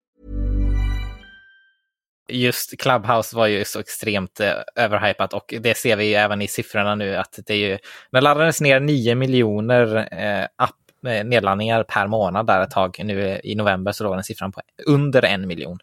Just 2.31 2.79
Clubhouse 2.81 3.35
var 3.35 3.47
ju 3.47 3.65
så 3.65 3.79
extremt 3.79 4.39
eh, 4.39 4.53
överhypat 4.75 5.33
och 5.33 5.53
det 5.59 5.77
ser 5.77 5.95
vi 5.95 6.05
ju 6.05 6.13
även 6.13 6.41
i 6.41 6.47
siffrorna 6.47 6.95
nu 6.95 7.15
att 7.15 7.39
det 7.45 7.53
är 7.53 7.57
ju, 7.57 7.77
det 8.11 8.21
laddades 8.21 8.61
ner 8.61 8.79
9 8.79 9.15
miljoner 9.15 10.07
eh, 10.11 10.47
app, 10.55 10.75
eh, 11.07 11.23
nedladdningar 11.25 11.83
per 11.83 12.07
månad 12.07 12.47
där 12.47 12.61
ett 12.61 12.71
tag. 12.71 13.01
Nu 13.03 13.39
i 13.43 13.55
november 13.55 13.91
så 13.91 14.03
låg 14.03 14.15
den 14.15 14.23
siffran 14.23 14.51
på 14.51 14.61
under 14.87 15.25
en 15.25 15.47
miljon. 15.47 15.79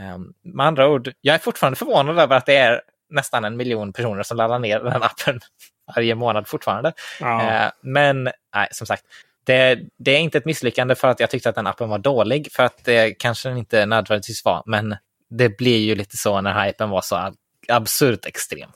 Eh, 0.00 0.18
med 0.52 0.66
andra 0.66 0.88
ord, 0.88 1.12
jag 1.20 1.34
är 1.34 1.38
fortfarande 1.38 1.76
förvånad 1.76 2.18
över 2.18 2.36
att 2.36 2.46
det 2.46 2.56
är 2.56 2.80
nästan 3.10 3.44
en 3.44 3.56
miljon 3.56 3.92
personer 3.92 4.22
som 4.22 4.36
laddar 4.36 4.58
ner 4.58 4.80
den 4.80 5.02
appen 5.02 5.40
varje 5.96 6.14
månad 6.14 6.48
fortfarande. 6.48 6.92
Ja. 7.20 7.70
Men 7.82 8.24
nej, 8.54 8.68
som 8.70 8.86
sagt, 8.86 9.04
det, 9.44 9.78
det 9.98 10.10
är 10.10 10.18
inte 10.18 10.38
ett 10.38 10.44
misslyckande 10.44 10.94
för 10.94 11.08
att 11.08 11.20
jag 11.20 11.30
tyckte 11.30 11.48
att 11.48 11.54
den 11.54 11.66
appen 11.66 11.88
var 11.88 11.98
dålig, 11.98 12.52
för 12.52 12.62
att 12.62 12.84
det 12.84 13.10
kanske 13.10 13.48
den 13.48 13.58
inte 13.58 13.86
nödvändigtvis 13.86 14.44
var, 14.44 14.62
men 14.66 14.96
det 15.38 15.56
blir 15.56 15.78
ju 15.78 15.94
lite 15.94 16.16
så 16.16 16.40
när 16.40 16.66
hypen 16.66 16.90
var 16.90 17.00
så 17.00 17.16
ab- 17.16 17.36
absurt 17.68 18.26
extrem. 18.26 18.70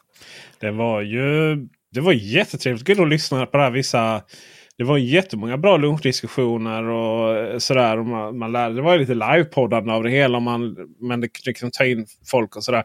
Det 0.61 0.71
var 0.71 1.01
ju 1.03 1.57
det 1.91 2.01
var 2.01 2.13
jättetrevligt 2.13 3.01
att 3.01 3.09
lyssna 3.09 3.47
på 3.47 3.57
det 3.57 3.63
här. 3.63 3.71
Vissa, 3.71 4.23
det 4.79 4.85
var 4.85 4.99
jättemånga 4.99 5.57
bra 5.59 5.77
lunchdiskussioner 5.77 6.83
och 6.85 7.63
sådär. 7.63 7.99
Och 7.99 8.07
man, 8.07 8.39
man 8.39 8.53
lärde, 8.53 8.75
det 8.75 8.83
var 8.83 8.99
lite 8.99 9.15
livepoddande 9.15 9.93
av 9.93 10.03
det 10.03 10.11
hela. 10.11 10.41
Man, 10.41 10.77
men 11.01 11.21
det, 11.21 11.29
kan 11.29 11.71
ta 11.71 11.85
in 11.85 12.07
folk 12.31 12.57
och 12.57 12.65
sådär. 12.65 12.85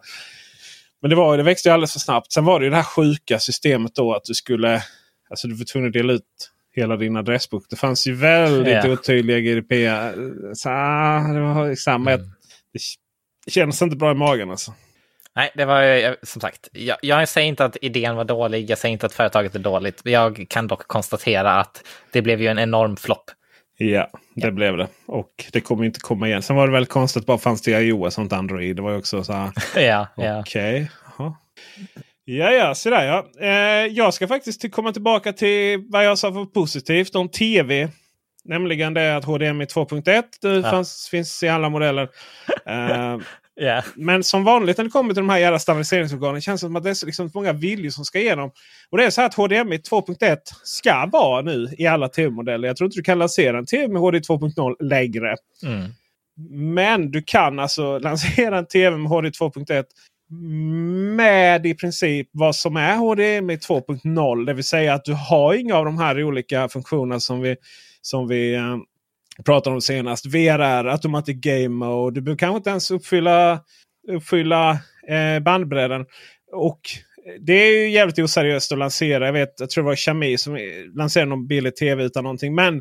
Men 1.02 1.10
det, 1.10 1.16
var, 1.16 1.38
det 1.38 1.44
växte 1.44 1.70
ju 1.70 1.74
alldeles 1.74 1.94
för 1.94 2.00
snabbt. 2.00 2.32
Sen 2.32 2.46
var 2.46 2.60
det 2.60 2.64
ju 2.64 2.70
det 2.70 2.76
här 2.76 2.84
sjuka 2.84 3.40
systemet 3.40 3.96
då 3.96 4.14
att 4.14 4.24
du 4.24 4.34
skulle... 4.34 4.84
Alltså 5.30 5.48
du 5.48 5.56
var 5.56 5.66
tvungen 5.66 5.88
att 5.88 5.94
dela 5.94 6.14
ut 6.14 6.52
hela 6.76 6.98
din 6.98 7.18
adressbok. 7.18 7.66
Det 7.70 7.76
fanns 7.76 8.08
ju 8.08 8.14
väldigt 8.16 8.74
Ja. 8.84 8.92
otydliga 8.92 9.40
GDPR. 9.40 10.54
Så, 10.54 10.70
ah, 10.70 11.34
det 11.34 11.40
var 11.40 11.76
samma. 11.76 12.12
Mm. 12.12 12.26
Kändes 13.48 13.82
inte 13.82 13.96
bra 13.96 14.12
i 14.12 14.16
magen 14.16 14.52
alltså. 14.52 14.74
Nej, 15.36 15.52
det 15.56 15.66
var 15.66 16.16
som 16.26 16.42
sagt, 16.42 16.70
jag, 16.72 16.98
jag 17.02 17.30
säger 17.30 17.48
inte 17.48 17.66
att 17.66 17.78
idén 17.82 18.16
var 18.16 18.24
dålig, 18.24 18.70
jag 18.70 18.78
säger 18.78 18.94
inte 18.94 19.06
att 19.06 19.14
företaget 19.14 19.56
är 19.56 19.60
dåligt. 19.60 20.02
Jag 20.04 20.46
kan 20.50 20.68
dock 20.68 20.88
konstatera 20.88 21.52
att 21.60 21.84
det 22.12 22.22
blev 22.22 22.42
ju 22.42 22.48
en 22.48 22.60
enorm 22.60 22.98
flopp. 22.98 23.32
Ja, 23.78 24.10
det 24.36 24.52
blev 24.52 24.78
det. 24.78 24.88
Och 25.06 25.46
det 25.52 25.62
kommer 25.62 25.86
inte 25.86 26.00
komma 26.00 26.28
igen. 26.28 26.42
Sen 26.42 26.56
var 26.56 26.68
det 26.68 26.74
väl 26.74 26.86
konstigt 26.86 27.26
bara 27.26 27.38
fanns 27.38 27.62
det 27.62 27.72
iOS 27.72 28.18
och 28.18 28.22
inte 28.22 28.36
Android. 28.36 28.76
Det 28.76 28.82
var 28.82 28.92
ju 28.92 28.98
också 28.98 29.24
så 29.24 29.34
här. 29.34 29.52
ja, 29.76 30.08
ja. 30.16 30.40
Okej. 30.40 30.92
jaha. 31.18 31.36
Ja, 32.26 32.52
ja, 32.52 32.76
så 32.76 32.90
där 32.90 33.06
ja. 33.06 33.28
Eh, 33.42 33.88
jag 33.88 34.14
ska 34.14 34.28
faktiskt 34.28 34.72
komma 34.72 34.92
tillbaka 34.92 35.34
till 35.34 35.86
vad 35.90 36.06
jag 36.06 36.18
sa 36.18 36.34
för 36.34 36.46
positivt 36.46 37.16
om 37.16 37.30
tv. 37.30 37.90
Nämligen 38.46 38.94
det 38.94 39.16
att 39.16 39.26
HDMI 39.26 39.66
2.1 39.66 40.24
det 40.42 40.50
Ja. 40.60 40.84
finns 41.12 41.44
i 41.44 41.48
alla 41.50 41.70
modeller. 41.70 42.10
Eh, 42.66 43.18
Ja. 43.56 43.84
men 43.96 44.24
som 44.24 44.44
vanligt 44.44 44.78
när 44.78 44.84
det 44.86 44.90
kommer 44.92 45.14
till 45.14 45.22
de 45.24 45.30
här 45.30 45.38
jävla 45.38 45.60
standardiseringsorganen 45.60 46.42
känns 46.42 46.62
det 46.62 46.68
som 46.68 46.76
att 46.76 46.84
det 46.84 46.90
är 46.90 46.94
så 46.94 47.06
liksom 47.06 47.32
många 47.34 47.54
viljor 47.54 47.90
som 47.90 48.06
ska 48.06 48.20
igenom. 48.20 48.52
Och 48.90 48.98
det 48.98 49.06
är 49.06 49.10
så 49.10 49.22
att 49.22 49.34
HDMI 49.34 49.78
2.1 49.78 50.38
ska 50.64 51.10
vara 51.12 51.42
nu 51.42 51.68
i 51.78 51.88
alla 51.88 52.08
tv-modeller. 52.08 52.68
Jag 52.68 52.78
tror 52.78 52.86
inte 52.86 52.98
du 53.00 53.04
kan 53.04 53.20
lansera 53.20 53.58
en 53.58 53.66
tv 53.66 53.88
med 53.88 54.02
HD 54.02 54.20
2.0 54.20 54.76
längre. 54.80 55.36
Mm. 55.66 55.92
Men 56.74 57.12
du 57.12 57.24
kan 57.26 57.60
alltså 57.60 58.00
lansera 58.00 58.58
en 58.58 58.68
tv 58.68 58.98
med 58.98 59.10
HD 59.10 59.30
2.1 59.30 59.84
med 61.16 61.66
i 61.66 61.74
princip 61.74 62.30
vad 62.32 62.56
som 62.56 62.76
är 62.78 62.96
HDMI 62.96 63.56
2.0. 63.56 64.46
Det 64.46 64.54
vill 64.54 64.64
säga 64.64 64.94
att 64.94 65.06
du 65.06 65.14
har 65.14 65.54
inga 65.54 65.76
av 65.76 65.86
de 65.86 65.98
här 65.98 66.24
olika 66.24 66.70
funktionerna 66.70 67.20
som 67.20 67.42
vi, 67.42 67.56
som 68.02 68.28
vi 68.28 68.56
eh, 68.56 68.78
pratade 69.46 69.74
om 69.74 69.82
senast. 69.82 70.26
VRR, 70.26 70.88
Automatic 70.88 71.36
Game 71.40 71.70
Mode. 71.70 72.16
Du 72.16 72.22
behöver 72.22 72.38
kanske 72.38 72.58
inte 72.58 72.70
ens 72.70 72.92
uppfylla, 72.92 73.60
uppfylla 74.08 74.72
eh, 75.08 75.40
bandbredden. 75.44 76.06
Och 76.52 76.80
eh, 77.26 77.42
det 77.42 77.54
är 77.54 77.82
ju 77.82 77.90
jävligt 77.90 78.20
oseriöst 78.20 78.72
att 78.72 78.78
lansera. 78.78 79.26
Jag 79.26 79.34
vet, 79.34 79.54
jag 79.60 79.70
tror 79.70 79.84
det 79.84 79.88
var 79.88 79.96
Xiaomi 79.96 80.38
som 80.38 80.56
eh, 80.56 80.62
lanserade 80.96 81.30
någon 81.30 81.48
billig 81.48 81.76
tv 81.76 82.04
utan 82.04 82.24
någonting. 82.24 82.56
Men 82.56 82.76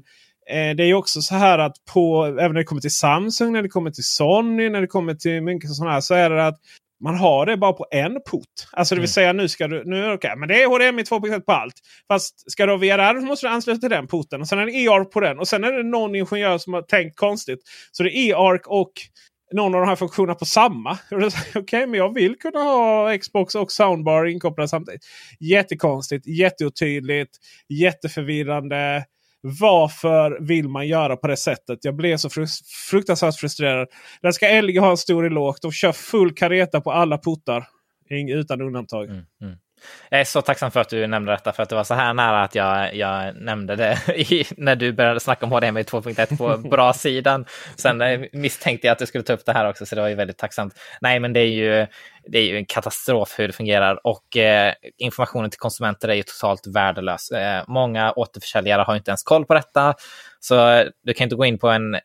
eh, 0.50 0.76
det 0.76 0.82
är 0.82 0.86
ju 0.86 0.94
också 0.94 1.22
så 1.22 1.34
här 1.34 1.58
att 1.58 1.76
på, 1.94 2.24
även 2.26 2.52
när 2.52 2.60
det 2.60 2.64
kommer 2.64 2.80
till 2.82 2.94
Samsung, 2.94 3.52
när 3.52 3.62
det 3.62 3.68
kommer 3.68 3.90
till 3.90 4.04
Sony, 4.04 4.70
när 4.70 4.80
det 4.80 4.86
kommer 4.86 5.14
till 5.14 5.42
mycket 5.42 5.70
sådana 5.70 5.92
här. 5.92 6.00
Så 6.00 6.14
är 6.14 6.30
det 6.30 6.46
att 6.46 6.58
man 7.00 7.16
har 7.16 7.46
det 7.46 7.56
bara 7.56 7.72
på 7.72 7.86
en 7.90 8.14
port. 8.30 8.46
Alltså 8.72 8.94
det 8.94 9.00
vill 9.00 9.12
säga 9.12 9.32
nu 9.32 9.48
ska 9.48 9.68
du... 9.68 9.84
Nu, 9.84 10.12
okay, 10.12 10.36
men 10.36 10.48
det 10.48 10.62
är 10.62 10.66
HDMI 10.66 11.02
2.1 11.02 11.40
på 11.40 11.52
allt. 11.52 11.74
Fast 12.08 12.50
ska 12.52 12.66
du 12.66 12.72
ha 12.72 12.78
VRR 12.78 13.20
måste 13.20 13.46
du 13.46 13.50
ansluta 13.50 13.80
till 13.80 13.90
den 13.90 14.06
porten. 14.06 14.40
Och 14.40 14.48
sen 14.48 14.58
är 14.58 14.66
det 14.66 14.72
eARC 14.72 15.10
på 15.10 15.20
den. 15.20 15.38
Och 15.38 15.48
sen 15.48 15.64
är 15.64 15.72
det 15.72 15.82
någon 15.82 16.14
ingenjör 16.14 16.58
som 16.58 16.74
har 16.74 16.82
tänkt 16.82 17.16
konstigt. 17.16 17.58
Så 17.92 18.02
det 18.02 18.16
är 18.16 18.30
eARC 18.30 18.62
och 18.66 18.92
någon 19.52 19.74
av 19.74 19.80
de 19.80 19.88
här 19.88 19.96
funktionerna 19.96 20.34
på 20.34 20.44
samma. 20.44 20.98
Okej, 21.10 21.30
okay, 21.54 21.86
men 21.86 21.98
jag 21.98 22.14
vill 22.14 22.38
kunna 22.38 22.60
ha 22.60 23.18
Xbox 23.18 23.54
och 23.54 23.72
Soundbar 23.72 24.26
inkopplade 24.26 24.68
samtidigt. 24.68 25.04
Jättekonstigt, 25.40 26.26
jätteotydligt, 26.26 27.36
jätteförvirrande. 27.68 29.04
Varför 29.42 30.38
vill 30.40 30.68
man 30.68 30.86
göra 30.88 31.16
på 31.16 31.26
det 31.26 31.36
sättet? 31.36 31.78
Jag 31.82 31.96
blev 31.96 32.16
så 32.16 32.28
fruktansvärt 32.90 33.36
frustrerad. 33.36 33.88
Där 34.22 34.32
ska 34.32 34.60
LG 34.60 34.78
ha 34.78 34.90
en 34.90 34.96
stor 34.96 35.26
eloge. 35.26 35.58
De 35.62 35.72
kör 35.72 35.92
full 35.92 36.34
kareta 36.34 36.80
på 36.80 36.92
alla 36.92 37.18
portar. 37.18 37.66
Utan 38.28 38.60
undantag. 38.60 39.04
Mm, 39.04 39.24
mm. 39.42 39.56
Jag 40.08 40.20
är 40.20 40.24
så 40.24 40.42
tacksam 40.42 40.70
för 40.70 40.80
att 40.80 40.88
du 40.88 41.06
nämnde 41.06 41.32
detta, 41.32 41.52
för 41.52 41.62
att 41.62 41.68
det 41.68 41.74
var 41.74 41.84
så 41.84 41.94
här 41.94 42.14
nära 42.14 42.42
att 42.42 42.54
jag, 42.54 42.94
jag 42.94 43.36
nämnde 43.36 43.76
det 43.76 43.98
i, 44.16 44.44
när 44.56 44.76
du 44.76 44.92
började 44.92 45.20
snacka 45.20 45.46
om 45.46 45.52
HDMI 45.52 45.82
2.1 45.82 46.38
på 46.38 46.68
bra 46.68 46.92
sidan. 46.92 47.46
Sen 47.76 48.00
eh, 48.00 48.20
misstänkte 48.32 48.86
jag 48.86 48.92
att 48.92 48.98
du 48.98 49.06
skulle 49.06 49.24
ta 49.24 49.32
upp 49.32 49.46
det 49.46 49.52
här 49.52 49.68
också, 49.68 49.86
så 49.86 49.94
det 49.94 50.00
var 50.00 50.08
ju 50.08 50.14
väldigt 50.14 50.38
tacksamt. 50.38 50.74
Nej, 51.00 51.20
men 51.20 51.32
det 51.32 51.40
är 51.40 51.44
ju, 51.44 51.86
det 52.26 52.38
är 52.38 52.42
ju 52.42 52.56
en 52.56 52.66
katastrof 52.66 53.34
hur 53.38 53.46
det 53.46 53.52
fungerar 53.52 54.06
och 54.06 54.36
eh, 54.36 54.74
informationen 54.98 55.50
till 55.50 55.58
konsumenter 55.58 56.08
är 56.08 56.14
ju 56.14 56.22
totalt 56.22 56.66
värdelös. 56.66 57.30
Eh, 57.30 57.64
många 57.68 58.12
återförsäljare 58.12 58.82
har 58.82 58.96
inte 58.96 59.10
ens 59.10 59.22
koll 59.22 59.44
på 59.44 59.54
detta, 59.54 59.94
så 60.40 60.84
du 61.02 61.14
kan 61.14 61.24
inte 61.24 61.36
gå 61.36 61.44
in 61.44 61.58
på 61.58 61.68
en 61.68 61.96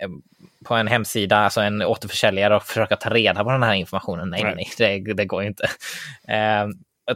på 0.66 0.76
en 0.76 0.88
hemsida, 0.88 1.38
alltså 1.38 1.62
en 1.62 1.82
återförsäljare 1.82 2.56
och 2.56 2.64
försöka 2.64 2.96
ta 2.96 3.10
reda 3.10 3.44
på 3.44 3.52
den 3.52 3.64
här 3.64 3.74
informationen. 3.74 4.30
Nej, 4.30 4.44
nej, 4.44 4.56
nej 4.56 5.04
det, 5.06 5.14
det 5.14 5.26
går 5.26 5.42
ju 5.42 5.48
inte. 5.48 5.70
Eh, 6.28 6.68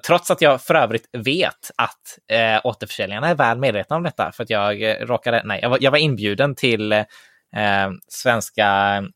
Trots 0.05 0.31
att 0.31 0.41
jag 0.41 0.61
för 0.61 0.75
övrigt 0.75 1.09
vet 1.13 1.71
att 1.75 2.19
eh, 2.27 2.61
återförsäljarna 2.63 3.27
är 3.27 3.35
väl 3.35 3.57
medvetna 3.57 3.95
om 3.95 4.03
detta. 4.03 4.31
För 4.31 4.43
att 4.43 4.49
jag 4.49 4.81
eh, 4.81 4.95
råkade, 4.95 5.41
nej, 5.45 5.59
jag 5.61 5.69
var, 5.69 5.77
jag 5.81 5.91
var 5.91 5.97
inbjuden 5.97 6.55
till 6.55 6.91
eh, 6.91 7.05
svenska 8.07 8.67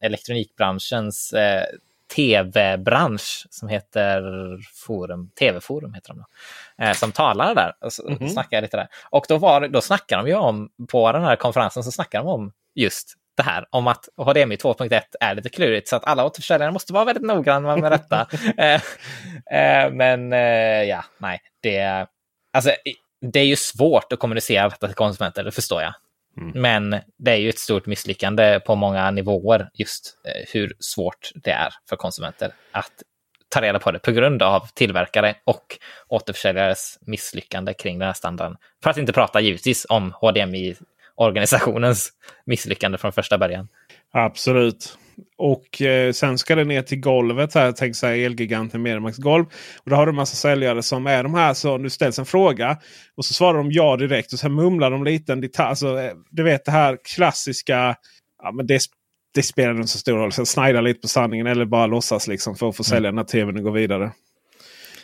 elektronikbranschens 0.01 1.33
eh, 1.33 1.65
tv-bransch 2.15 3.47
som 3.49 3.69
heter 3.69 4.21
Forum, 4.85 5.29
TV-forum 5.39 5.93
heter 5.93 6.09
de 6.09 6.17
då, 6.17 6.25
eh, 6.83 6.93
som 6.93 7.11
talare 7.11 7.53
där 7.53 7.73
och 7.79 8.07
mm 8.07 8.19
-hmm. 8.19 8.29
snackade 8.29 8.61
lite 8.61 8.77
där. 8.77 8.87
Och 9.09 9.25
då, 9.29 9.37
var, 9.37 9.67
då 9.67 9.81
snackade 9.81 10.21
de 10.23 10.29
ju 10.29 10.35
om, 10.35 10.69
på 10.89 11.11
den 11.11 11.23
här 11.23 11.35
konferensen 11.35 11.83
så 11.83 11.91
snackade 11.91 12.23
de 12.23 12.29
om 12.29 12.51
just 12.75 13.13
det 13.37 13.43
här 13.43 13.65
om 13.69 13.87
att 13.87 14.09
HDMI 14.17 14.55
2.1 14.55 15.01
är 15.19 15.35
lite 15.35 15.49
klurigt 15.49 15.87
så 15.87 15.95
att 15.95 16.05
alla 16.05 16.25
återförsäljare 16.25 16.71
måste 16.71 16.93
vara 16.93 17.05
väldigt 17.05 17.23
noggranna 17.23 17.77
med 17.77 17.91
detta. 17.91 18.27
eh, 18.57 18.81
eh, 19.59 19.91
men 19.91 20.33
eh, 20.33 20.83
ja, 20.83 21.05
nej, 21.17 21.41
det, 21.61 22.07
alltså, 22.53 22.71
det 23.21 23.39
är 23.39 23.45
ju 23.45 23.55
svårt 23.55 24.13
att 24.13 24.19
kommunicera 24.19 24.69
detta 24.69 24.87
till 24.87 24.95
konsumenter, 24.95 25.43
det 25.43 25.51
förstår 25.51 25.81
jag. 25.81 25.93
Mm. 26.37 26.61
Men 26.61 27.01
det 27.17 27.31
är 27.31 27.35
ju 27.35 27.49
ett 27.49 27.59
stort 27.59 27.85
misslyckande 27.85 28.59
på 28.59 28.75
många 28.75 29.11
nivåer 29.11 29.69
just 29.73 30.17
hur 30.53 30.73
svårt 30.79 31.31
det 31.35 31.51
är 31.51 31.73
för 31.89 31.95
konsumenter 31.95 32.51
att 32.71 32.91
ta 33.53 33.61
reda 33.61 33.79
på 33.79 33.91
det 33.91 33.99
på 33.99 34.11
grund 34.11 34.43
av 34.43 34.67
tillverkare 34.73 35.35
och 35.43 35.77
återförsäljares 36.07 36.99
misslyckande 37.01 37.73
kring 37.73 37.99
den 37.99 38.05
här 38.05 38.13
standarden. 38.13 38.57
För 38.83 38.89
att 38.89 38.97
inte 38.97 39.13
prata 39.13 39.41
givetvis 39.41 39.85
om 39.89 40.13
HDMI 40.21 40.75
organisationens 41.15 42.09
misslyckande 42.45 42.97
från 42.97 43.11
första 43.11 43.37
början. 43.37 43.67
Absolut. 44.11 44.97
Och 45.37 45.81
eh, 45.81 46.11
sen 46.11 46.37
ska 46.37 46.55
det 46.55 46.63
ner 46.63 46.81
till 46.81 46.99
golvet. 46.99 47.55
här, 47.55 47.71
Tänk 47.71 47.95
sig 47.95 48.25
Elgiganten 48.25 48.81
Mediamax 48.81 49.17
golv. 49.17 49.45
Och 49.83 49.89
då 49.89 49.95
har 49.95 50.05
du 50.05 50.09
en 50.09 50.15
massa 50.15 50.35
säljare 50.35 50.83
som 50.83 51.07
är 51.07 51.23
de 51.23 51.33
här. 51.33 51.53
Så 51.53 51.77
nu 51.77 51.89
ställs 51.89 52.19
en 52.19 52.25
fråga 52.25 52.77
och 53.15 53.25
så 53.25 53.33
svarar 53.33 53.57
de 53.57 53.71
ja 53.71 53.97
direkt. 53.97 54.33
Och 54.33 54.39
sen 54.39 54.53
mumlar 54.53 54.91
de 54.91 55.03
lite 55.03 55.33
en 55.33 55.41
detalj. 55.41 55.69
Alltså, 55.69 56.11
du 56.29 56.43
vet 56.43 56.65
det 56.65 56.71
här 56.71 56.97
klassiska. 57.15 57.95
Ja, 58.43 58.51
men 58.51 58.67
det, 58.67 58.81
det 59.33 59.43
spelar 59.43 59.75
inte 59.75 59.87
så 59.87 59.97
stor 59.97 60.17
roll. 60.17 60.31
Sen 60.31 60.45
snida 60.45 60.81
lite 60.81 61.01
på 61.01 61.07
sanningen 61.07 61.47
eller 61.47 61.65
bara 61.65 61.87
låtsas 61.87 62.27
liksom 62.27 62.55
för 62.55 62.69
att 62.69 62.77
få 62.77 62.83
sälja 62.83 63.09
mm. 63.09 63.15
den 63.15 63.17
här 63.17 63.31
tvn 63.31 63.57
och 63.57 63.63
gå 63.63 63.71
vidare. 63.71 64.11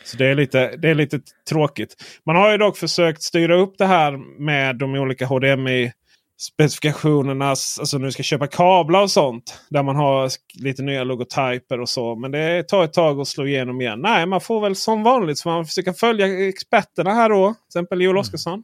Så 0.04 0.18
det 0.18 0.26
är, 0.26 0.36
lite, 0.36 0.78
det 0.78 0.90
är 0.90 0.96
lite 0.96 1.20
tråkigt. 1.50 1.96
Man 2.26 2.36
har 2.36 2.52
ju 2.52 2.58
dock 2.58 2.78
försökt 2.78 3.22
styra 3.22 3.56
upp 3.56 3.78
det 3.78 3.86
här 3.86 4.42
med 4.42 4.76
de 4.76 4.96
olika 4.96 5.26
HDMI 5.26 5.92
specifikationernas, 6.40 7.80
alltså 7.80 7.98
när 7.98 8.06
du 8.06 8.12
ska 8.12 8.24
köpa 8.24 8.48
kablar 8.48 9.02
och 9.02 9.12
sånt. 9.12 9.62
Där 9.70 9.84
man 9.84 9.96
har 9.96 10.30
lite 10.54 10.82
nya 10.82 11.04
logotyper 11.04 11.80
och 11.80 11.90
så. 11.90 12.16
Men 12.16 12.32
det 12.32 12.68
tar 12.68 12.84
ett 12.84 12.94
tag 12.94 13.20
att 13.20 13.28
slå 13.28 13.48
igenom 13.48 13.82
igen. 13.82 14.02
Nej, 14.02 14.26
man 14.26 14.42
får 14.42 14.62
väl 14.62 14.76
som 14.76 15.04
vanligt 15.04 15.38
så 15.38 15.50
man 15.50 15.66
försöka 15.66 15.94
följa 15.94 16.48
experterna 16.48 17.14
här 17.14 17.30
då. 17.30 17.54
Till 17.54 17.68
exempel 17.68 18.02
Joel 18.02 18.18
Oscarsson. 18.18 18.64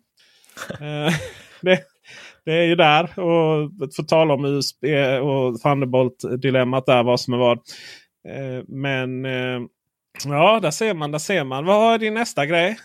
Mm. 0.80 1.13
det, 1.61 1.80
det 2.45 2.53
är 2.53 2.63
ju 2.63 2.76
där. 2.76 3.19
Och 3.19 3.71
få 3.95 4.03
tala 4.03 4.34
om 4.34 4.45
USB 4.45 4.86
och 5.21 5.61
Thunderbolt-dilemmat 5.61 6.86
där. 6.86 7.03
Vad 7.03 7.19
som 7.19 7.34
är 7.34 7.38
vad. 7.38 7.57
Eh, 8.28 8.63
men 8.67 9.26
eh, 9.26 9.61
ja, 10.26 10.59
där 10.59 10.71
ser 10.71 10.93
man. 10.93 11.11
Där 11.11 11.19
ser 11.19 11.43
man. 11.43 11.65
Vad 11.65 11.93
är 11.93 11.97
din 11.97 12.13
nästa 12.13 12.45
grej? 12.45 12.78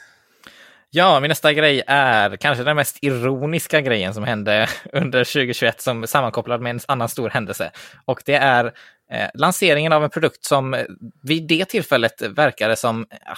Ja, 0.93 1.21
min 1.21 1.29
nästa 1.29 1.53
grej 1.53 1.83
är 1.87 2.37
kanske 2.37 2.65
den 2.65 2.77
mest 2.77 2.99
ironiska 3.01 3.81
grejen 3.81 4.15
som 4.15 4.25
hände 4.25 4.69
under 4.93 5.25
2021 5.25 5.81
som 5.81 6.07
sammankopplad 6.07 6.61
med 6.61 6.71
en 6.71 6.81
annan 6.89 7.09
stor 7.09 7.31
händelse. 7.31 7.71
Och 8.05 8.23
det 8.27 8.35
är 8.35 8.65
eh, 9.13 9.29
lanseringen 9.35 9.93
av 9.93 10.05
en 10.05 10.11
produkt 10.11 10.45
som 10.45 10.85
vid 11.23 11.47
det 11.47 11.65
tillfället 11.65 12.23
verkade 12.23 12.77
som 12.77 13.07
ah, 13.11 13.37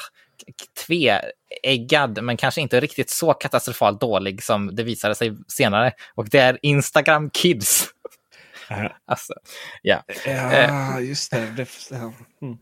tveeggad, 0.87 2.23
men 2.23 2.37
kanske 2.37 2.61
inte 2.61 2.81
riktigt 2.81 3.11
så 3.11 3.33
katastrofalt 3.33 4.01
dålig 4.01 4.43
som 4.43 4.75
det 4.77 4.83
visade 4.83 5.15
sig 5.15 5.37
senare. 5.49 5.93
Och 6.15 6.29
det 6.29 6.39
är 6.39 6.59
Instagram 6.63 7.31
Kids. 7.31 7.89
alltså, 9.07 9.35
ja. 9.83 10.03
ja, 10.27 11.01
just 11.01 11.31
det. 11.31 11.47
det 11.57 11.69
mm. 12.43 12.59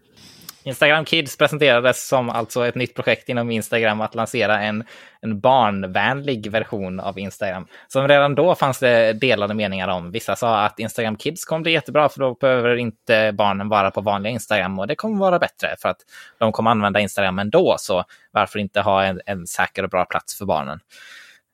Instagram 0.65 1.05
Kids 1.05 1.37
presenterades 1.37 2.09
som 2.09 2.31
alltså 2.31 2.67
ett 2.67 2.75
nytt 2.75 2.95
projekt 2.95 3.29
inom 3.29 3.51
Instagram 3.51 4.01
att 4.01 4.15
lansera 4.15 4.61
en, 4.61 4.85
en 5.21 5.41
barnvänlig 5.41 6.51
version 6.51 7.01
av 7.01 7.19
Instagram. 7.19 7.67
Som 7.89 8.09
redan 8.09 8.35
då 8.35 8.55
fanns 8.55 8.79
det 8.79 9.13
delade 9.13 9.55
meningar 9.55 9.89
om. 9.89 10.11
Vissa 10.11 10.37
sa 10.37 10.65
att 10.65 10.79
Instagram 10.79 11.17
Kids 11.17 11.45
kommer 11.45 11.63
bli 11.63 11.73
jättebra 11.73 12.09
för 12.09 12.21
då 12.21 12.35
behöver 12.35 12.77
inte 12.77 13.33
barnen 13.33 13.69
vara 13.69 13.91
på 13.91 14.01
vanliga 14.01 14.33
Instagram 14.33 14.79
och 14.79 14.87
det 14.87 14.95
kommer 14.95 15.19
vara 15.19 15.39
bättre 15.39 15.77
för 15.79 15.89
att 15.89 16.01
de 16.39 16.53
kommer 16.53 16.71
använda 16.71 17.01
Instagram 17.01 17.39
ändå. 17.39 17.77
Så 17.79 18.05
varför 18.31 18.59
inte 18.59 18.81
ha 18.81 19.05
en, 19.05 19.21
en 19.27 19.47
säker 19.47 19.83
och 19.83 19.91
bra 19.91 20.05
plats 20.05 20.39
för 20.39 20.45
barnen? 20.45 20.81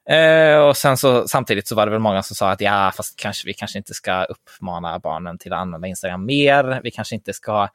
Eh, 0.08 0.58
och 0.58 0.76
sen 0.76 0.96
så 0.96 1.28
samtidigt 1.28 1.68
så 1.68 1.74
var 1.74 1.86
det 1.86 1.92
väl 1.92 2.00
många 2.00 2.22
som 2.22 2.36
sa 2.36 2.50
att 2.50 2.60
ja, 2.60 2.92
fast 2.96 3.20
kanske 3.20 3.46
vi 3.46 3.54
kanske 3.54 3.78
inte 3.78 3.94
ska 3.94 4.24
uppmana 4.24 4.98
barnen 4.98 5.38
till 5.38 5.52
att 5.52 5.58
använda 5.58 5.88
Instagram 5.88 6.26
mer. 6.26 6.80
Vi 6.84 6.90
kanske 6.90 7.14
inte 7.14 7.32
ska 7.32 7.68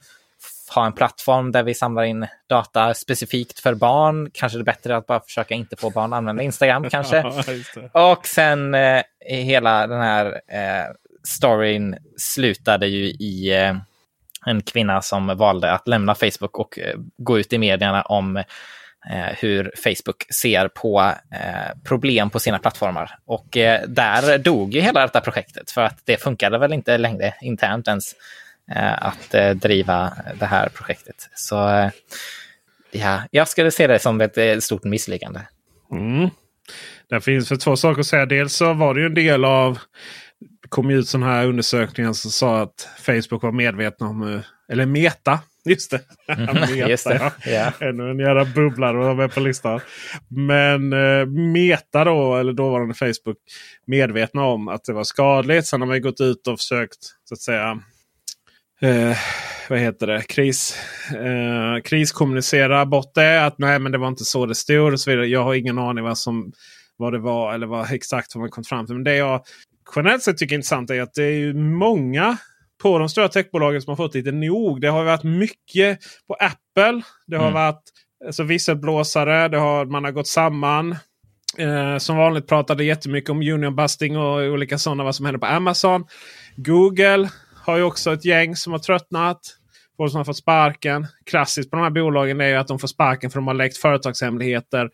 ha 0.76 0.86
en 0.86 0.93
plattform 0.93 1.51
där 1.51 1.63
vi 1.63 1.74
samlar 1.74 2.03
in 2.03 2.28
data 2.49 2.93
specifikt 2.93 3.59
för 3.59 3.74
barn. 3.74 4.30
Kanske 4.34 4.57
det 4.57 4.61
är 4.61 4.65
bättre 4.65 4.97
att 4.97 5.07
bara 5.07 5.19
försöka 5.19 5.55
inte 5.55 5.76
få 5.76 5.89
barn 5.89 6.13
att 6.13 6.17
använda 6.17 6.43
Instagram 6.43 6.84
kanske. 6.89 7.24
och 7.91 8.28
sen 8.28 8.76
eh, 8.76 9.01
hela 9.26 9.88
den 9.88 10.01
här 10.01 10.26
eh, 10.47 10.86
storyn 11.24 11.97
slutade 12.17 12.88
ju 12.88 13.05
i 13.05 13.63
eh, 13.63 13.76
en 14.45 14.61
kvinna 14.61 15.01
som 15.01 15.28
valde 15.28 15.72
att 15.72 15.88
lämna 15.88 16.15
Facebook 16.15 16.59
och 16.59 16.80
eh, 16.80 16.95
gå 17.17 17.39
ut 17.39 17.53
i 17.53 17.57
medierna 17.57 18.01
om 18.01 18.38
eh, 18.38 18.43
hur 19.39 19.72
Facebook 19.84 20.26
ser 20.34 20.67
på 20.67 21.13
eh, 21.34 21.78
problem 21.84 22.30
på 22.30 22.39
sina 22.39 22.59
plattformar. 22.59 23.17
Och 23.26 23.47
där 23.88 24.38
dog 24.38 24.74
ju 24.74 24.82
hela 24.82 25.01
detta 25.01 25.22
projektet 25.22 25.72
för 25.72 25.82
att 25.82 25.99
det 26.05 26.17
funkade 26.17 26.57
väl 26.57 26.74
inte 26.74 26.97
längre 26.97 27.34
internt 27.41 27.88
ens. 27.88 28.15
Eh, 28.76 29.07
att 29.07 29.34
eh, 29.34 29.49
driva 29.49 30.13
det 30.39 30.45
här 30.45 30.69
projektet. 30.69 31.30
Så 31.36 31.69
eh, 31.69 31.89
ja, 32.91 33.22
jag 33.32 33.47
skulle 33.47 33.72
se 33.72 33.88
det 33.88 33.99
som 33.99 34.22
ett 34.22 34.63
stort 34.63 34.84
misslyckande. 34.84 35.39
Mm. 35.91 36.30
Det 37.09 37.22
finns 37.22 37.47
för 37.47 37.55
två 37.55 37.76
saker 37.76 37.99
att 37.99 38.07
säga. 38.07 38.26
Dels 38.26 38.53
så 38.53 38.74
var 38.74 38.93
det 38.93 38.99
ju 38.99 39.05
en 39.05 39.13
del 39.13 39.45
av 39.45 39.80
kom 40.69 40.89
ut 40.89 41.07
sådana 41.07 41.32
här 41.32 41.47
undersökningar 41.47 42.13
som 42.13 42.32
sa 42.32 42.61
att 42.61 42.89
Facebook 42.97 43.43
var 43.43 43.51
medvetna 43.51 44.07
om, 44.07 44.41
eller 44.72 44.86
Meta, 44.86 45.39
just 45.65 45.91
det. 45.91 46.01
Meta, 46.38 46.89
just 46.89 47.07
det. 47.07 47.32
Ja. 47.45 47.88
Ännu 47.88 48.11
en 48.11 48.19
jävla 48.19 48.45
bubblare 48.45 49.11
att 49.11 49.17
med 49.17 49.34
på 49.34 49.39
listan. 49.39 49.80
Men 50.30 50.93
eh, 50.93 51.26
Meta 51.26 52.03
då, 52.03 52.36
eller 52.36 52.53
dåvarande 52.53 52.93
Facebook, 52.93 53.38
medvetna 53.86 54.45
om 54.45 54.67
att 54.67 54.84
det 54.84 54.93
var 54.93 55.03
skadligt. 55.03 55.67
Sen 55.67 55.82
har 55.82 55.88
man 55.88 56.01
gått 56.01 56.22
ut 56.22 56.47
och 56.47 56.59
försökt 56.59 56.99
så 57.26 57.34
att 57.34 57.41
säga 57.41 57.82
eh, 58.82 59.17
vad 59.69 59.79
heter 59.79 60.07
det, 60.07 60.21
kris, 60.21 60.75
eh, 61.11 61.82
kriskommunicera 61.84 62.86
bort 62.86 63.13
det. 63.15 63.45
Att 63.45 63.57
nej 63.57 63.79
men 63.79 63.91
det 63.91 63.97
var 63.97 64.07
inte 64.07 64.25
så 64.25 64.45
det 64.45 64.55
stod 64.55 64.93
och 64.93 64.99
så 64.99 65.11
vidare. 65.11 65.27
Jag 65.27 65.43
har 65.43 65.53
ingen 65.53 65.79
aning 65.79 66.03
vad, 66.03 66.17
som, 66.17 66.51
vad 66.97 67.13
det 67.13 67.19
var 67.19 67.53
eller 67.53 67.67
vad, 67.67 67.91
exakt 67.91 68.36
vad 68.36 68.41
man 68.41 68.49
kom 68.49 68.63
fram 68.63 68.86
till. 68.86 68.95
Men 68.95 69.03
det 69.03 69.15
jag 69.15 69.43
generellt 69.95 70.23
sett 70.23 70.38
tycker 70.38 70.55
är 70.55 70.57
intressant 70.57 70.89
är 70.89 71.01
att 71.01 71.13
det 71.13 71.23
är 71.23 71.53
många 71.53 72.38
på 72.82 72.99
de 72.99 73.09
stora 73.09 73.27
techbolagen 73.27 73.82
som 73.82 73.91
har 73.91 73.95
fått 73.95 74.15
lite 74.15 74.32
nog. 74.32 74.82
Det 74.82 74.88
har 74.88 75.03
varit 75.03 75.23
mycket 75.23 75.99
på 76.27 76.34
Apple. 76.34 77.01
Det 77.27 77.38
har 77.38 77.47
mm. 77.47 77.53
varit 77.53 77.84
alltså, 78.25 78.43
visselblåsare. 78.43 79.47
Det 79.47 79.57
har, 79.57 79.86
man 79.86 80.03
har 80.03 80.11
gått 80.11 80.27
samman. 80.27 80.95
Eh, 81.57 81.97
som 81.97 82.17
vanligt 82.17 82.47
pratade 82.47 82.84
jättemycket 82.84 83.29
om 83.29 83.38
union 83.38 83.75
busting 83.75 84.17
och 84.17 84.41
olika 84.41 84.77
sådana. 84.77 85.03
Vad 85.03 85.15
som 85.15 85.25
händer 85.25 85.39
på 85.39 85.45
Amazon. 85.45 86.05
Google 86.55 87.29
har 87.64 87.78
ju 87.78 87.84
också 87.84 88.14
ett 88.14 88.26
gäng 88.26 88.55
som 88.55 88.72
har 88.74 88.80
tröttnat. 88.80 89.57
Folk 89.97 90.12
som 90.12 90.18
har 90.18 90.26
fått 90.26 90.38
sparken. 90.38 91.07
Klassiskt 91.26 91.70
på 91.70 91.76
de 91.76 91.84
här 91.84 91.89
bolagen 91.89 92.41
är 92.41 92.47
ju 92.47 92.55
att 92.55 92.68
de 92.68 92.80
får 92.80 92.88
sparken 92.88 93.30
för 93.30 93.39
att 93.39 93.41
de 93.41 93.47
har 93.47 93.53
läckt 93.53 93.78
företagshemligheter. 93.78 94.89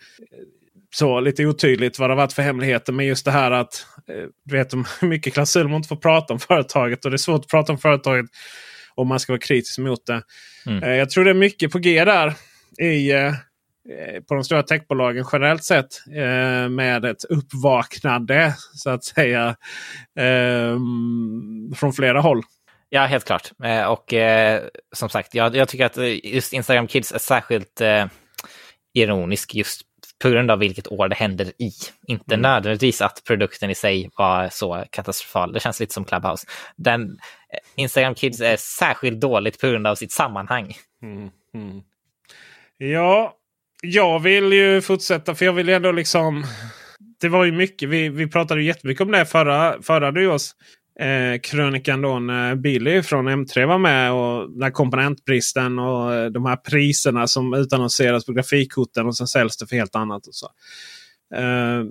Så 0.96 1.20
lite 1.20 1.46
otydligt 1.46 2.00
vad 2.00 2.10
det 2.10 2.12
har 2.12 2.18
varit 2.18 2.34
för 2.34 2.42
hemligheter. 2.42 2.94
Men 2.94 3.06
just 3.06 3.26
det 3.26 3.32
här 3.32 3.52
att 3.52 3.86
eh, 4.08 4.26
du 4.44 4.56
vet 4.58 4.74
mycket 5.02 5.34
klausuler 5.34 5.70
man 5.70 5.76
inte 5.76 5.90
får 5.90 5.96
prata 5.96 6.34
om 6.34 6.40
företaget. 6.40 7.06
Och 7.06 7.12
det 7.12 7.16
är 7.16 7.18
svårt 7.18 7.42
att 7.42 7.48
prata 7.48 7.72
om 7.72 7.78
företaget 7.78 8.26
om 8.96 9.08
man 9.08 9.20
ska 9.20 9.34
vara 9.34 9.40
kritisk 9.40 9.80
mot 9.80 10.06
det. 10.06 10.22
Mm. 10.66 10.84
Eh, 10.84 10.96
jag 10.96 11.10
tror 11.10 11.24
det 11.24 11.30
är 11.30 11.34
mycket 11.36 11.72
på 11.72 11.80
G 11.80 12.06
där. 12.06 12.34
I, 12.82 13.12
eh, 13.12 13.34
på 14.28 14.34
de 14.34 14.44
stora 14.44 14.64
techbolagen 14.64 15.26
generellt 15.32 15.64
sett. 15.64 15.88
med 16.70 17.06
ett 17.06 17.24
uppvaknande 17.24 18.54
så 18.74 18.90
att 18.90 19.04
säga. 19.04 19.56
från 21.76 21.94
flera 21.94 22.22
håll. 22.22 22.44
Ja, 22.90 23.06
helt 23.06 23.26
klart. 23.26 23.52
Eh, 23.64 23.84
och 23.84 24.14
eh, 24.14 24.64
som 24.96 25.10
sagt, 25.10 25.36
jag, 25.36 25.56
jag, 25.56 25.68
tycker 25.68 25.86
att 25.86 25.98
just 26.24 26.54
Instagram 26.54 26.88
Kids 26.88 27.12
är 27.12 27.20
särskilt 27.20 27.82
eh, 27.82 28.06
ironisk 28.94 29.56
just 29.56 29.82
på 30.24 30.30
grund 30.30 30.52
av 30.52 30.60
vilket 30.60 30.88
år 30.88 31.08
det 31.08 31.16
händer 31.16 31.52
i. 31.58 31.72
Inte 32.08 32.36
mm. 32.36 32.42
nödvändigtvis 32.42 33.02
att 33.02 33.24
produkten 33.24 33.70
i 33.70 33.76
sig 33.76 34.10
var 34.18 34.50
så 34.52 34.84
katastrofal. 34.90 35.54
Det 35.54 35.60
känns 35.60 35.80
lite 35.80 35.94
som 35.94 36.06
Clubhouse. 36.06 36.48
Den, 36.76 37.04
eh, 37.04 37.60
Instagram 37.76 38.16
Kids 38.16 38.42
är 38.42 38.58
särskilt 38.58 39.22
dåligt 39.22 39.60
på 39.60 39.68
grund 39.68 39.88
av 39.88 39.96
sitt 39.96 40.12
sammanhang. 40.12 40.74
Mm. 41.04 41.30
Mm. 41.54 41.82
Ja, 42.78 43.34
jag 43.82 44.20
vill 44.20 44.54
ju 44.54 44.82
fortsätta 44.82 45.36
för 45.36 45.46
jag 45.46 45.54
vill 45.54 45.70
ändå 45.70 45.92
liksom... 45.92 46.46
Det 47.20 47.30
var 47.30 47.46
ju 47.46 47.52
mycket, 47.52 47.90
vi, 47.90 48.10
vi 48.10 48.28
pratade 48.28 48.64
jättemycket 48.64 49.02
om 49.02 49.12
det 49.12 49.26
förra, 49.26 49.82
förra 49.82 50.12
nyårs 50.12 50.52
eh, 51.00 51.40
krönikan 51.40 52.02
då 52.02 52.20
när 52.20 52.56
Billy 52.56 53.04
från 53.04 53.30
M3 53.30 53.66
var 53.66 53.78
med. 53.78 54.12
och 54.12 54.52
när 54.52 54.72
komponentbristen 54.72 55.80
och 55.80 56.14
eh, 56.14 56.30
de 56.30 56.46
här 56.46 56.56
priserna 56.56 57.28
som 57.28 57.54
utannonseras 57.54 58.26
på 58.26 58.34
grafikkorten 58.34 59.08
och 59.08 59.18
sen 59.18 59.28
säljs 59.28 59.58
det 59.58 59.68
för 59.68 59.76
helt 59.76 59.96
annat. 59.96 60.28
Och 60.28 60.36
så. 60.36 60.48
Eh, 61.36 61.84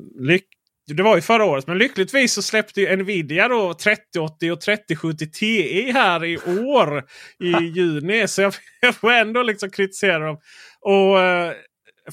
det 0.95 1.03
var 1.03 1.17
ju 1.17 1.23
förra 1.23 1.45
året, 1.45 1.67
men 1.67 1.79
lyckligtvis 1.79 2.33
så 2.33 2.43
släppte 2.43 2.97
Nvidia 2.97 3.49
då 3.49 3.75
3080 3.75 4.53
och 4.53 4.61
3070 4.61 5.27
Ti 5.33 5.91
här 5.93 6.25
i 6.25 6.39
år 6.65 7.05
i 7.39 7.65
juni. 7.75 8.29
Så 8.29 8.43
jag, 8.43 8.55
jag 8.81 8.95
får 8.95 9.13
ändå 9.13 9.43
liksom 9.43 9.71
kritisera 9.71 10.27
dem. 10.27 10.39
Och 10.81 11.21
eh, 11.21 11.53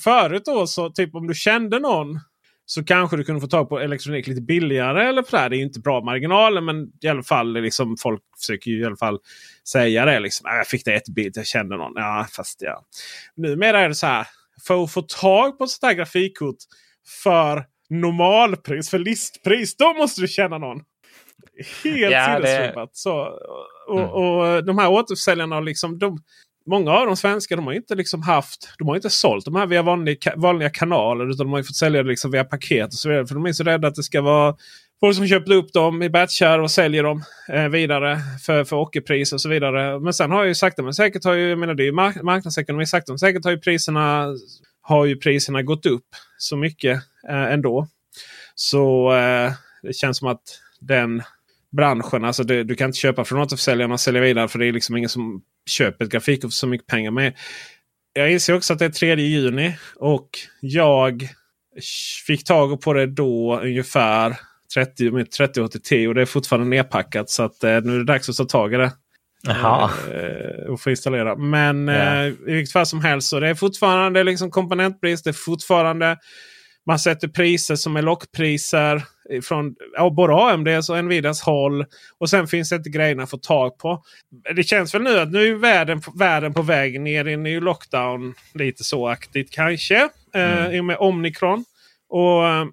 förut 0.04 0.46
då 0.46 0.68
så 0.68 0.90
typ 0.90 1.16
om 1.16 1.28
du 1.28 1.34
kände 1.34 1.80
någon 1.80 2.20
så 2.66 2.84
kanske 2.84 3.18
du 3.18 3.24
kunde 3.24 3.42
få 3.42 3.48
tag 3.48 3.70
på 3.70 3.80
elektronik 3.80 4.28
lite 4.28 4.42
billigare. 4.42 5.10
eller 5.10 5.24
så 5.24 5.50
Det 5.50 5.58
är 5.58 5.62
inte 5.62 5.80
bra 5.80 6.04
marginaler 6.04 6.62
men 6.62 6.88
i 7.02 7.08
alla 7.08 7.24
fall 7.24 7.54
liksom, 7.54 7.98
folk 7.98 8.22
försöker 8.40 8.72
ju 8.72 8.82
i 8.82 8.86
alla 8.86 8.98
fall 8.98 9.20
säga 9.70 10.06
det. 10.06 10.20
Liksom, 10.20 10.50
jag 10.50 10.68
fick 10.68 10.86
det 10.86 10.94
ett 10.94 11.10
bit, 11.10 11.38
jag 11.38 11.46
kände 11.46 11.78
någon. 11.78 11.94
Ja, 11.96 12.28
fast 12.32 12.62
ja. 12.62 12.86
Numera 13.36 13.80
är 13.80 13.90
det 13.90 13.96
så 13.96 14.08
här. 14.08 14.28
För 14.68 14.84
att 14.84 14.92
få 14.92 15.02
tag 15.02 15.58
på 15.58 15.64
ett 15.64 15.70
sånt 15.70 15.90
här 15.90 15.94
grafikkort 15.94 16.58
för 17.24 17.66
normalpris, 17.90 18.90
för 18.90 19.00
listpris. 19.00 19.78
Då 19.78 19.94
måste 19.94 20.22
du 20.22 20.28
känna 20.28 20.58
någon. 20.58 20.82
Helt 21.84 22.14
ja. 22.14 22.40
Det... 22.40 22.74
Och, 23.88 24.00
mm. 24.00 24.10
och 24.10 24.66
de 24.66 24.78
här 24.78 24.92
återförsäljarna 24.92 25.60
liksom, 25.60 26.00
de, 26.00 26.18
Många 26.66 26.92
av 26.92 27.06
de 27.06 27.18
svenska 27.18 27.56
de 27.56 27.66
har 27.66 27.74
inte 27.74 27.96
liksom 27.96 28.22
haft, 28.22 28.76
de 28.78 28.88
har 28.88 28.96
inte 28.96 29.10
sålt 29.10 29.46
de 29.46 29.56
här 29.56 29.66
via 29.66 29.82
vanliga, 29.82 30.34
vanliga 30.36 30.70
kanaler. 30.70 31.30
Utan 31.30 31.46
de 31.46 31.54
har 31.54 31.64
fått 31.64 31.76
sälja 31.76 32.04
det 32.04 32.10
liksom 32.10 32.32
via 32.32 32.44
paket 32.44 32.88
och 32.88 32.94
så 32.94 33.10
vidare. 33.10 33.28
För 33.28 33.36
de 33.36 33.46
är 33.46 33.54
så 33.54 33.64
rädda 33.64 33.88
att 33.88 33.96
det 33.96 34.04
ska 34.04 34.22
vara, 34.22 34.56
folk 35.00 35.16
som 35.16 35.28
köper 35.28 35.54
upp 35.54 35.74
dem 35.74 36.04
i 36.04 36.10
batchar 36.10 36.60
och 36.60 36.72
säljer 36.72 37.04
dem 37.04 37.24
eh, 37.50 37.68
vidare 37.68 38.20
för, 38.46 38.64
för 38.64 38.76
ockerpris 38.76 39.34
och 39.34 39.42
så 39.42 39.50
vidare. 39.50 40.00
Men 40.00 40.14
sen 40.14 40.32
har 40.32 40.44
ju 40.44 40.56
sakta 40.56 40.84
men 40.84 40.94
säkert 40.94 41.24
har 41.24 41.34
ju, 41.34 41.50
jag 41.50 41.60
menar 41.60 41.74
det 41.74 41.84
är 41.84 41.86
ju 41.86 41.92
mark 41.92 42.22
marknadsekonomi, 42.22 42.86
sakta 42.86 43.12
men 43.12 43.20
säkert 43.20 43.44
har 43.46 43.52
ju 43.52 43.60
priserna, 43.60 44.28
har 44.82 45.06
ju 45.06 45.16
priserna 45.16 45.62
gått 45.62 45.86
upp 45.86 46.08
så 46.38 46.58
mycket 46.58 47.02
eh, 47.30 47.54
ändå. 47.54 47.88
Så 48.56 49.14
eh, 49.14 49.52
det 49.82 49.94
känns 49.94 50.18
som 50.18 50.28
att 50.28 50.42
den 50.80 51.24
branschen, 51.78 52.26
alltså 52.26 52.44
det, 52.44 52.64
du 52.64 52.76
kan 52.76 52.86
inte 52.88 52.98
köpa 53.00 53.26
från 53.26 53.40
återförsäljarna 53.42 53.94
och 53.94 54.00
sälja 54.00 54.22
vidare 54.22 54.48
för 54.48 54.60
det 54.60 54.66
är 54.68 54.72
liksom 54.72 54.98
ingen 54.98 55.10
som 55.10 55.42
köper 55.70 56.06
ett 56.06 56.12
grafikkort 56.12 56.52
för 56.52 56.56
så 56.56 56.68
mycket 56.68 56.88
pengar. 56.88 57.12
Men 57.12 57.34
jag 58.14 58.32
inser 58.32 58.56
också 58.56 58.74
att 58.74 58.80
det 58.80 58.86
är 58.86 58.90
3 58.90 59.16
juni 59.16 59.76
och 59.96 60.30
jag 60.62 61.28
fick 62.28 62.44
tag 62.44 62.82
på 62.82 62.94
det 62.94 63.06
då 63.06 63.60
ungefär 63.64 64.36
30 64.74 65.12
med 65.12 65.32
3080 65.32 66.08
och 66.08 66.16
det 66.16 66.22
är 66.22 66.26
fortfarande 66.26 66.68
nedpackat. 66.68 67.30
Så 67.30 67.44
att, 67.44 67.64
eh, 67.64 67.82
nu 67.82 67.94
är 67.96 67.98
det 67.98 68.04
dags 68.06 68.30
att 68.30 68.36
ta 68.38 68.46
tag 68.46 68.74
i 68.74 68.78
det. 68.78 68.92
Jaha. 69.48 69.92
Eh, 70.12 70.72
och 70.72 70.82
få 70.82 70.90
installera. 70.90 71.36
Men 71.36 71.88
Ja. 71.88 71.94
eh, 71.94 72.28
i 72.28 72.36
vilket 72.54 72.72
fall 72.74 72.86
som 72.86 73.02
helst 73.02 73.28
så 73.30 73.40
det 73.40 73.50
är 73.50 73.56
fortfarande 73.56 74.24
liksom 74.24 74.52
komponentbrist. 74.52 75.24
Det 75.24 75.30
är 75.30 75.34
fortfarande 75.34 76.18
man 76.86 77.00
sätter 77.00 77.28
priser 77.28 77.76
som 77.76 77.96
är 77.96 78.02
lockpriser 78.02 79.04
från 79.42 79.76
ja, 79.94 80.10
både 80.10 80.34
AMDs 80.34 80.90
och 80.90 81.06
Nvidias 81.06 81.42
håll. 81.42 81.86
Och 82.18 82.30
sen 82.30 82.48
finns 82.48 82.70
det 82.70 82.76
inte 82.76 82.90
grejerna 82.90 83.24
att 83.24 83.30
få 83.30 83.38
tag 83.38 83.78
på. 83.78 84.04
Det 84.56 84.64
känns 84.64 84.96
väl 84.96 85.02
nu 85.02 85.20
att 85.20 85.32
nu 85.32 85.48
är 85.48 85.56
världen, 85.56 86.02
världen 86.16 86.54
på 86.54 86.62
väg 86.62 87.02
ner 87.02 87.28
i 87.28 87.34
en 87.34 87.44
ny 87.44 87.60
lockdown. 87.60 88.34
Lite 88.54 88.84
så 88.84 89.08
aktigt 89.08 89.52
kanske. 89.52 90.10
Eh, 90.36 90.70
I 90.76 90.80
och 90.80 90.86
med 90.86 90.98
Omicron. 91.00 91.66
Och, 92.10 92.48
eh, 92.48 92.66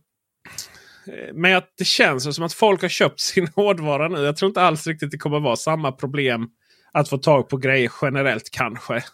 men 1.32 1.56
att 1.56 1.72
det 1.78 1.84
känns 1.84 2.34
som 2.34 2.44
att 2.44 2.52
folk 2.52 2.82
har 2.82 2.88
köpt 2.88 3.20
sin 3.20 3.48
hårdvara 3.56 4.08
nu. 4.08 4.24
Jag 4.24 4.36
tror 4.36 4.48
inte 4.48 4.62
alls 4.62 4.86
riktigt 4.86 5.11
det 5.11 5.18
kommer 5.18 5.40
vara 5.40 5.56
samma 5.56 5.92
problem 5.92 6.48
att 6.92 7.08
få 7.08 7.18
tag 7.18 7.48
på 7.48 7.56
grejer 7.56 7.92
generellt 8.02 8.50
kanske. 8.50 9.04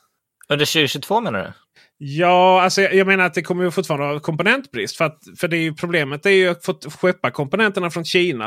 Under 0.49 0.67
2022 0.67 1.21
menar 1.21 1.43
du? 1.45 1.66
Ja, 1.99 2.63
alltså 2.63 2.83
jag, 2.83 2.95
jag 2.95 3.07
menar 3.07 3.25
att 3.25 3.35
det 3.35 3.43
kommer 3.43 3.65
ju 3.65 3.71
fortfarande 3.71 4.07
vara 4.07 4.21
komponentbrist. 4.21 4.97
För, 4.97 5.05
att, 5.05 5.19
för 5.39 5.49
det 5.49 5.57
är 5.57 5.61
ju 5.61 5.75
problemet 5.75 6.23
det 6.23 6.31
är 6.31 6.35
ju 6.35 6.49
att 6.49 6.65
få 6.65 6.75
skeppa 6.91 7.31
komponenterna 7.31 7.91
från 7.91 8.05
Kina. 8.05 8.47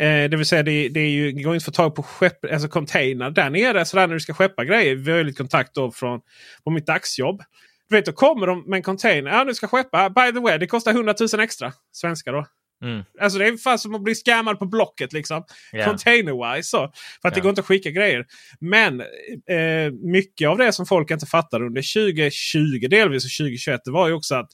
Eh, 0.00 0.30
det 0.30 0.36
vill 0.36 0.46
säga 0.46 0.62
det, 0.62 0.88
det, 0.88 1.00
är 1.00 1.08
ju, 1.08 1.32
det 1.32 1.42
går 1.42 1.54
inte 1.54 1.62
att 1.62 1.64
få 1.64 1.82
tag 1.82 1.94
på 1.94 2.02
skepp, 2.02 2.52
alltså 2.52 2.68
container 2.68 3.30
där 3.30 3.50
nere. 3.50 3.84
Så 3.84 3.96
där 3.96 4.06
när 4.06 4.14
du 4.14 4.20
ska 4.20 4.34
skeppa 4.34 4.64
grejer. 4.64 4.94
Vi 4.96 5.10
har 5.10 5.18
ju 5.18 5.24
lite 5.24 5.38
kontakt 5.38 5.74
då 5.74 5.90
från 5.90 6.20
på 6.64 6.70
mitt 6.70 6.86
dagsjobb. 6.86 7.42
Du 7.88 7.96
vet, 7.96 8.06
då 8.06 8.12
kommer 8.12 8.46
de 8.46 8.64
med 8.66 8.76
en 8.76 8.82
container. 8.82 9.30
Ja, 9.30 9.44
du 9.44 9.54
ska 9.54 9.66
skeppa. 9.66 10.10
By 10.10 10.32
the 10.32 10.40
way, 10.40 10.58
det 10.58 10.66
kostar 10.66 10.92
100 10.92 11.14
000 11.32 11.40
extra. 11.40 11.72
Svenska 11.92 12.32
då. 12.32 12.46
Mm. 12.82 13.02
Alltså 13.20 13.38
det 13.38 13.46
är 13.46 13.56
fan 13.56 13.78
som 13.78 13.94
att 13.94 14.02
bli 14.02 14.14
scammad 14.14 14.58
på 14.58 14.66
Blocket 14.66 15.12
liksom. 15.12 15.44
Ja. 15.72 15.84
Container-wise. 15.84 16.62
Så. 16.62 16.92
För 17.22 17.28
att 17.28 17.34
det 17.34 17.38
Ja. 17.38 17.42
går 17.42 17.50
inte 17.50 17.60
att 17.60 17.66
skicka 17.66 17.90
grejer. 17.90 18.26
Men 18.60 19.00
eh, 19.00 19.92
mycket 20.02 20.48
av 20.48 20.58
det 20.58 20.72
som 20.72 20.86
folk 20.86 21.10
inte 21.10 21.26
fattar 21.26 21.62
under 21.62 21.82
2020 22.12 22.88
delvis 22.90 23.24
och 23.24 23.30
2021 23.46 23.80
det 23.84 23.90
var 23.90 24.08
ju 24.08 24.14
också 24.14 24.34
att 24.34 24.50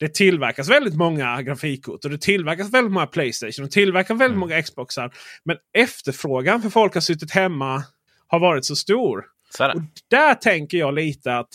det 0.00 0.14
tillverkas 0.14 0.70
väldigt 0.70 0.94
många 0.94 1.42
grafikkort 1.42 2.04
och 2.04 2.10
det 2.10 2.20
tillverkas 2.20 2.72
väldigt 2.72 2.92
många 2.92 3.06
Playstation 3.06 3.64
och 3.64 3.70
tillverkas 3.70 4.20
väldigt 4.20 4.38
många 4.38 4.62
Xboxar. 4.62 5.12
Men 5.44 5.56
efterfrågan 5.78 6.62
för 6.62 6.70
folk 6.70 6.94
har 6.94 7.00
suttit 7.00 7.30
hemma 7.30 7.82
har 8.26 8.38
varit 8.38 8.64
så 8.64 8.76
stor. 8.76 9.24
Så 9.56 9.68
det. 9.68 9.72
Och 9.74 9.80
där 10.10 10.34
tänker 10.34 10.78
jag 10.78 10.94
lite 10.94 11.36
att 11.36 11.48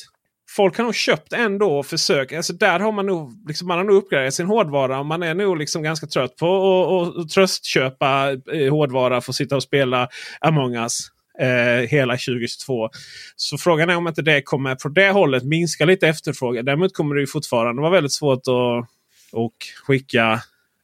folk 0.58 0.78
har 0.78 0.84
nog 0.84 0.96
köpt 0.96 1.34
ändå 1.34 1.80
och 1.80 1.86
försökt. 1.86 2.34
Alltså 2.34 2.54
där 2.54 2.80
har 2.80 2.92
man 2.92 3.06
nog, 3.06 3.44
liksom, 3.48 3.68
man 3.68 3.78
har 3.78 3.86
nog 3.86 3.96
uppgraderat 3.96 4.34
sin 4.34 4.46
hårdvara. 4.46 5.00
Och 5.00 5.06
man 5.06 5.24
är 5.24 5.34
nog 5.34 5.58
liksom 5.58 5.84
ganska 5.84 6.08
trött 6.08 6.36
på 6.36 6.46
att 6.46 6.88
och, 6.90 7.18
och 7.18 7.30
tröstköpa 7.30 8.32
eh, 8.54 8.72
hårdvara 8.72 9.22
för 9.22 9.32
att 9.32 9.36
sitta 9.36 9.56
och 9.56 9.64
spela 9.64 10.10
Among 10.42 10.76
us. 10.76 11.00
Eh, 11.40 11.90
hela 11.90 12.14
2022. 12.14 12.90
Så 13.36 13.58
frågan 13.58 13.90
är 13.90 13.96
om 13.96 14.08
inte 14.08 14.22
det 14.22 14.42
kommer 14.42 14.76
på 14.76 14.90
det 14.90 15.12
hållet 15.12 15.44
minska 15.44 15.86
lite 15.86 16.08
efterfrågan. 16.08 16.66
Däremot 16.66 16.94
kommer 16.94 17.16
det 17.16 17.22
ju 17.22 17.28
fortfarande 17.28 17.82
vara 17.82 17.92
väldigt 17.92 18.14
svårt 18.14 18.48
att 18.48 18.88
och 19.32 19.56
skicka, 19.88 20.42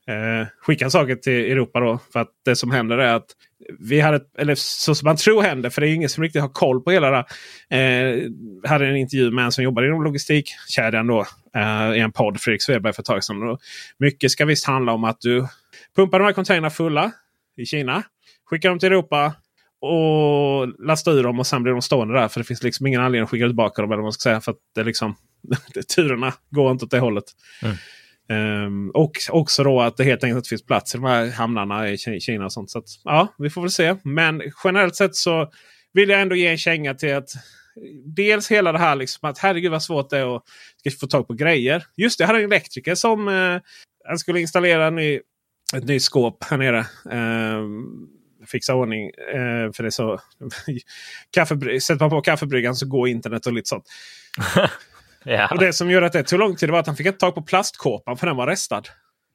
eh, 0.07 0.47
skicka 0.59 0.89
saker 0.89 1.15
till 1.15 1.51
Europa. 1.51 1.79
då. 1.79 1.99
För 2.13 2.19
att 2.19 2.31
det 2.45 2.55
som 2.55 2.71
händer 2.71 2.97
är 2.97 3.13
att 3.13 3.27
vi 3.79 3.99
hade, 3.99 4.19
eller 4.37 4.55
så 4.55 4.95
som 4.95 5.05
man 5.05 5.17
tror 5.17 5.41
händer, 5.41 5.69
för 5.69 5.81
det 5.81 5.89
är 5.89 5.93
ingen 5.93 6.09
som 6.09 6.23
riktigt 6.23 6.41
har 6.41 6.49
koll 6.49 6.81
på 6.81 6.91
hela 6.91 7.11
det. 7.11 7.25
Eh, 7.77 8.29
hade 8.69 8.87
en 8.87 8.97
intervju 8.97 9.31
med 9.31 9.45
en 9.45 9.51
som 9.51 9.63
jobbar 9.63 9.83
inom 9.83 10.03
logistikkedjan 10.03 11.07
då, 11.07 11.25
eh, 11.55 11.97
i 11.97 11.99
en 11.99 12.11
podd, 12.11 12.41
Fredrik 12.41 12.61
Svedberg 12.61 12.93
för 12.93 13.01
ett 13.01 13.05
tag 13.05 13.23
sedan. 13.23 13.49
Och 13.49 13.59
mycket 13.97 14.31
ska 14.31 14.45
visst 14.45 14.65
handla 14.65 14.91
om 14.91 15.03
att 15.03 15.21
du 15.21 15.47
pumpar 15.95 16.19
de 16.19 16.25
här 16.25 16.33
containrarna 16.33 16.69
fulla 16.69 17.11
i 17.57 17.65
Kina. 17.65 18.03
Skickar 18.45 18.69
dem 18.69 18.79
till 18.79 18.91
Europa 18.91 19.33
och 19.81 20.67
lastar 20.85 21.11
ur 21.11 21.23
dem 21.23 21.39
och 21.39 21.47
sen 21.47 21.63
blir 21.63 21.73
de 21.73 21.81
stående 21.81 22.13
där. 22.13 22.27
För 22.27 22.39
det 22.39 22.43
finns 22.43 22.63
liksom 22.63 22.87
ingen 22.87 23.01
anledning 23.01 23.23
att 23.23 23.29
skicka 23.29 23.45
tillbaka 23.45 23.81
dem. 23.81 23.91
Eller 23.91 23.97
vad 23.97 24.05
man 24.05 24.13
ska 24.13 24.29
säga, 24.29 24.41
för 24.41 24.51
att 24.51 24.57
det 24.75 24.81
är 24.81 24.85
liksom, 24.85 25.15
turerna 25.95 26.33
går 26.49 26.71
inte 26.71 26.85
åt 26.85 26.91
det 26.91 26.99
hållet. 26.99 27.23
Mm. 27.63 27.75
Um, 28.30 28.89
och 28.89 29.11
också 29.30 29.63
då 29.63 29.82
att 29.82 29.97
det 29.97 30.03
helt 30.03 30.24
enkelt 30.24 30.38
inte 30.38 30.49
finns 30.49 30.65
plats 30.65 30.95
i 30.95 30.97
de 30.97 31.03
här 31.03 31.32
hamnarna 31.32 31.89
i 31.89 31.97
Kina. 31.97 32.45
och 32.45 32.53
sånt. 32.53 32.71
Så 32.71 32.80
att, 32.80 32.86
ja, 33.03 33.28
vi 33.38 33.49
får 33.49 33.61
väl 33.61 33.71
se. 33.71 33.95
Men 34.03 34.41
generellt 34.63 34.95
sett 34.95 35.15
så 35.15 35.51
vill 35.93 36.09
jag 36.09 36.21
ändå 36.21 36.36
ge 36.36 36.47
en 36.47 36.57
känga 36.57 36.93
till 36.93 37.15
att 37.15 37.30
Dels 38.05 38.51
hela 38.51 38.71
det 38.71 38.80
här 38.80 38.95
liksom 38.95 39.30
att 39.30 39.38
herregud 39.38 39.71
vad 39.71 39.84
svårt 39.84 40.09
det 40.09 40.17
är 40.17 40.36
att 40.36 40.99
få 40.99 41.07
tag 41.07 41.28
på 41.28 41.34
grejer. 41.34 41.84
Just 41.95 42.17
det, 42.17 42.21
jag 42.21 42.28
hade 42.28 42.39
en 42.39 42.45
elektriker 42.45 42.95
som 42.95 43.28
eh, 43.28 43.61
han 44.07 44.17
skulle 44.19 44.41
installera 44.41 44.88
en 44.88 44.95
ny, 44.95 45.19
ett 45.76 45.84
nytt 45.84 46.03
skåp 46.03 46.43
här 46.43 46.57
nere. 46.57 46.80
Eh, 47.11 47.63
fixa 48.47 48.76
ordning. 48.76 49.09
Eh, 49.09 49.71
för 49.71 49.84
det 49.84 49.88
är 49.88 49.89
så. 49.89 50.19
Sätter 51.82 51.99
man 51.99 52.09
på 52.09 52.21
kaffebryggan 52.21 52.76
så 52.76 52.88
går 52.88 53.07
internet 53.07 53.45
och 53.45 53.53
lite 53.53 53.69
sånt. 53.69 53.86
Ja. 55.24 55.47
Och 55.51 55.59
det 55.59 55.74
som 55.74 55.91
gör 55.91 56.01
att 56.01 56.13
det 56.13 56.24
tog 56.24 56.39
lång 56.39 56.55
tid 56.55 56.69
var 56.69 56.80
att 56.80 56.88
han 56.88 56.95
fick 56.95 57.07
inte 57.07 57.19
tag 57.19 57.36
på 57.36 57.41
plastkåpan 57.41 58.17
för 58.17 58.28
den 58.28 58.36
var 58.36 58.47
restad. 58.47 58.82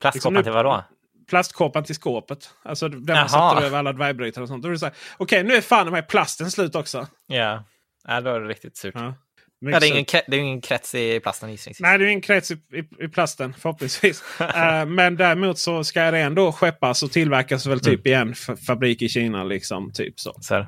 Plastkåpan 0.00 0.34
liksom 0.34 0.42
till 0.42 0.52
vad 0.52 0.64
då? 0.64 0.84
Plastkåpan 1.30 1.84
till 1.84 1.94
skåpet. 1.94 2.50
Alltså 2.62 2.88
där 2.88 3.14
Jaha. 3.14 3.20
man 3.20 3.28
sätter 3.28 3.66
över 3.66 3.78
alla 3.78 3.92
dvärgbrytare 3.92 4.42
och 4.42 4.48
sånt. 4.48 4.62
Då 4.62 4.68
är 4.68 4.72
det 4.72 4.78
så 4.78 4.86
här, 4.86 4.94
Okej, 5.16 5.44
nu 5.44 5.54
är 5.54 5.60
fan 5.60 5.94
här 5.94 6.02
plasten 6.02 6.50
slut 6.50 6.74
också. 6.74 7.06
Ja. 7.26 7.64
ja, 8.08 8.20
då 8.20 8.30
är 8.30 8.40
det 8.40 8.48
riktigt 8.48 8.76
surt. 8.76 8.94
Ja. 8.94 9.14
Ja, 9.60 9.80
det, 9.80 9.86
är 9.86 9.90
ingen, 9.90 10.04
det 10.26 10.36
är 10.36 10.40
ingen 10.40 10.60
krets 10.60 10.94
i 10.94 11.20
plasten 11.20 11.50
gissningsvis. 11.50 11.82
Nej, 11.82 11.98
det 11.98 12.04
är 12.04 12.08
ingen 12.08 12.20
krets 12.20 12.50
i, 12.50 12.54
i, 12.54 13.04
i 13.04 13.08
plasten 13.08 13.54
förhoppningsvis. 13.58 14.24
Eh, 14.40 14.86
men 14.86 15.16
däremot 15.16 15.58
så 15.58 15.84
ska 15.84 16.10
det 16.10 16.18
ändå 16.18 16.52
skeppas 16.52 17.02
och 17.02 17.12
tillverkas 17.12 17.66
väl 17.66 17.80
typ 17.80 18.06
i 18.06 18.12
en 18.12 18.34
fabrik 18.66 19.02
i 19.02 19.08
Kina. 19.08 19.44
Liksom, 19.44 19.92
typ 19.92 20.20
så. 20.20 20.34
Så. 20.40 20.66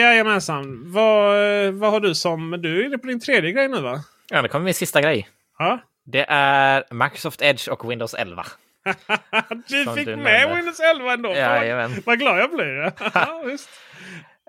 Jajamensan. 0.00 0.92
Vad, 0.92 1.34
vad 1.74 1.90
har 1.90 2.00
du 2.00 2.14
som... 2.14 2.50
Du 2.50 2.80
är 2.80 2.86
inne 2.86 2.98
på 2.98 3.06
din 3.06 3.20
tredje 3.20 3.52
grej 3.52 3.68
nu 3.68 3.80
va? 3.80 4.00
Ja, 4.30 4.42
det 4.42 4.48
kommer 4.48 4.64
min 4.64 4.74
sista 4.74 5.00
grej. 5.00 5.28
Ja. 5.58 5.78
Det 6.04 6.26
är 6.28 6.84
Microsoft 6.90 7.42
Edge 7.42 7.68
och 7.68 7.90
Windows 7.90 8.14
11. 8.14 8.44
du 9.68 9.84
Som 9.84 9.94
fick 9.96 10.06
du 10.06 10.16
med 10.16 10.40
nämnde. 10.40 10.56
Windows 10.56 10.80
11 10.80 11.12
ändå. 11.12 11.30
Jajamän. 11.34 12.02
vad 12.06 12.18
glad 12.18 12.38
jag 12.38 12.50
blir. 12.50 12.92
Ja. 13.14 13.42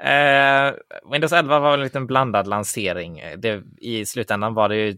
Eh, 0.03 0.73
Windows 1.11 1.31
11 1.33 1.59
var 1.59 1.73
en 1.73 1.83
liten 1.83 2.07
blandad 2.07 2.47
lansering. 2.47 3.21
Det, 3.37 3.63
I 3.77 4.05
slutändan 4.05 4.53
var 4.53 4.69
det 4.69 4.75
ju 4.75 4.97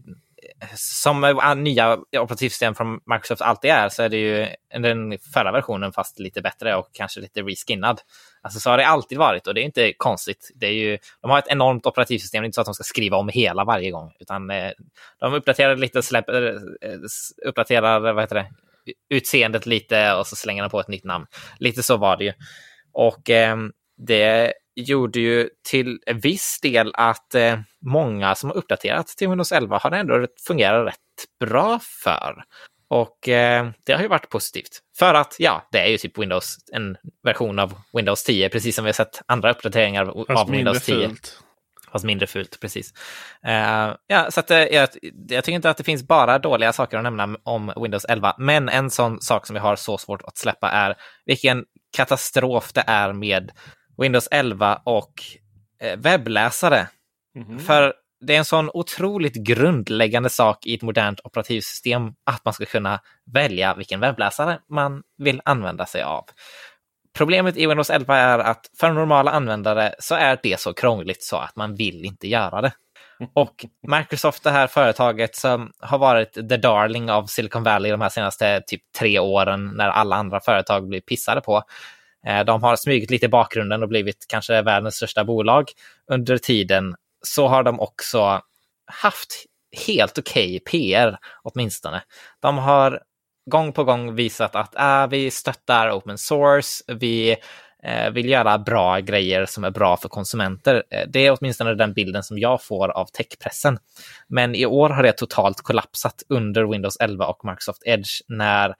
som 0.74 1.38
nya 1.56 1.98
operativsystem 2.18 2.74
från 2.74 3.00
Microsoft 3.06 3.42
alltid 3.42 3.70
är 3.70 3.88
så 3.88 4.02
är 4.02 4.08
det 4.08 4.16
ju 4.16 4.46
den 4.80 5.18
förra 5.34 5.52
versionen 5.52 5.92
fast 5.92 6.18
lite 6.18 6.42
bättre 6.42 6.76
och 6.76 6.88
kanske 6.92 7.20
lite 7.20 7.42
reskinnad. 7.42 8.00
Alltså 8.42 8.60
så 8.60 8.70
har 8.70 8.78
det 8.78 8.86
alltid 8.86 9.18
varit 9.18 9.46
och 9.46 9.54
det 9.54 9.60
är 9.60 9.64
inte 9.64 9.92
konstigt. 9.92 10.50
Det 10.54 10.66
är 10.66 10.72
ju, 10.72 10.98
de 11.22 11.30
har 11.30 11.38
ett 11.38 11.48
enormt 11.48 11.86
operativsystem, 11.86 12.42
det 12.42 12.44
är 12.44 12.46
inte 12.46 12.54
så 12.54 12.60
att 12.60 12.66
de 12.66 12.74
ska 12.74 12.84
skriva 12.84 13.16
om 13.16 13.28
hela 13.28 13.64
varje 13.64 13.90
gång 13.90 14.12
utan 14.20 14.50
eh, 14.50 14.70
de 15.20 15.34
uppdaterar 15.34 15.76
lite, 15.76 16.02
släpper, 16.02 16.42
eh, 16.82 16.98
uppdaterar 17.46 18.00
vad 18.00 18.22
heter 18.22 18.36
det, 18.36 18.48
utseendet 19.10 19.66
lite 19.66 20.14
och 20.14 20.26
så 20.26 20.36
slänger 20.36 20.62
de 20.62 20.70
på 20.70 20.80
ett 20.80 20.88
nytt 20.88 21.04
namn. 21.04 21.26
Lite 21.58 21.82
så 21.82 21.96
var 21.96 22.16
det 22.16 22.24
ju. 22.24 22.32
Och 22.92 23.30
eh, 23.30 23.56
det 23.96 24.52
gjorde 24.76 25.20
ju 25.20 25.48
till 25.70 25.98
viss 26.22 26.58
del 26.62 26.92
att 26.94 27.34
eh, 27.34 27.58
många 27.80 28.34
som 28.34 28.50
har 28.50 28.56
uppdaterat 28.56 29.06
till 29.06 29.28
Windows 29.28 29.52
11 29.52 29.78
har 29.82 29.90
ändå 29.90 30.26
fungerat 30.46 30.86
rätt 30.86 31.48
bra 31.48 31.80
för. 32.04 32.44
Och 32.88 33.28
eh, 33.28 33.68
det 33.86 33.92
har 33.92 34.02
ju 34.02 34.08
varit 34.08 34.28
positivt. 34.28 34.80
För 34.98 35.14
att 35.14 35.36
ja, 35.38 35.68
det 35.72 35.78
är 35.78 35.86
ju 35.86 35.98
typ 35.98 36.18
Windows, 36.18 36.56
en 36.72 36.96
version 37.24 37.58
av 37.58 37.74
Windows 37.92 38.24
10, 38.24 38.48
precis 38.48 38.76
som 38.76 38.84
vi 38.84 38.88
har 38.88 38.92
sett 38.92 39.22
andra 39.26 39.50
uppdateringar 39.50 40.04
Fast 40.26 40.30
av 40.30 40.50
Windows 40.50 40.84
10. 40.84 41.08
fult. 41.08 41.42
Fast 41.92 42.04
mindre 42.04 42.26
fult, 42.26 42.60
precis. 42.60 42.92
Eh, 43.46 43.94
ja, 44.06 44.30
så 44.30 44.40
att, 44.40 44.50
eh, 44.50 44.58
jag, 44.58 44.88
jag 45.28 45.44
tycker 45.44 45.56
inte 45.56 45.70
att 45.70 45.76
det 45.76 45.84
finns 45.84 46.02
bara 46.02 46.38
dåliga 46.38 46.72
saker 46.72 46.96
att 46.96 47.02
nämna 47.02 47.36
om 47.42 47.72
Windows 47.76 48.04
11, 48.04 48.34
men 48.38 48.68
en 48.68 48.90
sån 48.90 49.20
sak 49.20 49.46
som 49.46 49.54
vi 49.54 49.60
har 49.60 49.76
så 49.76 49.98
svårt 49.98 50.22
att 50.22 50.36
släppa 50.36 50.70
är 50.70 50.94
vilken 51.24 51.64
katastrof 51.96 52.72
det 52.72 52.84
är 52.86 53.12
med 53.12 53.50
Windows 53.96 54.28
11 54.30 54.80
och 54.84 55.12
eh, 55.80 55.98
webbläsare. 55.98 56.88
Mhm. 57.34 57.58
För 57.58 57.94
det 58.20 58.34
är 58.34 58.38
en 58.38 58.44
sån 58.44 58.70
otroligt 58.74 59.34
grundläggande 59.34 60.30
sak 60.30 60.66
i 60.66 60.74
ett 60.74 60.82
modernt 60.82 61.20
operativsystem 61.24 62.12
att 62.24 62.44
man 62.44 62.54
ska 62.54 62.64
kunna 62.64 63.00
välja 63.32 63.74
vilken 63.74 64.00
webbläsare 64.00 64.58
man 64.68 65.02
vill 65.18 65.40
använda 65.44 65.86
sig 65.86 66.02
av. 66.02 66.24
Problemet 67.16 67.56
i 67.56 67.66
Windows 67.66 67.90
11 67.90 68.16
är 68.16 68.38
att 68.38 68.70
för 68.80 68.92
normala 68.92 69.30
användare 69.30 69.94
så 69.98 70.14
är 70.14 70.38
det 70.42 70.60
så 70.60 70.74
krångligt 70.74 71.22
så 71.22 71.36
att 71.36 71.56
man 71.56 71.74
vill 71.74 72.04
inte 72.04 72.28
göra 72.28 72.60
det. 72.60 72.72
Och 73.34 73.66
Microsoft, 73.88 74.42
det 74.42 74.50
här 74.50 74.66
företaget 74.66 75.36
som 75.36 75.72
har 75.80 75.98
varit 75.98 76.32
the 76.32 76.56
darling 76.56 77.10
av 77.10 77.26
Silicon 77.26 77.62
Valley 77.62 77.90
de 77.90 78.00
här 78.00 78.08
senaste 78.08 78.62
typ 78.66 78.82
tre 78.98 79.18
åren 79.18 79.72
när 79.74 79.88
alla 79.88 80.16
andra 80.16 80.40
företag 80.40 80.88
blir 80.88 81.00
pissade 81.00 81.40
på. 81.40 81.62
Eh, 82.26 82.44
de 82.44 82.62
har 82.62 82.76
smugit 82.76 83.10
lite 83.10 83.26
i 83.26 83.28
bakgrunden 83.28 83.82
och 83.82 83.88
blivit 83.88 84.26
kanske 84.28 84.62
världens 84.62 84.94
största 84.96 85.24
bolag. 85.24 85.64
Under 86.10 86.38
tiden 86.38 86.94
så 87.22 87.48
har 87.48 87.62
de 87.62 87.80
också 87.80 88.40
haft 88.86 89.44
helt 89.86 90.18
okej 90.18 90.56
okay 90.56 90.60
PR 90.60 91.18
åtminstone. 91.42 92.02
De 92.40 92.58
har 92.58 93.02
gång 93.50 93.72
på 93.72 93.84
gång 93.84 94.14
visat 94.14 94.56
att 94.56 94.76
äh, 94.76 95.08
vi 95.08 95.30
stöttar 95.30 95.90
open 95.90 96.18
source, 96.18 96.84
vi 96.86 97.36
eh, 97.82 98.10
vill 98.10 98.28
göra 98.28 98.58
bra 98.58 98.98
grejer 98.98 99.46
som 99.46 99.64
är 99.64 99.70
bra 99.70 99.96
för 99.96 100.08
konsumenter. 100.08 100.82
Eh, 100.90 101.08
det 101.08 101.26
är 101.26 101.36
åtminstone 101.38 101.74
den 101.74 101.92
bilden 101.92 102.22
som 102.22 102.38
jag 102.38 102.62
får 102.62 102.88
av 102.88 103.06
techpressen. 103.06 103.78
Men 104.28 104.54
i 104.54 104.66
år 104.66 104.90
har 104.90 105.02
det 105.02 105.12
totalt 105.12 105.60
kollapsat 105.60 106.22
under 106.28 106.64
Windows 106.64 106.96
11 107.00 107.26
och 107.26 107.44
Microsoft 107.44 107.82
Edge 107.84 108.10
när 108.28 108.74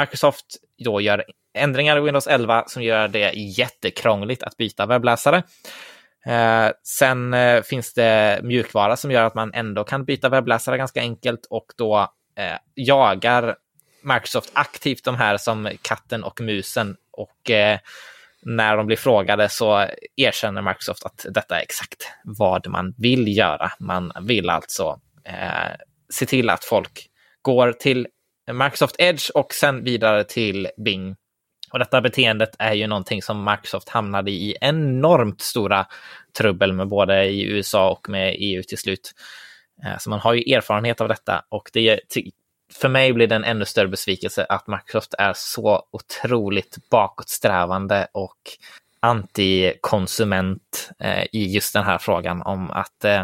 Microsoft 0.00 0.46
då 0.84 1.00
gör 1.00 1.24
ändringar 1.56 1.96
i 1.96 2.00
Windows 2.00 2.26
11 2.26 2.64
som 2.66 2.82
gör 2.82 3.08
det 3.08 3.32
jättekrångligt 3.34 4.42
att 4.42 4.56
byta 4.56 4.86
webbläsare. 4.86 5.42
Eh, 6.26 6.70
sen 6.82 7.34
eh, 7.34 7.62
finns 7.62 7.94
det 7.94 8.40
mjukvara 8.42 8.96
som 8.96 9.10
gör 9.10 9.24
att 9.24 9.34
man 9.34 9.54
ändå 9.54 9.84
kan 9.84 10.04
byta 10.04 10.28
webbläsare 10.28 10.78
ganska 10.78 11.00
enkelt 11.00 11.46
och 11.50 11.66
då 11.76 12.12
eh, 12.36 12.56
jagar 12.74 13.56
Microsoft 14.02 14.50
aktivt 14.52 15.04
de 15.04 15.14
här 15.14 15.36
som 15.36 15.70
katten 15.82 16.24
och 16.24 16.40
musen 16.40 16.96
och 17.10 17.50
eh, 17.50 17.78
när 18.42 18.76
de 18.76 18.86
blir 18.86 18.96
frågade 18.96 19.48
så 19.48 19.86
erkänner 20.16 20.62
Microsoft 20.62 21.04
att 21.06 21.26
detta 21.30 21.58
är 21.58 21.62
exakt 21.62 22.12
vad 22.24 22.68
man 22.68 22.94
vill 22.98 23.36
göra. 23.36 23.72
Man 23.78 24.12
vill 24.22 24.50
alltså 24.50 25.00
eh, 25.24 25.76
se 26.10 26.26
till 26.26 26.50
att 26.50 26.64
folk 26.64 27.08
går 27.42 27.72
till 27.72 28.06
Microsoft 28.52 28.96
Edge 28.98 29.30
och 29.34 29.52
sen 29.52 29.84
vidare 29.84 30.24
till 30.24 30.68
Bing. 30.84 31.16
Och 31.76 31.80
detta 31.80 32.00
beteendet 32.00 32.56
är 32.58 32.74
ju 32.74 32.86
någonting 32.86 33.22
som 33.22 33.44
Microsoft 33.44 33.88
hamnade 33.88 34.30
i 34.30 34.56
enormt 34.60 35.40
stora 35.40 35.86
trubbel 36.38 36.72
med 36.72 36.88
både 36.88 37.24
i 37.24 37.42
USA 37.42 37.90
och 37.90 38.08
med 38.08 38.36
EU 38.38 38.62
till 38.62 38.78
slut. 38.78 39.14
Eh, 39.84 39.98
så 39.98 40.10
man 40.10 40.20
har 40.20 40.34
ju 40.34 40.54
erfarenhet 40.54 41.00
av 41.00 41.08
detta 41.08 41.44
och 41.48 41.70
det 41.72 42.00
för 42.72 42.88
mig 42.88 43.12
blir 43.12 43.26
det 43.26 43.34
en 43.34 43.44
ännu 43.44 43.64
större 43.64 43.88
besvikelse 43.88 44.44
att 44.44 44.66
Microsoft 44.66 45.14
är 45.18 45.32
så 45.36 45.82
otroligt 45.90 46.76
bakåtsträvande 46.90 48.08
och 48.12 48.38
antikonsument 49.00 50.90
eh, 50.98 51.24
i 51.32 51.46
just 51.54 51.74
den 51.74 51.84
här 51.84 51.98
frågan 51.98 52.42
om 52.42 52.70
att 52.70 53.04
eh, 53.04 53.22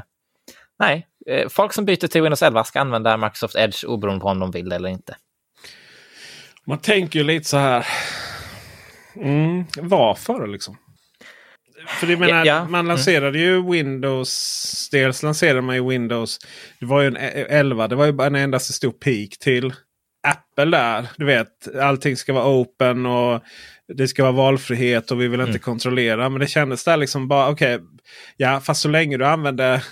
nej, 0.79 1.07
folk 1.51 1.73
som 1.73 1.85
byter 1.85 2.07
till 2.07 2.23
Windows 2.23 2.43
11 2.43 2.65
ska 2.65 2.81
använda 2.81 3.17
Microsoft 3.17 3.57
Edge 3.57 3.85
oberoende 3.85 4.23
på 4.23 4.29
om 4.29 4.39
de 4.39 4.51
vill 4.51 4.73
eller 4.73 4.89
inte. 4.89 5.17
Man 6.65 6.79
tänker 6.79 7.19
ju 7.19 7.25
lite 7.25 7.49
så 7.49 7.57
här. 7.57 7.87
Mm, 9.17 9.65
varför 9.77 10.47
liksom? 10.47 10.77
För 11.87 12.07
det 12.07 12.17
menar, 12.17 12.45
ja, 12.45 12.61
man 12.61 12.81
mm. 12.81 12.87
lanserade 12.87 13.39
ju 13.39 13.71
Windows. 13.71 14.89
Dels 14.93 15.23
lanserade 15.23 15.61
man 15.61 15.75
ju 15.75 15.89
Windows. 15.89 16.39
Det 16.81 16.87
var 16.87 17.01
ju 17.01 17.07
en 17.07 17.17
11. 17.17 17.89
Det 17.89 17.97
var 17.97 18.07
ju 18.07 18.13
bara 18.13 18.27
en 18.27 18.35
endast 18.35 18.75
stor 18.75 18.93
peak 18.93 19.39
till 19.41 19.75
Apple 20.29 20.65
där. 20.65 21.07
Du 21.17 21.25
vet, 21.25 21.77
allting 21.81 22.17
ska 22.17 22.33
vara 22.33 22.61
open 22.61 23.07
och 23.07 23.43
det 23.89 24.09
ska 24.09 24.23
vara 24.23 24.33
valfrihet 24.33 25.11
och 25.11 25.21
vi 25.21 25.29
vill 25.29 25.41
inte 25.41 25.51
mm. 25.51 25.61
kontrollera. 25.61 26.29
Men 26.29 26.41
det 26.41 26.47
kändes 26.47 26.85
där 26.85 26.97
liksom 26.97 27.29
bara 27.29 27.51
okej. 27.51 27.75
Okay, 27.75 27.87
ja, 28.37 28.61
fast 28.61 28.81
så 28.81 28.89
länge 28.89 29.17
du 29.17 29.27
använder 29.27 29.85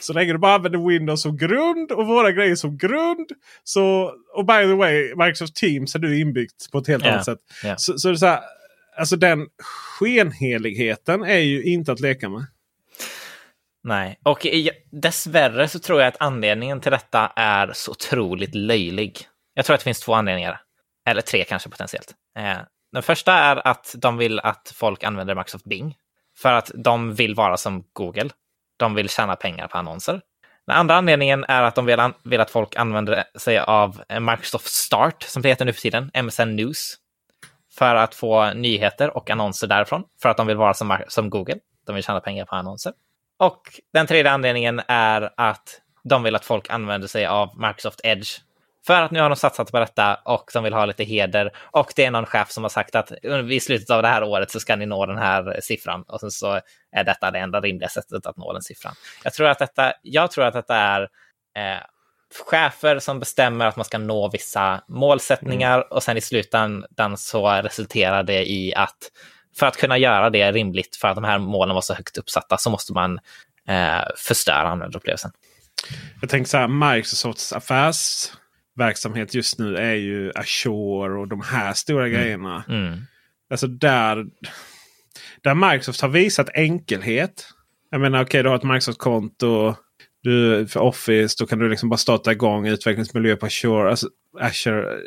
så 0.00 0.12
länge 0.12 0.32
du 0.32 0.38
bara 0.38 0.54
använder 0.54 0.88
Windows 0.88 1.22
som 1.22 1.36
grund 1.36 1.92
och 1.92 2.06
våra 2.06 2.32
grejer 2.32 2.54
som 2.56 2.78
grund. 2.78 3.28
Så, 3.64 4.12
och 4.34 4.46
by 4.46 4.52
the 4.52 4.74
way, 4.74 5.14
Microsoft 5.16 5.56
Teams 5.56 5.94
är 5.94 5.98
du 5.98 6.20
inbyggt 6.20 6.70
på 6.72 6.78
ett 6.78 6.88
helt 6.88 7.04
yeah. 7.04 7.14
annat 7.14 7.24
sätt. 7.24 7.38
Yeah. 7.64 7.76
Så, 7.76 7.98
så 7.98 8.08
det 8.08 8.14
är 8.14 8.16
så 8.16 8.26
här, 8.26 8.40
alltså 8.98 9.16
den 9.16 9.46
skenheligheten 9.98 11.22
är 11.22 11.38
ju 11.38 11.62
inte 11.62 11.92
att 11.92 12.00
leka 12.00 12.28
med. 12.28 12.46
Nej, 13.84 14.18
och 14.22 14.46
dessvärre 14.90 15.68
så 15.68 15.78
tror 15.78 16.00
jag 16.00 16.08
att 16.08 16.20
anledningen 16.20 16.80
till 16.80 16.92
detta 16.92 17.32
är 17.36 17.72
så 17.74 17.90
otroligt 17.90 18.54
löjlig. 18.54 19.18
Jag 19.54 19.64
tror 19.64 19.74
att 19.74 19.80
det 19.80 19.84
finns 19.84 20.00
två 20.00 20.14
anledningar. 20.14 20.60
Eller 21.06 21.20
tre 21.20 21.44
kanske 21.44 21.68
potentiellt. 21.68 22.14
Eh, 22.38 22.58
den 22.92 23.02
första 23.02 23.32
är 23.32 23.68
att 23.68 23.94
de 23.98 24.16
vill 24.16 24.40
att 24.40 24.72
folk 24.74 25.04
använder 25.04 25.34
Microsoft 25.34 25.64
Bing. 25.64 25.96
För 26.36 26.52
att 26.52 26.70
de 26.74 27.14
vill 27.14 27.34
vara 27.34 27.56
som 27.56 27.84
Google. 27.92 28.30
De 28.78 28.94
vill 28.94 29.08
tjäna 29.08 29.36
pengar 29.36 29.68
på 29.68 29.78
annonser. 29.78 30.20
Den 30.66 30.76
andra 30.76 30.94
anledningen 30.94 31.44
är 31.48 31.62
att 31.62 31.74
de 31.74 31.86
vill, 31.86 32.00
vill 32.24 32.40
att 32.40 32.50
folk 32.50 32.76
använder 32.76 33.24
sig 33.34 33.58
av 33.58 34.02
eh, 34.08 34.20
Microsoft 34.20 34.66
Start, 34.66 35.22
som 35.22 35.42
det 35.42 35.48
heter 35.48 35.64
nu 35.64 35.72
för 35.72 35.80
tiden, 35.80 36.10
MSN 36.22 36.56
News 36.56 36.96
för 37.78 37.94
att 37.94 38.14
få 38.14 38.52
nyheter 38.52 39.16
och 39.16 39.30
annonser 39.30 39.66
därifrån. 39.66 40.02
För 40.22 40.28
att 40.28 40.36
de 40.36 40.46
vill 40.46 40.56
vara 40.56 40.74
som, 40.74 40.98
som 41.08 41.30
Google. 41.30 41.58
De 41.86 41.94
vill 41.94 42.04
tjäna 42.04 42.20
pengar 42.20 42.44
på 42.44 42.54
annonser. 42.54 42.92
Och 43.38 43.62
den 43.92 44.06
tredje 44.06 44.32
anledningen 44.32 44.80
är 44.88 45.30
att 45.36 45.80
de 46.04 46.22
vill 46.22 46.34
att 46.34 46.44
folk 46.44 46.70
använder 46.70 47.08
sig 47.08 47.26
av 47.26 47.60
Microsoft 47.60 48.00
Edge. 48.04 48.28
För 48.88 49.02
att 49.02 49.10
nu 49.10 49.20
har 49.20 49.28
de 49.28 49.36
satsat 49.36 49.72
på 49.72 49.78
detta 49.78 50.14
och 50.24 50.50
de 50.54 50.64
vill 50.64 50.72
ha 50.72 50.86
lite 50.86 51.04
heder. 51.04 51.52
Och 51.70 51.92
det 51.96 52.04
är 52.04 52.10
någon 52.10 52.26
chef 52.26 52.50
som 52.50 52.64
har 52.64 52.68
sagt 52.68 52.94
att 52.94 53.12
i 53.50 53.60
slutet 53.60 53.90
av 53.90 54.02
det 54.02 54.08
här 54.08 54.22
året 54.22 54.50
så 54.50 54.60
ska 54.60 54.76
ni 54.76 54.86
nå 54.86 55.06
den 55.06 55.18
här 55.18 55.60
siffran. 55.62 56.04
Och 56.08 56.20
sen 56.20 56.30
så 56.30 56.60
är 56.92 57.04
detta 57.04 57.30
det 57.30 57.38
enda 57.38 57.60
rimliga 57.60 57.88
sättet 57.88 58.26
att 58.26 58.36
nå 58.36 58.52
den 58.52 58.62
siffran. 58.62 58.94
Jag 59.24 59.32
tror 59.32 59.48
att 59.48 59.58
detta, 59.58 59.92
jag 60.02 60.30
tror 60.30 60.44
att 60.44 60.54
detta 60.54 60.76
är 60.76 61.02
eh, 61.56 61.82
chefer 62.50 62.98
som 62.98 63.18
bestämmer 63.20 63.66
att 63.66 63.76
man 63.76 63.84
ska 63.84 63.98
nå 63.98 64.28
vissa 64.28 64.84
målsättningar 64.88 65.74
mm. 65.74 65.88
och 65.90 66.02
sen 66.02 66.16
i 66.16 66.20
slutändan 66.20 67.16
så 67.16 67.48
resulterar 67.48 68.22
det 68.22 68.50
i 68.50 68.74
att 68.74 68.98
för 69.58 69.66
att 69.66 69.76
kunna 69.76 69.98
göra 69.98 70.30
det 70.30 70.52
rimligt 70.52 70.96
för 70.96 71.08
att 71.08 71.14
de 71.14 71.24
här 71.24 71.38
målen 71.38 71.74
var 71.74 71.82
så 71.82 71.94
högt 71.94 72.18
uppsatta 72.18 72.58
så 72.58 72.70
måste 72.70 72.92
man 72.92 73.18
eh, 73.68 74.04
förstöra 74.16 74.68
användarupplevelsen. 74.68 75.30
Jag 76.20 76.30
tänker 76.30 76.48
så 76.48 76.56
här, 76.56 76.68
Microsofts 76.68 77.52
affärsverksamhet 78.78 79.34
just 79.34 79.58
nu 79.58 79.76
är 79.76 79.94
ju 79.94 80.32
Azure 80.34 81.20
och 81.20 81.28
de 81.28 81.40
här 81.40 81.72
stora 81.74 82.06
mm. 82.06 82.20
grejerna. 82.20 82.64
Mm. 82.68 82.98
Alltså 83.50 83.66
där, 83.66 84.26
där 85.42 85.54
Microsoft 85.54 86.00
har 86.00 86.08
visat 86.08 86.48
enkelhet. 86.54 87.46
Jag 87.90 88.00
menar 88.00 88.18
okej, 88.18 88.24
okay, 88.24 88.42
du 88.42 88.48
har 88.48 88.56
ett 88.56 88.62
Microsoft-konto 88.62 89.74
du, 90.22 90.66
för 90.66 90.80
Office 90.80 91.36
då 91.38 91.46
kan 91.46 91.58
du 91.58 91.68
liksom 91.68 91.88
bara 91.88 91.96
starta 91.96 92.32
igång 92.32 92.66
utvecklingsmiljö 92.66 93.36
på 93.36 93.46
Azure. 93.46 93.90
Alltså, 93.90 94.08
Azure 94.40 94.98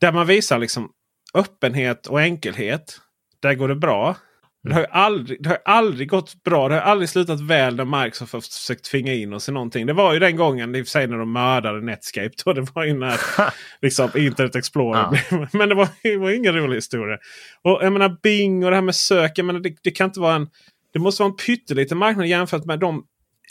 där 0.00 0.12
man 0.12 0.26
visar 0.26 0.58
liksom 0.58 0.90
öppenhet 1.34 2.06
och 2.06 2.20
enkelhet. 2.20 3.00
Där 3.42 3.54
går 3.54 3.68
det 3.68 3.76
bra. 3.76 4.16
Det 4.64 4.74
har, 4.74 4.80
ju 4.80 4.86
aldrig, 4.90 5.42
det 5.42 5.48
har 5.48 5.58
aldrig 5.64 6.08
gått 6.08 6.44
bra. 6.44 6.68
Det 6.68 6.74
har 6.74 6.82
aldrig 6.82 7.08
slutat 7.08 7.40
väl 7.40 7.76
när 7.76 8.04
Microsoft 8.04 8.32
har 8.32 8.40
försökt 8.40 8.84
tvinga 8.84 9.14
in 9.14 9.32
oss 9.32 9.48
i 9.48 9.52
någonting. 9.52 9.86
Det 9.86 9.92
var 9.92 10.12
ju 10.12 10.18
den 10.18 10.36
gången 10.36 10.74
i 10.74 10.82
och 10.82 10.86
för 10.86 10.90
sig 10.90 11.06
när 11.06 11.18
de 11.18 11.32
mördade 11.32 11.80
Netscape. 11.80 12.30
Då. 12.44 12.52
Det 12.52 12.66
var 12.74 12.84
ju 12.84 12.94
när 12.94 13.20
liksom, 13.82 14.10
Internet 14.16 14.56
Explorer 14.56 15.22
ja. 15.30 15.46
Men 15.52 15.68
det 15.68 15.74
var, 15.74 15.88
det 16.02 16.16
var 16.16 16.30
ingen 16.30 16.54
rolig 16.54 16.76
historia. 16.76 17.18
Och 17.62 17.78
jag 17.82 17.92
menar 17.92 18.16
Bing 18.22 18.64
och 18.64 18.70
det 18.70 18.76
här 18.76 18.82
med 18.82 18.94
sök. 18.94 19.38
Jag 19.38 19.44
menar, 19.46 19.60
det, 19.60 19.76
det 19.82 19.90
kan 19.90 20.04
inte 20.04 20.20
vara 20.20 20.34
en... 20.34 20.48
Det 20.92 20.98
måste 20.98 21.22
vara 21.22 21.30
en 21.30 21.36
pytteliten 21.36 21.98
marknad 21.98 22.26
jämfört 22.26 22.64
med 22.64 22.78
de 22.78 23.04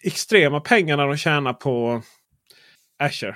extrema 0.03 0.59
pengarna 0.59 1.05
de 1.05 1.17
tjänar 1.17 1.53
på 1.53 2.01
Azure. 2.99 3.35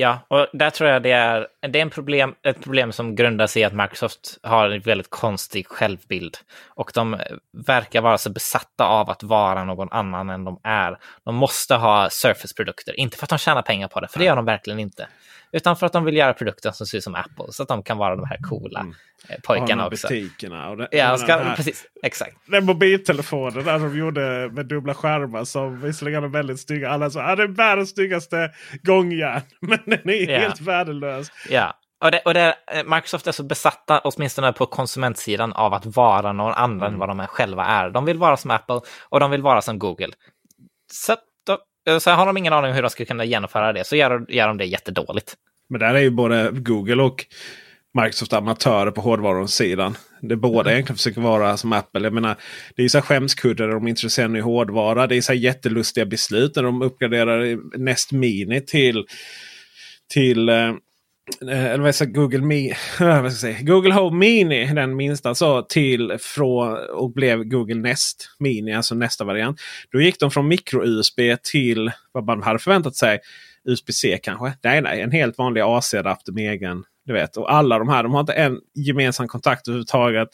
Ja, 0.00 0.18
och 0.28 0.46
där 0.52 0.70
tror 0.70 0.90
jag 0.90 1.02
det 1.02 1.10
är, 1.10 1.46
det 1.60 1.78
är 1.78 1.82
en 1.82 1.90
problem, 1.90 2.34
ett 2.42 2.62
problem 2.62 2.92
som 2.92 3.14
grundar 3.14 3.46
sig 3.46 3.62
i 3.62 3.64
att 3.64 3.72
Microsoft 3.72 4.38
har 4.42 4.70
en 4.70 4.80
väldigt 4.80 5.10
konstig 5.10 5.66
självbild. 5.66 6.36
Och 6.68 6.90
de 6.94 7.20
verkar 7.66 8.00
vara 8.00 8.18
så 8.18 8.30
besatta 8.30 8.86
av 8.86 9.10
att 9.10 9.22
vara 9.22 9.64
någon 9.64 9.88
annan 9.90 10.30
än 10.30 10.44
de 10.44 10.60
är. 10.64 10.98
De 11.24 11.34
måste 11.34 11.74
ha 11.74 12.10
Surface-produkter, 12.10 13.00
inte 13.00 13.16
för 13.16 13.26
att 13.26 13.30
de 13.30 13.38
tjänar 13.38 13.62
pengar 13.62 13.88
på 13.88 14.00
det, 14.00 14.08
för 14.08 14.18
det 14.18 14.24
gör 14.24 14.36
de 14.36 14.44
verkligen 14.44 14.78
inte. 14.78 15.08
Utan 15.52 15.76
för 15.76 15.86
att 15.86 15.92
de 15.92 16.04
vill 16.04 16.16
göra 16.16 16.32
produkter 16.32 16.70
som 16.70 16.86
ser 16.86 16.98
ut 16.98 17.04
som 17.04 17.14
Apple, 17.14 17.44
så 17.48 17.62
att 17.62 17.68
de 17.68 17.82
kan 17.82 17.98
vara 17.98 18.16
de 18.16 18.24
här 18.24 18.38
coola 18.48 18.80
mm. 18.80 18.94
Eh, 19.28 19.36
pojkarna 19.42 19.86
och 19.86 19.92
också. 19.92 20.08
Butikerna 20.08 20.68
och 20.68 20.76
det, 20.76 20.88
ja, 20.92 21.18
ska, 21.18 21.36
här, 21.36 21.56
precis. 21.56 21.84
Exakt. 22.02 22.36
Den 22.46 22.64
mobiltelefonen 22.64 23.64
där 23.64 23.78
de 23.78 23.98
gjorde 23.98 24.50
med 24.52 24.66
dubbla 24.66 24.94
skärmar 24.94 25.44
som 25.44 25.80
visserligen 25.80 26.24
är 26.24 26.28
väldigt 26.28 26.60
stygga. 26.60 26.90
Alla 26.90 27.10
sa 27.10 27.22
att 27.22 27.30
ah, 27.30 27.36
det 27.36 27.42
är 27.42 27.46
världens 27.48 27.90
snyggaste 27.90 28.50
gångjärn. 28.82 29.42
Men 29.60 29.78
den 29.86 30.08
är 30.08 30.30
ja. 30.30 30.38
helt 30.38 30.60
värdelös. 30.60 31.32
Ja, 31.50 31.74
och, 32.04 32.10
det, 32.10 32.20
och 32.24 32.34
det, 32.34 32.54
eh, 32.72 32.84
Microsoft 32.84 33.26
är 33.26 33.32
så 33.32 33.42
besatta, 33.42 34.00
åtminstone 34.04 34.52
på 34.52 34.66
konsumentsidan, 34.66 35.52
av 35.52 35.74
att 35.74 35.86
vara 35.86 36.32
någon 36.32 36.52
annan 36.52 36.80
mm. 36.80 36.92
än 36.92 36.98
vad 36.98 37.08
de 37.08 37.26
själva 37.26 37.64
är. 37.64 37.90
De 37.90 38.04
vill 38.04 38.18
vara 38.18 38.36
som 38.36 38.50
Apple 38.50 38.80
och 39.08 39.20
de 39.20 39.30
vill 39.30 39.42
vara 39.42 39.62
som 39.62 39.78
Google 39.78 40.12
Så, 40.92 41.16
så 42.00 42.10
har 42.10 42.26
de 42.26 42.36
ingen 42.36 42.52
aning 42.52 42.70
om 42.70 42.74
hur 42.74 42.82
de 42.82 42.90
ska 42.90 43.04
kunna 43.04 43.24
genomföra 43.24 43.72
det, 43.72 43.86
så 43.86 43.96
gör, 43.96 44.26
gör 44.28 44.48
de 44.48 44.58
det 44.58 44.64
jättedåligt. 44.64 45.34
Men 45.68 45.80
där 45.80 45.94
är 45.94 45.98
ju 46.00 46.10
både 46.10 46.50
Google 46.52 47.02
och 47.02 47.26
Microsoft 48.02 48.32
amatörer 48.32 48.90
på 48.90 49.00
hårdvarusidan. 49.00 49.96
Det 50.20 50.36
båda 50.36 50.60
mm. 50.60 50.72
egentligen 50.72 50.96
försöker 50.96 51.20
vara 51.20 51.56
som 51.56 51.72
Apple. 51.72 52.00
Jag 52.02 52.12
menar, 52.12 52.36
det 52.76 52.82
är 52.82 52.84
ju 52.84 52.88
så 52.88 53.00
skämskuddar 53.00 53.68
de 53.68 53.84
är 53.84 53.88
intresserade 53.88 54.38
i 54.38 54.40
hårdvara. 54.40 55.06
Det 55.06 55.16
är 55.16 55.20
så 55.20 55.32
jättelustiga 55.32 56.06
beslut 56.06 56.56
när 56.56 56.62
de 56.62 56.82
uppgraderar 56.82 57.58
Nest 57.78 58.12
Mini 58.12 58.60
till, 58.60 59.06
till 60.12 60.48
eh, 60.48 60.72
Eh, 61.42 61.64
eller 61.64 61.78
vad 61.78 61.94
säger, 61.94 62.12
Google, 62.12 62.38
Mi, 62.38 62.72
vad 63.00 63.32
ska 63.32 63.40
säga, 63.40 63.58
Google 63.60 63.94
Home 63.94 64.16
Mini, 64.18 64.74
den 64.74 64.96
minsta, 64.96 65.34
så 65.34 65.62
till 65.62 66.16
från, 66.20 66.76
och 66.90 67.12
blev 67.12 67.44
Google 67.44 67.74
Nest 67.74 68.30
Mini, 68.38 68.74
alltså 68.74 68.94
nästa 68.94 69.24
variant. 69.24 69.60
Då 69.92 70.00
gick 70.00 70.20
de 70.20 70.30
från 70.30 70.48
micro-USB 70.48 71.20
till 71.42 71.92
vad 72.12 72.24
man 72.24 72.42
hade 72.42 72.58
förväntat 72.58 72.96
sig. 72.96 73.18
USB-C 73.64 74.18
kanske? 74.22 74.52
Nej, 74.62 74.80
nej, 74.80 75.00
en 75.00 75.12
helt 75.12 75.38
vanlig 75.38 75.60
AC-adapter 75.60 76.32
med 76.32 76.52
egen 76.52 76.84
du 77.08 77.14
vet, 77.14 77.36
och 77.36 77.52
alla 77.52 77.78
de 77.78 77.88
här 77.88 78.02
de 78.02 78.12
har 78.12 78.20
inte 78.20 78.32
en 78.32 78.60
gemensam 78.74 79.28
kontakt 79.28 79.68
överhuvudtaget. 79.68 80.28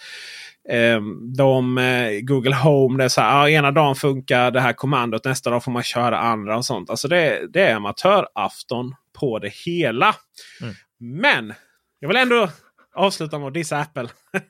Ehm, 0.68 1.34
de, 1.36 1.78
eh, 1.78 2.20
Google 2.20 2.54
Home, 2.54 2.98
det 2.98 3.04
är 3.04 3.08
så 3.08 3.20
här, 3.20 3.42
ah, 3.42 3.48
ena 3.48 3.70
dagen 3.70 3.94
funkar 3.94 4.50
det 4.50 4.60
här 4.60 4.72
kommandot, 4.72 5.24
nästa 5.24 5.50
dag 5.50 5.64
får 5.64 5.72
man 5.72 5.82
köra 5.82 6.18
andra 6.18 6.56
och 6.56 6.64
sånt. 6.64 6.90
Alltså 6.90 7.08
det, 7.08 7.52
det 7.52 7.62
är 7.62 7.74
amatörafton 7.74 8.94
på 9.18 9.38
det 9.38 9.52
hela. 9.54 10.14
Mm. 10.60 10.74
Men 11.04 11.54
jag 12.00 12.08
vill 12.08 12.16
ändå 12.16 12.50
avsluta 12.94 13.38
med 13.38 13.48
att 13.48 13.54
dissa 13.54 13.78
Apple. 13.80 14.08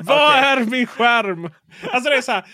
Vad 0.00 0.28
okay. 0.28 0.42
är 0.42 0.64
min 0.64 0.86
skärm? 0.86 1.50
Alltså 1.92 2.10
det 2.10 2.16
är 2.16 2.20
så 2.20 2.32
här. 2.32 2.44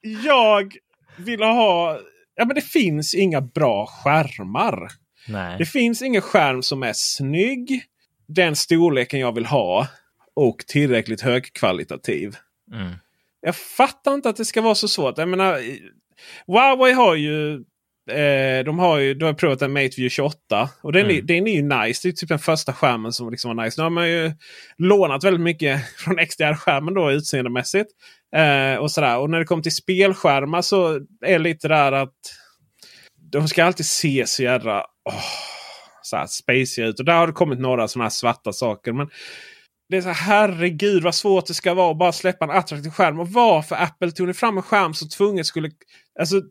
Jag 0.00 0.76
vill 1.16 1.42
ha... 1.42 1.98
Ja 2.34 2.44
men 2.44 2.54
det 2.54 2.60
finns 2.60 3.14
inga 3.14 3.40
bra 3.40 3.86
skärmar. 3.86 4.88
Nej. 5.28 5.58
Det 5.58 5.66
finns 5.66 6.02
ingen 6.02 6.22
skärm 6.22 6.62
som 6.62 6.82
är 6.82 6.92
snygg 6.94 7.84
den 8.28 8.56
storleken 8.56 9.20
jag 9.20 9.34
vill 9.34 9.46
ha 9.46 9.86
och 10.34 10.58
tillräckligt 10.66 11.20
högkvalitativ. 11.20 12.36
Mm. 12.72 12.92
Jag 13.40 13.56
fattar 13.56 14.14
inte 14.14 14.28
att 14.28 14.36
det 14.36 14.44
ska 14.44 14.60
vara 14.60 14.74
så 14.74 14.88
svårt. 14.88 15.18
Jag 15.18 15.28
menar, 15.28 15.60
Huawei 16.46 16.92
har 16.92 17.14
ju 17.14 17.64
eh, 18.10 18.64
de 18.64 18.78
har 18.78 18.98
ju, 18.98 19.14
de 19.14 19.24
har 19.24 19.32
provat 19.32 19.62
en 19.62 19.72
Mate 19.72 19.90
View 19.96 20.10
28. 20.10 20.68
Och 20.82 20.92
den, 20.92 21.04
mm. 21.04 21.16
är, 21.16 21.22
den 21.22 21.46
är 21.46 21.52
ju 21.52 21.62
nice. 21.62 22.08
Det 22.08 22.12
är 22.12 22.12
typ 22.12 22.28
den 22.28 22.38
första 22.38 22.72
skärmen 22.72 23.12
som 23.12 23.30
liksom 23.30 23.56
var 23.56 23.64
nice. 23.64 23.80
Nu 23.80 23.82
har 23.82 23.90
man 23.90 24.08
ju 24.08 24.32
lånat 24.78 25.24
väldigt 25.24 25.40
mycket 25.40 25.88
från 25.96 26.26
XDR-skärmen 26.26 26.94
då 26.94 27.10
utseendemässigt. 27.10 27.90
Eh, 28.36 28.76
och, 28.76 28.90
sådär. 28.90 29.18
och 29.18 29.30
när 29.30 29.38
det 29.38 29.44
kommer 29.44 29.62
till 29.62 29.74
spelskärmar 29.74 30.62
så 30.62 30.94
är 31.26 31.32
det 31.32 31.38
lite 31.38 31.68
där 31.68 31.92
att 31.92 32.14
de 33.32 33.48
ska 33.48 33.64
alltid 33.64 33.86
se 33.86 34.24
så 34.26 34.42
jädra 34.42 34.80
oh, 35.04 35.22
så 36.02 36.16
här 36.16 36.88
ut. 36.88 36.98
Och 36.98 37.04
där 37.04 37.14
har 37.14 37.26
det 37.26 37.32
kommit 37.32 37.60
några 37.60 37.88
sådana 37.88 38.04
här 38.04 38.10
svarta 38.10 38.52
saker. 38.52 38.92
Men 38.92 39.08
det 39.88 39.96
är 39.96 40.02
så 40.02 40.08
här, 40.08 40.14
herregud 40.14 41.02
vad 41.02 41.14
svårt 41.14 41.46
det 41.46 41.54
ska 41.54 41.74
vara 41.74 41.90
att 41.90 41.98
bara 41.98 42.12
släppa 42.12 42.44
en 42.44 42.50
attraktiv 42.50 42.90
skärm. 42.90 43.20
Och 43.20 43.28
varför 43.28 43.76
Apple 43.76 44.10
tog 44.10 44.36
fram 44.36 44.56
en 44.56 44.62
skärm 44.62 44.94
så 44.94 45.08
tvunget 45.08 45.46
skulle... 45.46 45.70
Alltså, 46.20 46.42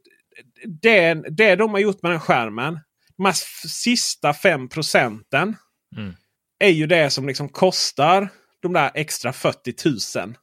det, 0.82 1.14
det 1.14 1.56
de 1.56 1.72
har 1.72 1.80
gjort 1.80 2.04
med 2.04 2.12
den 2.12 2.20
skärmen. 2.20 2.80
De 3.18 3.26
här 3.26 3.36
sista 3.68 4.34
5 4.34 4.70
procenten. 4.70 5.56
Mm. 5.98 6.14
Är 6.60 6.70
ju 6.70 6.88
det 6.88 7.10
som 7.10 7.28
liksom 7.28 7.50
kostar 7.50 8.30
de 8.62 8.74
där 8.74 8.92
extra 8.94 9.34
40 9.34 9.74
000. 10.20 10.36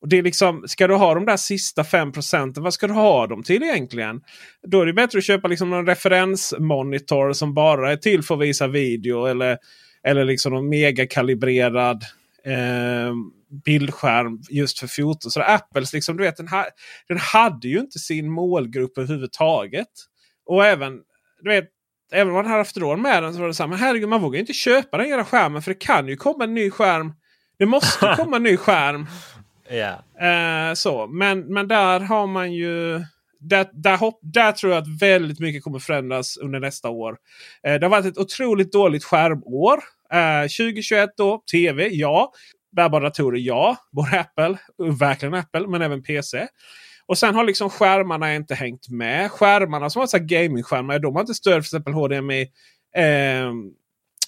Och 0.00 0.08
det 0.08 0.18
är 0.18 0.22
liksom, 0.22 0.64
ska 0.66 0.86
du 0.86 0.94
ha 0.94 1.14
de 1.14 1.26
där 1.26 1.36
sista 1.36 1.84
5 1.84 2.12
procenten, 2.12 2.62
vad 2.62 2.74
ska 2.74 2.86
du 2.86 2.92
ha 2.92 3.26
dem 3.26 3.42
till 3.42 3.62
egentligen? 3.62 4.20
Då 4.62 4.80
är 4.80 4.86
det 4.86 4.92
bättre 4.92 5.18
att 5.18 5.24
köpa 5.24 5.48
liksom 5.48 5.72
en 5.72 5.86
referensmonitor 5.86 7.32
som 7.32 7.54
bara 7.54 7.92
är 7.92 7.96
till 7.96 8.22
för 8.22 8.34
att 8.34 8.40
visa 8.40 8.66
video. 8.66 9.26
Eller, 9.26 9.58
eller 10.02 10.24
liksom 10.24 10.54
en 10.54 10.68
megakalibrerad 10.68 12.04
eh, 12.44 13.14
bildskärm 13.64 14.40
just 14.50 14.78
för 14.78 14.86
foto. 14.86 15.30
Så 15.30 15.42
Apples, 15.42 15.92
liksom, 15.92 16.16
du 16.16 16.24
vet, 16.24 16.36
den, 16.36 16.48
ha, 16.48 16.66
den 17.08 17.18
hade 17.18 17.68
ju 17.68 17.78
inte 17.78 17.98
sin 17.98 18.30
målgrupp 18.30 18.98
överhuvudtaget. 18.98 19.88
Och 20.46 20.66
även, 20.66 20.92
du 21.42 21.50
vet, 21.50 21.68
även 22.12 22.28
om 22.28 22.34
man 22.34 22.46
hade 22.46 22.58
haft 22.58 22.76
råd 22.76 22.98
med 22.98 23.22
den 23.22 23.34
så 23.34 23.40
var 23.40 23.46
det 23.46 23.54
så 23.54 23.62
här, 23.62 23.68
men 23.68 23.78
herregud 23.78 24.08
man 24.08 24.20
vågar 24.20 24.40
inte 24.40 24.52
köpa 24.52 24.96
den 24.96 25.06
hela 25.06 25.24
skärmen 25.24 25.62
för 25.62 25.70
det 25.70 25.80
kan 25.80 26.08
ju 26.08 26.16
komma 26.16 26.44
en 26.44 26.54
ny 26.54 26.70
skärm. 26.70 27.12
Det 27.58 27.66
måste 27.66 28.14
komma 28.16 28.36
en 28.36 28.42
ny 28.42 28.56
skärm. 28.56 29.06
Yeah. 29.70 30.68
Eh, 30.70 30.74
så. 30.74 31.06
Men, 31.06 31.40
men 31.40 31.68
där 31.68 32.00
har 32.00 32.26
man 32.26 32.52
ju... 32.52 33.04
Där, 33.40 33.68
där, 33.72 33.96
hopp, 33.96 34.18
där 34.22 34.52
tror 34.52 34.72
jag 34.72 34.82
att 34.82 35.02
väldigt 35.02 35.40
mycket 35.40 35.64
kommer 35.64 35.78
förändras 35.78 36.36
under 36.36 36.60
nästa 36.60 36.88
år. 36.88 37.16
Eh, 37.66 37.74
det 37.74 37.86
har 37.86 37.90
varit 37.90 38.06
ett 38.06 38.18
otroligt 38.18 38.72
dåligt 38.72 39.04
skärmår. 39.04 39.78
Eh, 40.12 40.42
2021 40.42 41.10
då, 41.16 41.42
tv, 41.52 41.88
ja. 41.88 42.32
Bärbara 42.76 43.04
datorer, 43.04 43.38
ja. 43.38 43.76
Både 43.92 44.20
Apple, 44.20 44.58
verkligen 44.92 45.34
Apple, 45.34 45.66
men 45.68 45.82
även 45.82 46.02
PC. 46.02 46.46
Och 47.06 47.18
sen 47.18 47.34
har 47.34 47.44
liksom 47.44 47.70
skärmarna 47.70 48.34
inte 48.34 48.54
hängt 48.54 48.88
med. 48.88 49.30
Skärmarna 49.30 49.90
som 49.90 50.00
har 50.00 50.18
gaming-skärmar, 50.18 50.98
de 50.98 51.14
har 51.14 51.20
inte 51.20 51.34
stöd 51.34 51.54
för 51.54 51.58
exempel 51.60 51.92
HDMI. 51.92 52.42
Eh, 52.96 53.52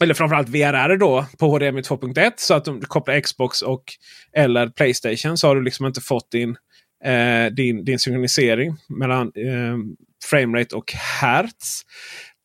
eller 0.03 0.15
framförallt 0.15 0.49
VRR 0.49 0.97
då 0.97 1.27
på 1.39 1.47
HDMI 1.47 1.81
2.1. 1.81 2.33
Så 2.37 2.55
att 2.55 2.65
du 2.65 2.81
kopplar 2.81 3.21
Xbox 3.21 3.63
och 3.63 3.85
eller 4.33 4.69
Playstation 4.69 5.37
så 5.37 5.49
har 5.49 5.57
du 5.57 5.63
liksom 5.63 5.87
inte 5.87 6.01
fått 6.01 6.31
din, 6.31 6.57
eh, 7.05 7.47
din, 7.53 7.85
din 7.85 7.99
synkronisering 7.99 8.77
mellan 8.89 9.27
eh, 9.27 9.79
framerate 10.25 10.77
och 10.77 10.93
hertz. 10.93 11.83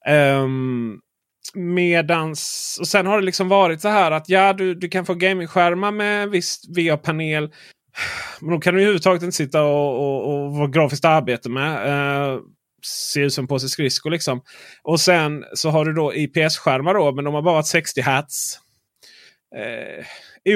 Um, 0.09 1.01
medans, 1.53 2.77
och 2.79 2.87
sen 2.87 3.05
har 3.05 3.19
det 3.19 3.25
liksom 3.25 3.49
varit 3.49 3.81
så 3.81 3.89
här 3.89 4.11
att 4.11 4.29
ja, 4.29 4.53
du, 4.53 4.75
du 4.75 4.89
kan 4.89 5.05
få 5.05 5.13
gamingskärmar 5.13 5.91
med 5.91 6.29
viss 6.29 6.61
VA-panel. 6.77 7.49
Men 8.41 8.49
då 8.51 8.59
kan 8.59 8.73
du 8.73 8.79
överhuvudtaget 8.79 9.23
inte 9.23 9.35
sitta 9.35 9.63
och, 9.63 9.99
och, 9.99 10.45
och 10.45 10.55
vara 10.55 10.67
grafiskt 10.67 11.05
arbete 11.05 11.49
med. 11.49 11.87
Eh, 11.87 12.33
uh, 12.33 12.39
ser 12.85 13.21
ut 13.21 13.33
som 13.33 13.47
på 13.47 13.59
sig 13.59 13.69
skridskor 13.69 14.09
liksom. 14.09 14.41
Och 14.83 14.99
sen 14.99 15.43
så 15.53 15.69
har 15.69 15.85
du 15.85 15.93
då 15.93 16.13
IPS-skärmar 16.13 16.93
då, 16.93 17.11
men 17.11 17.25
de 17.25 17.33
har 17.33 17.41
bara 17.41 17.53
varit 17.53 17.67
60 17.67 18.01
Hz. 18.01 18.59
Eh, 19.55 20.05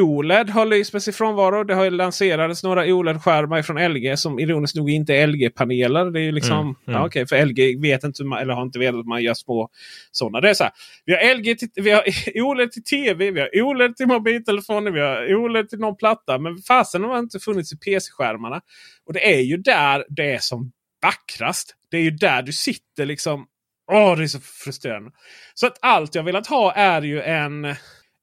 OLED 0.02 0.50
har 0.50 0.66
lyst 0.66 0.93
med 0.93 1.04
sin 1.04 1.14
frånvaro. 1.14 1.64
Det 1.64 1.76
har 1.76 1.89
lanserats 1.89 2.64
några 2.64 2.86
OLED-skärmar 2.86 3.62
från 3.62 3.93
LG 3.93 4.18
som 4.18 4.39
ironiskt 4.39 4.76
nog 4.76 4.89
inte 4.89 5.16
är 5.16 5.28
LG-paneler. 5.28 6.12
Det 6.12 6.20
är 6.20 6.24
ju 6.24 6.32
liksom, 6.32 6.60
mm, 6.60 6.76
mm. 6.88 7.00
Ja, 7.00 7.06
okay, 7.06 7.26
för 7.26 7.45
LG 7.45 7.82
vet 7.82 8.04
inte 8.04 8.24
eller 8.24 8.54
har 8.54 8.62
inte 8.62 8.80
vetat 8.80 9.00
att 9.00 9.06
man 9.06 9.24
gör 9.24 9.34
små 9.34 9.70
sådana. 10.12 10.41
Det 10.41 10.50
är 10.50 10.54
så 10.54 10.64
här, 10.64 10.74
vi 11.06 11.14
har 11.14 11.36
LG 11.36 11.56
till, 11.56 11.70
vi 11.76 11.91
har 11.91 12.04
OLED 12.41 12.72
till 12.72 12.84
tv, 12.84 13.32
vi 13.32 13.39
har 13.39 13.50
OLED 13.62 13.95
till 13.95 14.08
mobiltelefoner, 14.08 14.91
vi 14.91 15.00
har 15.00 15.36
OLED 15.36 15.70
till 15.70 15.80
någon 15.80 15.97
platta. 15.97 16.38
Men 16.38 16.58
fasen 16.58 17.04
har 17.04 17.20
inte 17.20 17.39
funnits 17.39 17.74
i 17.74 17.78
PC-skärmarna. 17.78 18.62
Och 19.06 19.14
det 19.14 19.34
är 19.36 19.41
ju 19.41 19.58
där 19.58 20.06
det 20.10 20.32
är 20.32 20.39
som 20.39 20.72
vackrast. 21.02 21.76
Det 21.91 21.97
är 21.97 22.02
ju 22.02 22.12
där 22.12 22.41
du 22.41 22.54
sitter 22.54 23.06
liksom. 23.06 23.45
Åh, 23.91 24.18
det 24.18 24.24
är 24.24 24.28
så 24.28 24.39
frustrerande. 24.39 25.12
Så 25.54 25.68
att 25.68 25.78
allt 25.82 26.16
jag 26.16 26.24
velat 26.24 26.47
ha 26.47 26.74
är 26.74 27.02
ju 27.02 27.22
en 27.22 27.76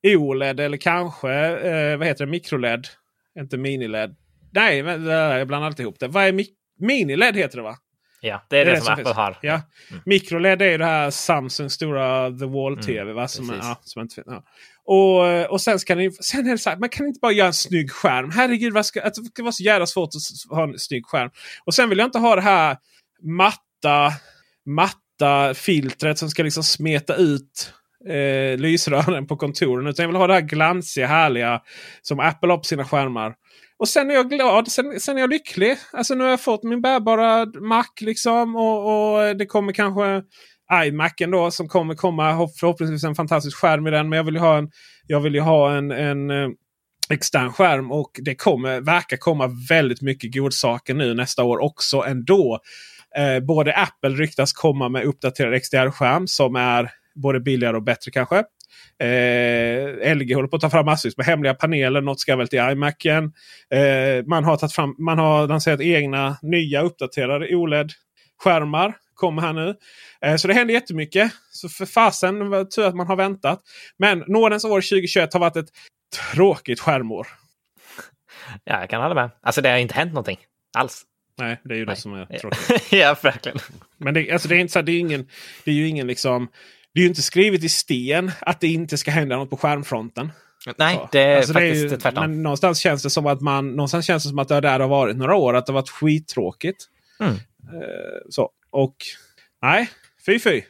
OLED 0.07 0.61
eller 0.61 0.76
kanske 0.76 1.32
eh, 1.32 1.96
vad 1.96 2.07
heter 2.07 2.26
det, 2.26 2.30
mikroled. 2.30 2.86
Inte 3.38 3.57
mini-led. 3.57 4.14
Nej, 4.52 4.78
jag 4.78 5.46
blandar 5.46 5.66
alltid 5.66 5.84
ihop 5.84 6.00
det. 6.00 6.09
Vad 6.09 6.24
är 6.24 6.32
mi 6.32 6.46
mini-led 6.80 7.36
heter 7.36 7.57
det 7.57 7.62
va? 7.62 7.76
Ja, 8.20 8.46
det 8.50 8.59
är 8.59 8.64
det, 8.64 8.70
det, 8.70 8.76
det 8.76 8.80
som, 8.80 8.94
som 8.94 8.94
Apple 8.94 9.12
har. 9.12 9.38
Ja. 9.42 9.62
Mm. 9.90 10.02
Mikroled 10.07 10.62
är 10.62 10.70
ju 10.70 10.78
det 10.78 10.84
här 10.84 11.11
Samsung 11.11 11.70
stora 11.70 12.30
The 12.30 12.44
Wall-TV. 12.44 13.00
Mm, 13.00 13.14
va? 13.14 13.28
Som, 13.28 13.54
ja, 13.62 13.80
som 13.82 14.02
inte, 14.02 14.22
ja. 14.26 14.44
Och, 14.84 15.50
och 15.50 15.61
sen, 15.61 15.78
ska 15.78 15.94
ni, 15.94 16.12
sen 16.12 16.46
är 16.46 16.50
det 16.50 16.59
så 16.59 16.70
här, 16.70 16.76
man 16.76 16.88
kan 16.88 17.07
inte 17.07 17.18
bara 17.22 17.32
göra 17.32 17.46
en 17.46 17.54
snygg 17.54 17.90
skärm. 17.90 18.30
Herregud, 18.30 18.72
vad 18.72 18.86
ska, 18.86 19.00
det 19.00 19.14
ska 19.14 19.42
vara 19.42 19.52
så 19.52 19.62
jävla 19.62 19.86
svårt 19.86 20.09
att 20.09 20.57
ha 20.57 20.64
en 20.64 20.78
snygg 20.78 21.07
skärm. 21.07 21.30
Och 21.64 21.74
sen 21.74 21.88
vill 21.88 21.98
jag 21.98 22.07
inte 22.07 22.18
ha 22.18 22.36
det 22.36 22.42
här 22.42 22.76
matta, 23.22 24.12
matta 24.66 25.54
filtret 25.54 26.18
som 26.18 26.30
ska 26.30 26.42
liksom 26.42 26.64
smeta 26.64 27.16
ut 27.16 27.72
eh, 28.09 28.59
lysrören 28.59 29.26
på 29.26 29.36
kontoren. 29.36 29.86
Utan 29.86 30.02
jag 30.02 30.09
vill 30.09 30.16
ha 30.16 30.26
det 30.26 30.34
här 30.34 30.40
glansiga, 30.40 31.07
härliga 31.07 31.61
som 32.02 32.20
Apple 32.20 32.50
har 32.50 32.59
på 32.59 32.64
sina 32.64 32.84
skärmar. 32.84 33.34
Och 33.78 33.88
sen 33.88 34.11
är 34.11 34.14
jag 34.14 34.30
glad. 34.30 34.68
Sen, 34.68 35.00
sen 35.00 35.16
är 35.16 35.20
jag 35.20 35.30
lycklig. 35.30 35.76
Alltså 35.92 36.14
nu 36.14 36.24
har 36.24 36.30
jag 36.30 36.40
fått 36.40 36.62
min 36.62 36.80
bärbara 36.80 37.46
Mac 37.46 37.84
liksom. 38.00 38.57
Och, 38.57 39.16
och 39.18 39.36
det 39.36 39.46
kommer 39.46 39.72
kanske 39.72 40.22
iMacen 40.84 41.30
då 41.30 41.50
som 41.50 41.68
kommer 41.68 41.94
komma. 41.94 42.48
Förhoppningsvis 42.61 43.04
en 43.04 43.14
fantastisk 43.14 43.57
skärm 43.57 43.86
i 43.86 43.90
den. 43.90 44.09
Men 44.09 44.16
jag 44.16 44.24
vill 44.24 44.34
ju 44.34 44.40
ha 44.40 44.59
en, 44.59 44.70
jag 45.07 45.20
vill 45.20 45.34
ju 45.34 45.40
ha 45.40 45.76
en, 45.76 45.90
en 45.90 46.30
eh, 46.30 46.48
extern 47.11 47.52
skärm. 47.52 47.92
Och 47.92 48.11
det 48.24 48.34
kommer, 48.34 48.80
verkar 48.80 49.16
komma 49.16 49.50
väldigt 49.68 50.02
mycket 50.02 50.34
godsaker 50.34 50.94
nu 50.94 51.14
nästa 51.14 51.44
år 51.44 51.59
också 51.59 52.04
ändå. 52.07 52.61
Eh, 53.16 53.40
både 53.40 53.74
Apple 53.74 54.11
ryktas 54.11 54.52
komma 54.52 54.88
med 54.88 55.04
uppdaterad 55.04 55.62
XDR-skärm 55.62 56.26
som 56.26 56.57
är 56.57 56.90
både 57.16 57.40
billigare 57.40 57.76
och 57.76 57.82
bättre 57.82 58.10
kanske. 58.10 58.36
Eh, 58.98 60.14
LG 60.16 60.34
håller 60.34 60.48
på 60.48 60.56
att 60.56 60.62
ta 60.62 60.70
fram 60.70 60.86
massvis 60.86 61.16
med 61.16 61.26
hemliga 61.26 61.54
paneler. 61.54 62.00
Något 62.00 62.20
ska 62.20 62.36
väl 62.36 62.48
till 62.48 62.58
iMacen. 62.58 63.32
Eh, 63.70 64.24
man 64.26 64.44
har 64.44 64.56
tagit 64.56 64.72
fram, 64.72 64.94
man 64.98 65.18
har 65.18 65.48
lanserat 65.48 65.80
egna 65.80 66.36
nya 66.42 66.82
uppdaterade 66.82 67.56
OLED 67.56 67.92
skärmar 68.42 68.94
kommer 69.16 69.42
här 69.42 69.52
nu. 69.52 69.74
Eh, 70.20 70.36
så 70.36 70.48
det 70.48 70.54
händer 70.54 70.74
jättemycket. 70.74 71.32
Så 71.50 71.68
för 71.68 71.86
fasen 71.86 72.66
tur 72.74 72.84
att 72.84 72.96
man 72.96 73.06
har 73.06 73.16
väntat. 73.16 73.62
Men 73.98 74.24
nådens 74.26 74.64
år 74.64 74.80
2021 74.80 75.32
har 75.32 75.40
varit 75.40 75.56
ett 75.56 75.68
tråkigt 76.32 76.80
skärmår. 76.80 77.26
Ja, 78.64 78.80
jag 78.80 78.90
kan 78.90 79.02
hålla 79.02 79.14
med. 79.14 79.30
Alltså 79.42 79.60
det 79.60 79.68
har 79.68 79.76
inte 79.76 79.94
hänt 79.94 80.12
någonting 80.12 80.38
alls. 80.78 81.02
Nej, 81.38 81.60
det 81.64 81.74
är 81.74 81.78
ju 81.78 81.84
det 81.84 81.96
som 81.96 82.14
är 82.14 82.26
tråkigt. 82.40 82.92
ja, 82.92 83.16
verkligen. 83.22 83.58
Men 83.98 84.14
det, 84.14 84.32
alltså 84.32 84.48
det 84.48 84.56
är 84.56 84.58
inte 84.58 84.72
så 84.72 84.78
här, 84.78 84.86
det 84.86 84.92
är 84.92 85.00
ingen, 85.00 85.28
det 85.64 85.70
är 85.70 85.74
ju 85.74 85.88
ingen 85.88 86.06
liksom. 86.06 86.48
Det 86.97 87.01
är 87.01 87.03
ju 87.03 87.09
inte 87.09 87.22
skrivet 87.22 87.64
i 87.64 87.68
sten 87.68 88.30
att 88.40 88.61
det 88.61 88.68
inte 88.68 88.99
ska 88.99 89.11
hända 89.11 89.36
något 89.36 89.51
på 89.51 89.57
skärmfronten. 89.57 90.32
Nej, 90.76 91.01
det 91.12 91.20
är 91.20 91.36
Alltså, 91.36 91.53
det 91.53 91.59
är 91.59 91.68
faktiskt 91.70 91.92
ju- 91.92 91.97
tvärtom. 91.97 92.20
Men 92.20 92.42
någonstans 92.42 92.78
känns 92.78 93.03
det 93.03 93.11
som 93.11 93.26
att 93.26 93.40
man 93.40 93.70
någonstans 93.76 94.07
känns 94.07 94.22
det 94.22 94.28
som 94.28 94.38
att 94.38 94.49
det 94.49 94.61
där 94.61 94.80
har 94.80 94.88
varit 94.88 95.16
några 95.16 95.34
år. 95.34 95.57
Att 95.57 95.66
det 95.66 95.72
har 95.72 95.80
varit 95.80 95.90
skittråkigt. 95.90 96.84
Mm. 97.20 97.32
Eh, 97.34 97.38
så. 98.30 98.51
Och 98.70 98.97
nej, 99.62 99.88
fy 100.26 100.38
fy. 100.38 100.62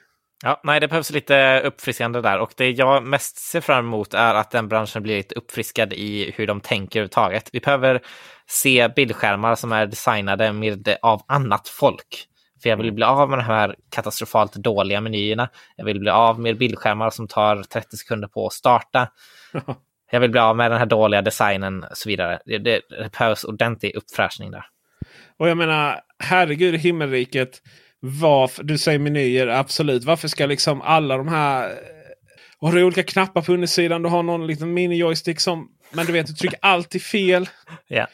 Ja, 0.44 0.60
nej, 0.64 0.80
det 0.80 0.88
behövs 0.88 1.10
lite 1.10 1.60
uppfriskande 1.60 2.20
där. 2.20 2.38
Och 2.38 2.52
det 2.56 2.70
jag 2.70 3.02
mest 3.04 3.36
ser 3.38 3.60
fram 3.60 3.84
emot 3.86 4.14
är 4.14 4.34
att 4.34 4.50
den 4.50 4.68
branschen 4.68 5.02
blir 5.02 5.16
lite 5.16 5.34
uppfriskad 5.34 5.92
i 5.92 6.32
hur 6.36 6.46
de 6.46 6.60
tänker 6.60 6.98
överhuvudtaget. 7.00 7.48
Vi 7.52 7.60
behöver 7.60 8.00
se 8.46 8.88
bildskärmar 8.96 9.54
som 9.54 9.72
är 9.72 9.86
designade 9.86 10.52
med 10.52 10.96
av 11.02 11.22
annat 11.28 11.68
folk. 11.68 12.26
För 12.66 12.70
jag 12.70 12.76
vill 12.76 12.92
bli 12.92 13.04
av 13.04 13.30
med 13.30 13.38
de 13.38 13.42
här 13.44 13.74
katastrofalt 13.90 14.52
dåliga 14.54 15.00
menyerna. 15.00 15.48
Jag 15.76 15.84
vill 15.84 16.00
bli 16.00 16.10
av 16.10 16.40
med 16.40 16.58
bildskärmar 16.58 17.10
som 17.10 17.28
tar 17.28 17.62
30 17.62 17.96
sekunder 17.96 18.28
på 18.28 18.46
att 18.46 18.52
starta. 18.52 19.08
Jag 20.10 20.20
vill 20.20 20.30
bli 20.30 20.40
av 20.40 20.56
med 20.56 20.70
den 20.70 20.78
här 20.78 20.86
dåliga 20.86 21.22
designen 21.22 21.84
och 21.84 21.96
så 21.96 22.08
vidare. 22.08 22.38
Det, 22.44 22.58
det, 22.58 22.80
det 22.90 23.12
behövs 23.18 23.44
ordentlig 23.44 23.94
uppfräschning 23.96 24.50
där. 24.50 24.64
Och 25.38 25.48
jag 25.48 25.56
menar, 25.56 26.00
herregud 26.18 26.74
i 26.74 26.78
himmelriket. 26.78 27.62
Varför, 28.00 28.62
du 28.62 28.78
säger 28.78 28.98
menyer, 28.98 29.46
absolut. 29.46 30.04
Varför 30.04 30.28
ska 30.28 30.46
liksom 30.46 30.82
alla 30.82 31.16
de 31.16 31.28
här... 31.28 31.70
eh, 31.70 31.74
Har 32.60 32.72
du 32.72 32.84
olika 32.84 33.02
knappar 33.02 33.42
på 33.42 33.52
undersidan? 33.52 34.02
Du 34.02 34.08
har 34.08 34.22
någon 34.22 34.46
liten 34.46 34.78
mini-joystick 34.78 35.38
som... 35.38 35.68
Men 35.90 36.06
du 36.06 36.12
vet, 36.12 36.26
du 36.26 36.32
trycker 36.32 36.58
alltid 36.62 37.02
fel. 37.02 37.48
Ja. 37.86 38.06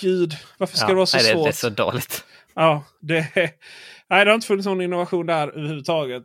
Gud, 0.00 0.36
varför 0.58 0.76
ska 0.76 0.84
Ja, 0.86 0.88
det 0.90 0.94
vara 0.94 1.06
så 1.06 1.16
nej, 1.16 1.26
det, 1.26 1.32
svårt? 1.32 1.44
det 1.44 1.50
är 1.50 1.52
så 1.52 1.68
dåligt. 1.68 2.24
Ja, 2.54 2.84
det, 3.00 3.26
nej, 4.12 4.24
det 4.24 4.30
har 4.30 4.34
inte 4.34 4.46
funnits 4.46 4.66
någon 4.66 4.80
innovation 4.80 5.26
där 5.26 5.48
överhuvudtaget. 5.48 6.24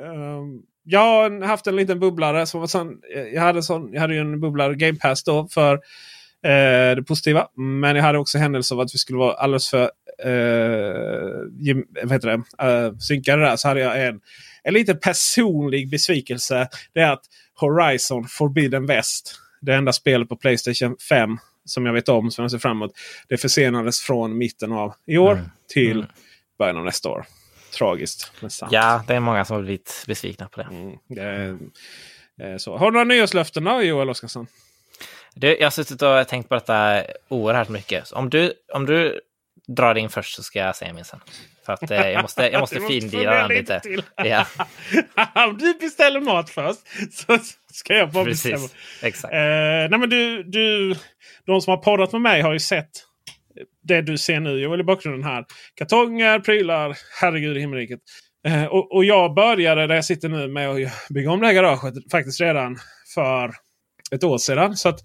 Um, 0.00 0.62
jag 0.84 1.00
har 1.00 1.46
haft 1.46 1.66
en 1.66 1.76
liten 1.76 2.00
bubblare. 2.00 2.46
Som 2.46 2.60
var 2.60 2.66
sån, 2.66 3.00
jag, 3.32 3.42
hade 3.42 3.62
sån, 3.62 3.92
jag 3.92 4.00
hade 4.00 4.14
ju 4.14 4.20
en 4.20 4.40
bubblare 4.40 4.74
Game 4.74 4.98
Pass 4.98 5.24
då 5.24 5.48
för 5.48 5.74
eh, 6.44 6.96
det 6.96 7.04
positiva. 7.06 7.48
Men 7.56 7.96
jag 7.96 8.02
hade 8.02 8.18
också 8.18 8.38
händelse 8.38 8.74
av 8.74 8.80
att 8.80 8.94
vi 8.94 8.98
skulle 8.98 9.18
vara 9.18 9.34
alldeles 9.34 9.70
för 9.70 9.82
eh, 10.24 11.92
vad 12.02 12.12
heter 12.12 12.28
det, 12.28 12.66
eh, 12.66 12.96
synkade 12.98 13.42
där. 13.42 13.56
Så 13.56 13.68
hade 13.68 13.80
jag 13.80 14.06
en, 14.06 14.20
en 14.62 14.74
liten 14.74 14.98
personlig 14.98 15.90
besvikelse. 15.90 16.68
Det 16.92 17.00
är 17.00 17.12
att 17.12 17.24
Horizon 17.54 18.24
Forbidden 18.28 18.86
West, 18.86 19.34
det 19.60 19.74
enda 19.74 19.92
spelet 19.92 20.28
på 20.28 20.36
Playstation 20.36 20.96
5 21.08 21.38
som 21.64 21.86
jag 21.86 21.92
vet 21.92 22.08
om, 22.08 22.30
som 22.30 22.42
jag 22.42 22.50
ser 22.50 22.58
fram 22.58 22.76
emot. 22.76 22.92
Det 23.28 23.36
försenades 23.36 24.00
från 24.00 24.38
mitten 24.38 24.72
av 24.72 24.94
i 25.06 25.18
år 25.18 25.40
till 25.68 26.06
början 26.58 26.76
av 26.76 26.84
nästa 26.84 27.08
år. 27.08 27.26
Tragiskt. 27.78 28.32
Men 28.40 28.50
sant. 28.50 28.72
Ja, 28.72 29.04
det 29.06 29.14
är 29.14 29.20
många 29.20 29.44
som 29.44 29.56
har 29.56 29.62
blivit 29.62 30.04
besvikna 30.06 30.48
på 30.48 30.60
det. 30.60 30.68
Mm, 30.70 30.98
det 31.08 31.22
är, 31.22 31.58
eh, 32.52 32.56
så. 32.56 32.76
Har 32.76 32.86
du 32.86 32.92
några 32.92 33.04
nyårslöften 33.04 33.64
då, 33.64 33.82
Joel 33.82 34.10
Oscarsson? 34.10 34.46
Du, 35.34 35.56
jag 35.56 35.66
har 35.66 35.70
suttit 35.70 36.02
och 36.02 36.28
tänkt 36.28 36.48
på 36.48 36.54
detta 36.54 37.02
oerhört 37.28 37.68
mycket. 37.68 38.06
Så 38.08 38.16
om, 38.16 38.30
du, 38.30 38.52
om 38.72 38.86
du 38.86 39.20
drar 39.66 39.94
in 39.94 40.10
först 40.10 40.34
så 40.34 40.42
ska 40.42 40.58
jag 40.58 40.76
säga 40.76 40.92
min 40.92 41.04
sen. 41.04 41.20
För 41.66 41.72
att 41.72 41.90
eh, 41.90 42.10
jag 42.10 42.22
måste, 42.22 42.42
jag 42.42 42.60
måste 42.60 42.80
findira 42.88 43.48
den 43.48 43.48
lite 43.48 43.80
till. 43.80 44.02
Ja, 44.16 44.46
Om 45.46 45.58
du 45.58 45.74
beställer 45.74 46.20
mat 46.20 46.50
först 46.50 46.80
så 47.12 47.38
ska 47.72 47.94
jag 47.94 48.10
bara 48.10 48.24
bestämma. 48.24 48.56
precis. 48.56 48.74
Exakt. 49.02 49.34
Eh, 49.34 49.38
nej 49.90 49.98
men 49.98 50.10
du, 50.10 50.42
du, 50.42 50.94
de 51.46 51.60
som 51.60 51.70
har 51.70 51.76
poddat 51.76 52.12
med 52.12 52.20
mig 52.20 52.40
har 52.42 52.52
ju 52.52 52.60
sett 52.60 52.90
det 53.82 54.02
du 54.02 54.18
ser 54.18 54.40
nu 54.40 54.60
Joel 54.60 54.80
i 54.80 54.84
bakgrunden 54.84 55.24
här. 55.24 55.44
Kartonger, 55.74 56.38
prylar, 56.40 56.96
herregud 57.20 57.56
i 57.56 57.60
himmelriket. 57.60 58.00
Eh, 58.46 58.64
och, 58.64 58.94
och 58.94 59.04
jag 59.04 59.34
började 59.34 59.86
där 59.86 59.94
jag 59.94 60.04
sitter 60.04 60.28
nu 60.28 60.48
med 60.48 60.70
att 60.70 61.08
bygga 61.10 61.30
om 61.30 61.40
det 61.40 61.46
här 61.46 61.54
garaget 61.54 61.94
faktiskt 62.10 62.40
redan 62.40 62.78
för 63.14 63.54
ett 64.12 64.24
år 64.24 64.38
sedan. 64.38 64.76
Så 64.76 64.88
att 64.88 65.00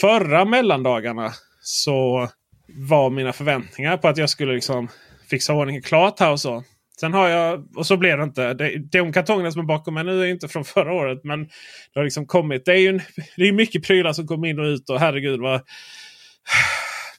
förra 0.00 0.44
mellandagarna 0.44 1.32
så 1.60 2.28
var 2.68 3.10
mina 3.10 3.32
förväntningar 3.32 3.96
på 3.96 4.08
att 4.08 4.16
jag 4.16 4.30
skulle 4.30 4.52
liksom 4.54 4.88
fixa 5.30 5.54
ordningen 5.54 5.82
klart 5.82 6.20
här 6.20 6.32
och 6.32 6.40
så. 6.40 6.64
Sen 7.00 7.12
har 7.12 7.28
jag, 7.28 7.76
och 7.76 7.86
så 7.86 7.96
blev 7.96 8.18
det 8.18 8.24
inte. 8.24 8.54
Det, 8.54 8.78
de 8.78 9.12
kartongerna 9.12 9.50
som 9.50 9.60
är 9.60 9.64
bakom 9.64 9.94
mig 9.94 10.04
nu 10.04 10.22
är 10.22 10.26
inte 10.26 10.48
från 10.48 10.64
förra 10.64 10.92
året. 10.92 11.24
Men 11.24 11.44
det 11.92 12.00
har 12.00 12.04
liksom 12.04 12.26
kommit. 12.26 12.64
Det 12.64 12.72
är 12.72 12.76
ju 12.76 12.88
en, 12.88 13.00
det 13.36 13.48
är 13.48 13.52
mycket 13.52 13.86
prylar 13.86 14.12
som 14.12 14.26
kommer 14.26 14.48
in 14.48 14.58
och 14.58 14.64
ut. 14.64 14.90
Och 14.90 15.00
herregud 15.00 15.40
vad... 15.40 15.60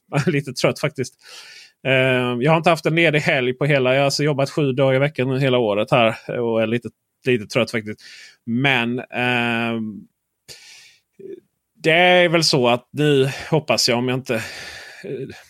Lite 0.27 0.53
trött 0.53 0.79
faktiskt. 0.79 1.15
Eh, 1.87 2.37
jag 2.39 2.51
har 2.51 2.57
inte 2.57 2.69
haft 2.69 2.85
en 2.85 2.95
ledig 2.95 3.19
helg 3.19 3.53
på 3.53 3.65
hela. 3.65 3.93
Jag 3.93 3.99
har 3.99 4.05
alltså 4.05 4.23
jobbat 4.23 4.49
sju 4.49 4.71
dagar 4.71 4.95
i 4.95 4.99
veckan 4.99 5.29
nu 5.29 5.39
hela 5.39 5.57
året 5.57 5.91
här. 5.91 6.17
Eh, 6.27 6.35
och 6.35 6.61
är 6.61 6.67
lite, 6.67 6.89
lite 7.25 7.45
trött 7.45 7.71
faktiskt. 7.71 7.99
Men 8.45 8.99
eh, 8.99 9.81
det 11.83 11.91
är 11.91 12.29
väl 12.29 12.43
så 12.43 12.67
att 12.67 12.89
nu 12.91 13.29
hoppas 13.49 13.89
jag 13.89 13.97
om 13.97 14.07
jag 14.07 14.17
inte 14.17 14.35
eh, 14.35 14.41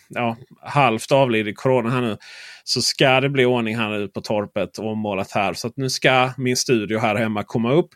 ja, 0.09 0.37
halvt 0.61 1.11
avlider 1.11 1.51
i 1.51 1.53
corona 1.53 1.89
här 1.89 2.01
nu. 2.01 2.17
Så 2.63 2.81
ska 2.81 3.21
det 3.21 3.29
bli 3.29 3.45
ordning 3.45 3.77
här 3.77 3.89
nu 3.89 4.07
på 4.07 4.21
torpet 4.21 4.77
och 4.77 4.91
ommålat 4.91 5.31
här. 5.31 5.53
Så 5.53 5.67
att 5.67 5.77
nu 5.77 5.89
ska 5.89 6.31
min 6.37 6.57
studio 6.57 6.99
här 6.99 7.15
hemma 7.15 7.43
komma 7.43 7.73
upp. 7.73 7.89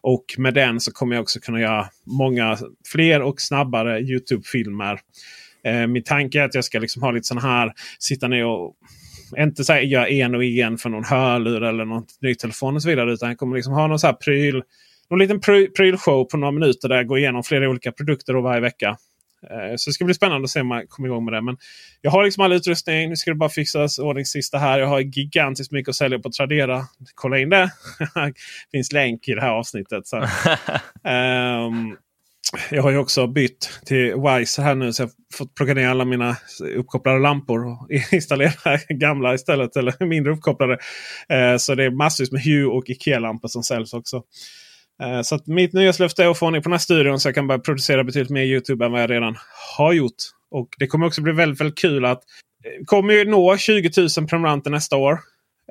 Och 0.00 0.24
med 0.38 0.54
den 0.54 0.80
så 0.80 0.92
kommer 0.92 1.14
jag 1.14 1.22
också 1.22 1.40
kunna 1.40 1.60
göra 1.60 1.88
många 2.06 2.58
fler 2.92 3.22
och 3.22 3.40
snabbare 3.40 4.00
Youtube-filmer. 4.00 5.00
Eh, 5.64 5.86
min 5.86 6.02
tanke 6.02 6.40
är 6.40 6.44
att 6.44 6.54
jag 6.54 6.64
ska 6.64 6.78
liksom 6.78 7.02
ha 7.02 7.10
lite 7.10 7.26
sån 7.26 7.38
här, 7.38 7.72
sitta 7.98 8.28
ner 8.28 8.44
och 8.46 8.74
inte 9.38 9.64
så 9.64 9.72
här, 9.72 9.80
göra 9.80 10.08
en 10.08 10.34
och 10.34 10.44
en 10.44 10.78
för 10.78 10.88
någon 10.88 11.04
hörlur 11.04 11.62
eller 11.62 11.84
någon 11.84 12.04
ny 12.20 12.34
telefon 12.34 12.74
och 12.76 12.82
så 12.82 12.88
vidare. 12.88 13.12
Utan 13.12 13.28
jag 13.28 13.38
kommer 13.38 13.56
liksom 13.56 13.72
ha 13.72 13.86
någon 13.86 13.98
så 13.98 14.06
här 14.06 14.14
pryl, 14.14 14.62
någon 15.10 15.18
liten 15.18 15.40
pry, 15.40 15.68
prylshow 15.68 16.24
på 16.24 16.36
några 16.36 16.52
minuter 16.52 16.88
där 16.88 16.96
jag 16.96 17.06
går 17.06 17.18
igenom 17.18 17.42
flera 17.42 17.68
olika 17.68 17.92
produkter 17.92 18.34
varje 18.34 18.60
vecka. 18.60 18.96
Eh, 19.50 19.76
Så 19.76 19.90
det 19.90 19.94
ska 19.94 20.04
bli 20.04 20.14
spännande 20.14 20.44
att 20.44 20.50
se 20.50 20.60
om 20.60 20.66
man 20.66 20.86
kommer 20.88 21.08
igång 21.08 21.24
med 21.24 21.34
det. 21.34 21.40
Men 21.42 21.56
jag 22.00 22.10
har 22.10 22.24
liksom 22.24 22.44
all 22.44 22.52
utrustning. 22.52 23.08
Nu 23.08 23.16
ska 23.16 23.30
det 23.30 23.36
bara 23.36 23.48
fixas 23.48 23.98
ordning 23.98 24.24
sista 24.24 24.58
här. 24.58 24.78
Jag 24.78 24.86
har 24.86 25.00
gigantiskt 25.00 25.72
mycket 25.72 25.88
att 25.88 25.96
sälja 25.96 26.18
på 26.18 26.30
Tradera. 26.30 26.82
Kolla 27.14 27.38
in 27.38 27.48
det. 27.48 27.70
det 28.14 28.32
finns 28.72 28.92
länk 28.92 29.28
i 29.28 29.34
det 29.34 29.40
här 29.40 29.50
avsnittet. 29.50 30.06
Så. 30.06 30.16
Ehm, 31.08 31.96
jag 32.70 32.82
har 32.82 32.90
ju 32.90 32.98
också 32.98 33.26
bytt 33.26 33.70
till 33.86 34.14
Wise 34.14 34.62
här 34.62 34.74
nu. 34.74 34.92
Så 34.92 35.02
jag 35.02 35.06
har 35.06 35.12
fått 35.36 35.54
plocka 35.54 35.74
ner 35.74 35.88
alla 35.88 36.04
mina 36.04 36.36
uppkopplade 36.76 37.18
lampor 37.18 37.66
och 37.66 37.88
installera 38.12 38.78
gamla 38.88 39.34
istället. 39.34 39.76
Eller 39.76 40.06
mindre 40.06 40.32
uppkopplade. 40.32 40.78
Eh, 41.28 41.56
så 41.58 41.74
det 41.74 41.84
är 41.84 41.90
massvis 41.90 42.32
med 42.32 42.42
Hue 42.42 42.64
och 42.66 42.84
Ikea-lampor 42.90 43.48
som 43.48 43.62
säljs 43.62 43.94
också. 43.94 44.22
Eh, 45.02 45.22
Så 45.22 45.34
att 45.34 45.46
mitt 45.46 45.72
nyårslöfte 45.72 46.24
är 46.24 46.28
att 46.30 46.38
få 46.38 46.46
ordning 46.46 46.62
på 46.62 46.68
den 46.68 46.72
här 46.74 46.78
studion 46.78 47.20
så 47.20 47.28
jag 47.28 47.34
kan 47.34 47.46
börja 47.46 47.58
producera 47.58 48.04
betydligt 48.04 48.30
mer 48.30 48.42
YouTube 48.44 48.84
än 48.84 48.92
vad 48.92 49.02
jag 49.02 49.10
redan 49.10 49.36
har 49.76 49.92
gjort. 49.92 50.14
Och 50.50 50.68
det 50.78 50.86
kommer 50.86 51.06
också 51.06 51.22
bli 51.22 51.32
väldigt, 51.32 51.60
väldigt 51.60 51.78
kul 51.78 52.04
att 52.04 52.22
eh, 52.64 52.84
kommer 52.86 53.14
ju 53.14 53.24
nå 53.30 53.56
20 53.56 53.90
000 54.18 54.28
prenumeranter 54.28 54.70
nästa 54.70 54.96
år. 54.96 55.18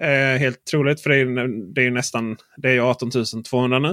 Eh, 0.02 0.40
helt 0.40 0.66
troligt 0.72 1.02
för 1.02 1.10
det 1.10 1.16
är, 1.16 1.20
ju- 1.20 1.74
det 1.76 1.86
är 1.86 1.92
nästan 1.92 2.38
det 2.58 2.70
är 2.72 2.80
18 2.80 3.12
200 3.50 3.80
nu. 3.80 3.90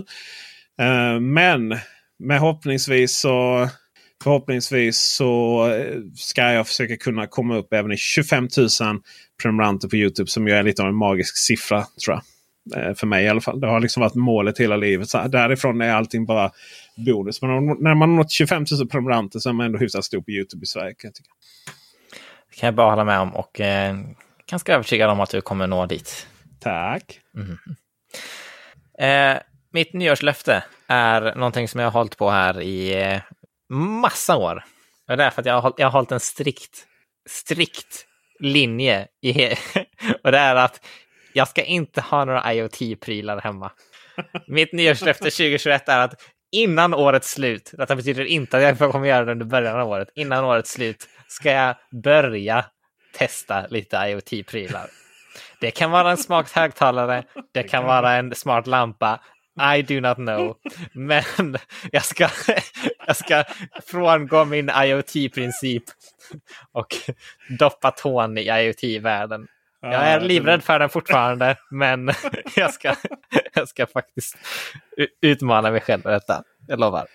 Eh, 0.81 1.21
men 1.21 1.79
men 2.21 2.39
förhoppningsvis 2.39 3.21
så 3.21 3.69
Förhoppningsvis 4.23 5.01
så 5.01 5.67
eh, 5.73 6.01
ska 6.17 6.53
jag 6.53 6.67
försöka 6.67 6.97
kunna 6.97 7.27
komma 7.27 7.57
upp 7.57 7.73
även 7.73 7.93
i 7.93 7.97
25 7.97 8.49
000 8.57 8.69
prenumeranter 9.43 9.89
på 9.89 9.97
Youtube. 9.97 10.31
Som 10.31 10.49
ju 10.49 10.55
är 10.55 10.63
lite 10.63 10.83
av 10.83 10.89
en 10.89 10.95
magisk 10.95 11.37
siffra 11.37 11.87
tror 12.05 12.21
jag. 12.73 12.89
Eh, 12.89 12.95
För 12.95 13.07
mig 13.07 13.25
i 13.25 13.29
alla 13.29 13.41
fall. 13.41 13.61
Det 13.61 13.67
har 13.67 13.81
liksom 13.81 14.01
varit 14.01 14.15
målet 14.15 14.61
hela 14.61 14.77
livet. 14.77 15.09
Så 15.09 15.29
därifrån 15.29 15.81
är 15.81 15.93
allting 15.93 16.27
bara 16.27 16.51
bonus. 16.97 17.43
Men 17.43 17.67
när 17.67 17.95
man 17.95 18.11
har 18.11 18.17
nått 18.17 18.31
25 18.31 18.65
000 18.81 18.89
prenumeranter 18.89 19.39
så 19.39 19.49
är 19.49 19.53
man 19.53 19.67
ändå 19.67 19.79
hyfsat 19.79 20.05
stor 20.05 20.21
på 20.21 20.31
Youtube 20.31 20.63
i 20.63 20.67
Sverige. 20.67 20.95
Kan 20.95 21.09
jag 21.09 21.15
tycka. 21.15 21.31
Det 22.51 22.57
kan 22.57 22.67
jag 22.67 22.75
bara 22.75 22.91
hålla 22.91 23.05
med 23.05 23.21
om 23.21 23.35
och 23.35 23.61
eh, 23.61 23.97
ganska 24.51 24.75
övertygad 24.75 25.11
om 25.11 25.21
att 25.21 25.31
du 25.31 25.41
kommer 25.41 25.67
nå 25.67 25.87
dit. 25.87 26.27
Tack. 26.61 27.21
Eh, 28.99 29.37
mitt 29.73 29.93
nyårslöfte 29.93 30.65
är 30.89 31.35
någonting 31.35 31.69
som 31.69 31.81
jag 31.81 31.87
har 31.87 31.93
hållit 32.01 32.17
på 32.17 32.31
här 32.31 32.61
i 32.61 33.03
eh, 33.03 33.21
massa 33.77 34.37
år. 34.37 34.65
Och 35.11 35.17
det 35.17 35.25
är 35.25 35.31
för 35.31 35.43
att 35.43 35.47
jag 35.47 35.55
har, 35.55 35.61
hållit- 35.63 35.79
jag 35.79 35.87
har 35.87 35.93
hållit 35.93 36.13
en 36.13 36.21
strikt, 36.21 36.87
strikt 37.29 38.07
linje. 38.41 39.07
I, 39.23 39.47
och 40.25 40.33
det 40.33 40.39
är 40.39 40.55
att 40.57 40.87
jag 41.33 41.49
ska 41.49 41.63
inte 41.63 42.01
ha 42.01 42.25
några 42.25 42.53
IoT-prylar 42.55 43.41
hemma. 43.41 43.71
Mitt 44.47 44.73
nyårslöfte 44.73 45.25
2021 45.31 45.89
är 45.89 45.99
att 45.99 46.15
innan 46.53 46.95
årets 46.95 47.31
slut, 47.31 47.71
detta 47.73 47.97
betyder 47.97 48.25
inte 48.25 48.57
att 48.57 48.79
jag 48.81 48.93
kommer 48.93 49.09
göra 49.09 49.25
det 49.25 49.33
under 49.33 49.47
början 49.47 49.81
av 49.81 49.89
året, 49.89 50.09
innan 50.15 50.45
årets 50.45 50.71
slut 50.71 51.09
ska 51.29 51.51
jag 51.51 51.77
börja 52.03 52.65
testa 53.15 53.67
lite 53.67 53.97
IoT-prylar. 53.97 54.87
Det 55.61 55.71
kan 55.71 55.91
vara 55.91 56.11
en 56.11 56.17
smart 56.17 56.51
högtalare. 56.53 57.25
Det 57.55 57.63
kan 57.63 57.85
vara 57.85 58.13
en 58.13 58.35
smart 58.35 58.67
lampa. 58.67 59.21
I 59.77 59.83
do 59.83 60.01
not 60.01 60.17
know. 60.17 60.57
Men 60.93 61.57
jag 61.93 62.05
ska, 62.05 62.29
jag 63.07 63.17
ska 63.17 63.45
frångå 63.87 64.45
min 64.45 64.71
IoT-princip 64.71 65.85
och 66.73 66.87
doppa 67.59 67.91
tån 67.91 68.39
i 68.39 68.43
IoT-världen. 68.43 69.47
Jag 69.83 69.93
är 69.93 70.21
livrädd 70.21 70.63
för 70.63 70.79
den 70.79 70.89
fortfarande, 70.89 71.57
men 71.71 72.11
jag 72.57 72.75
ska, 72.75 72.95
jag 73.55 73.69
ska 73.69 73.87
faktiskt 73.87 74.39
utmana 75.23 75.71
mig 75.71 75.81
själv 75.81 76.05
med 76.05 76.13
detta. 76.13 76.43
Jag 76.67 76.81
lovar. 76.81 77.07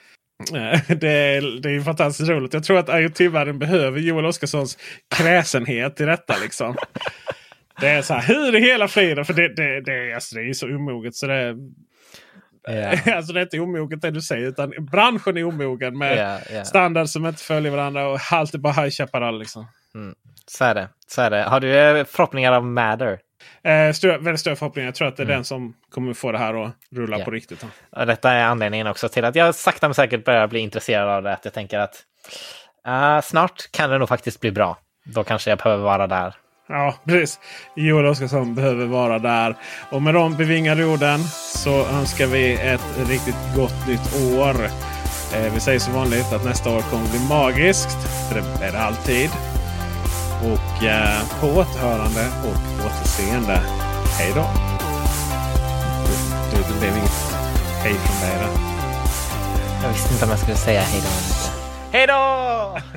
Det 0.88 1.09
är, 1.09 1.61
det 1.61 1.69
är 1.69 1.81
fantastiskt 1.81 2.29
roligt. 2.29 2.53
Jag 2.53 2.63
tror 2.63 2.77
att 2.77 2.89
IoT-världen 2.89 3.59
behöver 3.59 3.99
Joel 3.99 4.25
Oskarssons 4.25 4.77
kräsenhet 5.15 6.01
i 6.01 6.05
detta. 6.05 6.38
Liksom. 6.41 6.75
Det 7.79 7.88
är 7.88 8.01
så 8.01 8.13
här, 8.13 8.21
hur 8.36 8.55
i 8.55 8.59
hela 8.59 8.88
friden? 8.88 9.25
För 9.25 9.33
det, 9.33 9.55
det, 9.55 9.81
det, 9.81 10.13
alltså, 10.13 10.36
det 10.36 10.49
är 10.49 10.53
så 10.53 10.67
omoget 10.67 11.15
så 11.15 11.27
det, 11.27 11.55
Yeah. 12.70 12.99
alltså 13.18 13.34
det 13.34 13.39
är 13.39 13.43
inte 13.43 13.59
omoget 13.59 14.01
det 14.01 14.11
du 14.11 14.22
säger 14.22 14.47
utan 14.47 14.74
branschen 14.91 15.38
är 15.38 15.43
omogen 15.43 15.97
med 15.97 16.16
yeah, 16.16 16.51
yeah. 16.51 16.63
standard 16.63 17.07
som 17.07 17.26
inte 17.26 17.43
följer 17.43 17.72
varandra 17.72 18.07
och 18.07 18.20
allt 18.32 18.53
är 18.53 18.57
bara 18.57 18.74
High 18.74 18.89
Chaparral. 18.89 19.39
Liksom. 19.39 19.68
Mm. 19.95 20.16
Så 20.47 20.63
är 20.63 20.76
det. 20.76 20.89
Så 21.07 21.22
är 21.22 21.30
det. 21.30 21.43
Har 21.43 21.59
du 21.59 21.78
eh, 21.78 22.05
förhoppningar 22.05 22.51
om 22.51 22.74
Matter? 22.74 23.20
Eh, 23.63 23.91
stor, 23.93 24.09
väldigt 24.09 24.39
stora 24.39 24.55
förhoppningar. 24.55 24.88
Jag 24.88 24.95
tror 24.95 25.07
att 25.07 25.18
det 25.18 25.24
är 25.24 25.26
mm. 25.26 25.36
den 25.36 25.43
som 25.43 25.74
kommer 25.89 26.13
få 26.13 26.32
det 26.32 26.38
här 26.38 26.66
att 26.66 26.76
rulla 26.91 27.18
yeah. 27.18 27.26
på 27.26 27.32
riktigt. 27.32 27.66
Och 27.89 28.05
detta 28.05 28.32
är 28.32 28.45
anledningen 28.45 28.88
också 28.88 29.09
till 29.09 29.26
att 29.26 29.36
jag 29.36 29.55
sakta 29.55 29.88
men 29.88 29.95
säkert 29.95 30.26
börjar 30.26 30.47
bli 30.47 30.59
intresserad 30.59 31.09
av 31.09 31.24
det. 31.24 31.34
Att 31.34 31.45
jag 31.45 31.53
tänker 31.53 31.80
att 31.80 32.03
uh, 32.88 33.22
snart 33.22 33.72
kan 33.72 33.89
det 33.89 33.97
nog 33.97 34.09
faktiskt 34.09 34.39
bli 34.39 34.51
bra. 34.51 34.78
Då 35.03 35.24
kanske 35.24 35.49
jag 35.49 35.59
behöver 35.59 35.84
vara 35.84 36.07
där. 36.07 36.36
Ja, 36.68 36.95
precis. 37.05 37.39
Joel 37.76 38.05
Oscarsson 38.05 38.55
behöver 38.55 38.86
vara 38.86 39.20
där. 39.20 39.55
Och 39.91 40.01
med 40.01 40.13
de 40.13 40.38
bevingade 40.38 40.86
orden 40.86 41.20
så 41.55 41.86
önskar 41.86 42.28
vi 42.28 42.53
ett 42.53 43.09
riktigt 43.09 43.36
gott 43.55 43.88
nytt 43.88 44.38
år. 44.38 44.66
Eh, 45.34 45.53
vi 45.53 45.59
säger 45.59 45.80
som 45.80 45.93
vanligt 45.93 46.34
att 46.34 46.45
nästa 46.45 46.70
år 46.70 46.82
kommer 46.82 47.09
bli 47.09 47.20
magiskt. 47.30 47.97
För 48.30 48.36
det 48.36 48.66
är 48.66 48.72
det 48.72 48.80
alltid. 48.80 49.30
Och 50.43 50.84
eh, 50.84 51.39
på 51.39 51.47
återhörande 51.47 52.28
och 52.43 52.86
återseende. 52.86 53.61
Hej 54.20 54.32
då! 54.36 54.45
Det, 56.51 56.57
det 56.57 56.80
blev 56.80 56.97
inget 56.97 57.36
hej 57.84 57.93
från 57.93 58.30
dig 58.30 58.38
där. 58.39 58.59
Jag 59.84 59.89
visste 59.89 60.13
inte 60.13 60.26
om 60.26 60.32
jag 60.32 60.39
skulle 60.39 60.57
säga 60.57 60.82
hej 60.82 61.01
då. 61.01 61.09
Hej 61.91 62.07
då! 62.07 62.94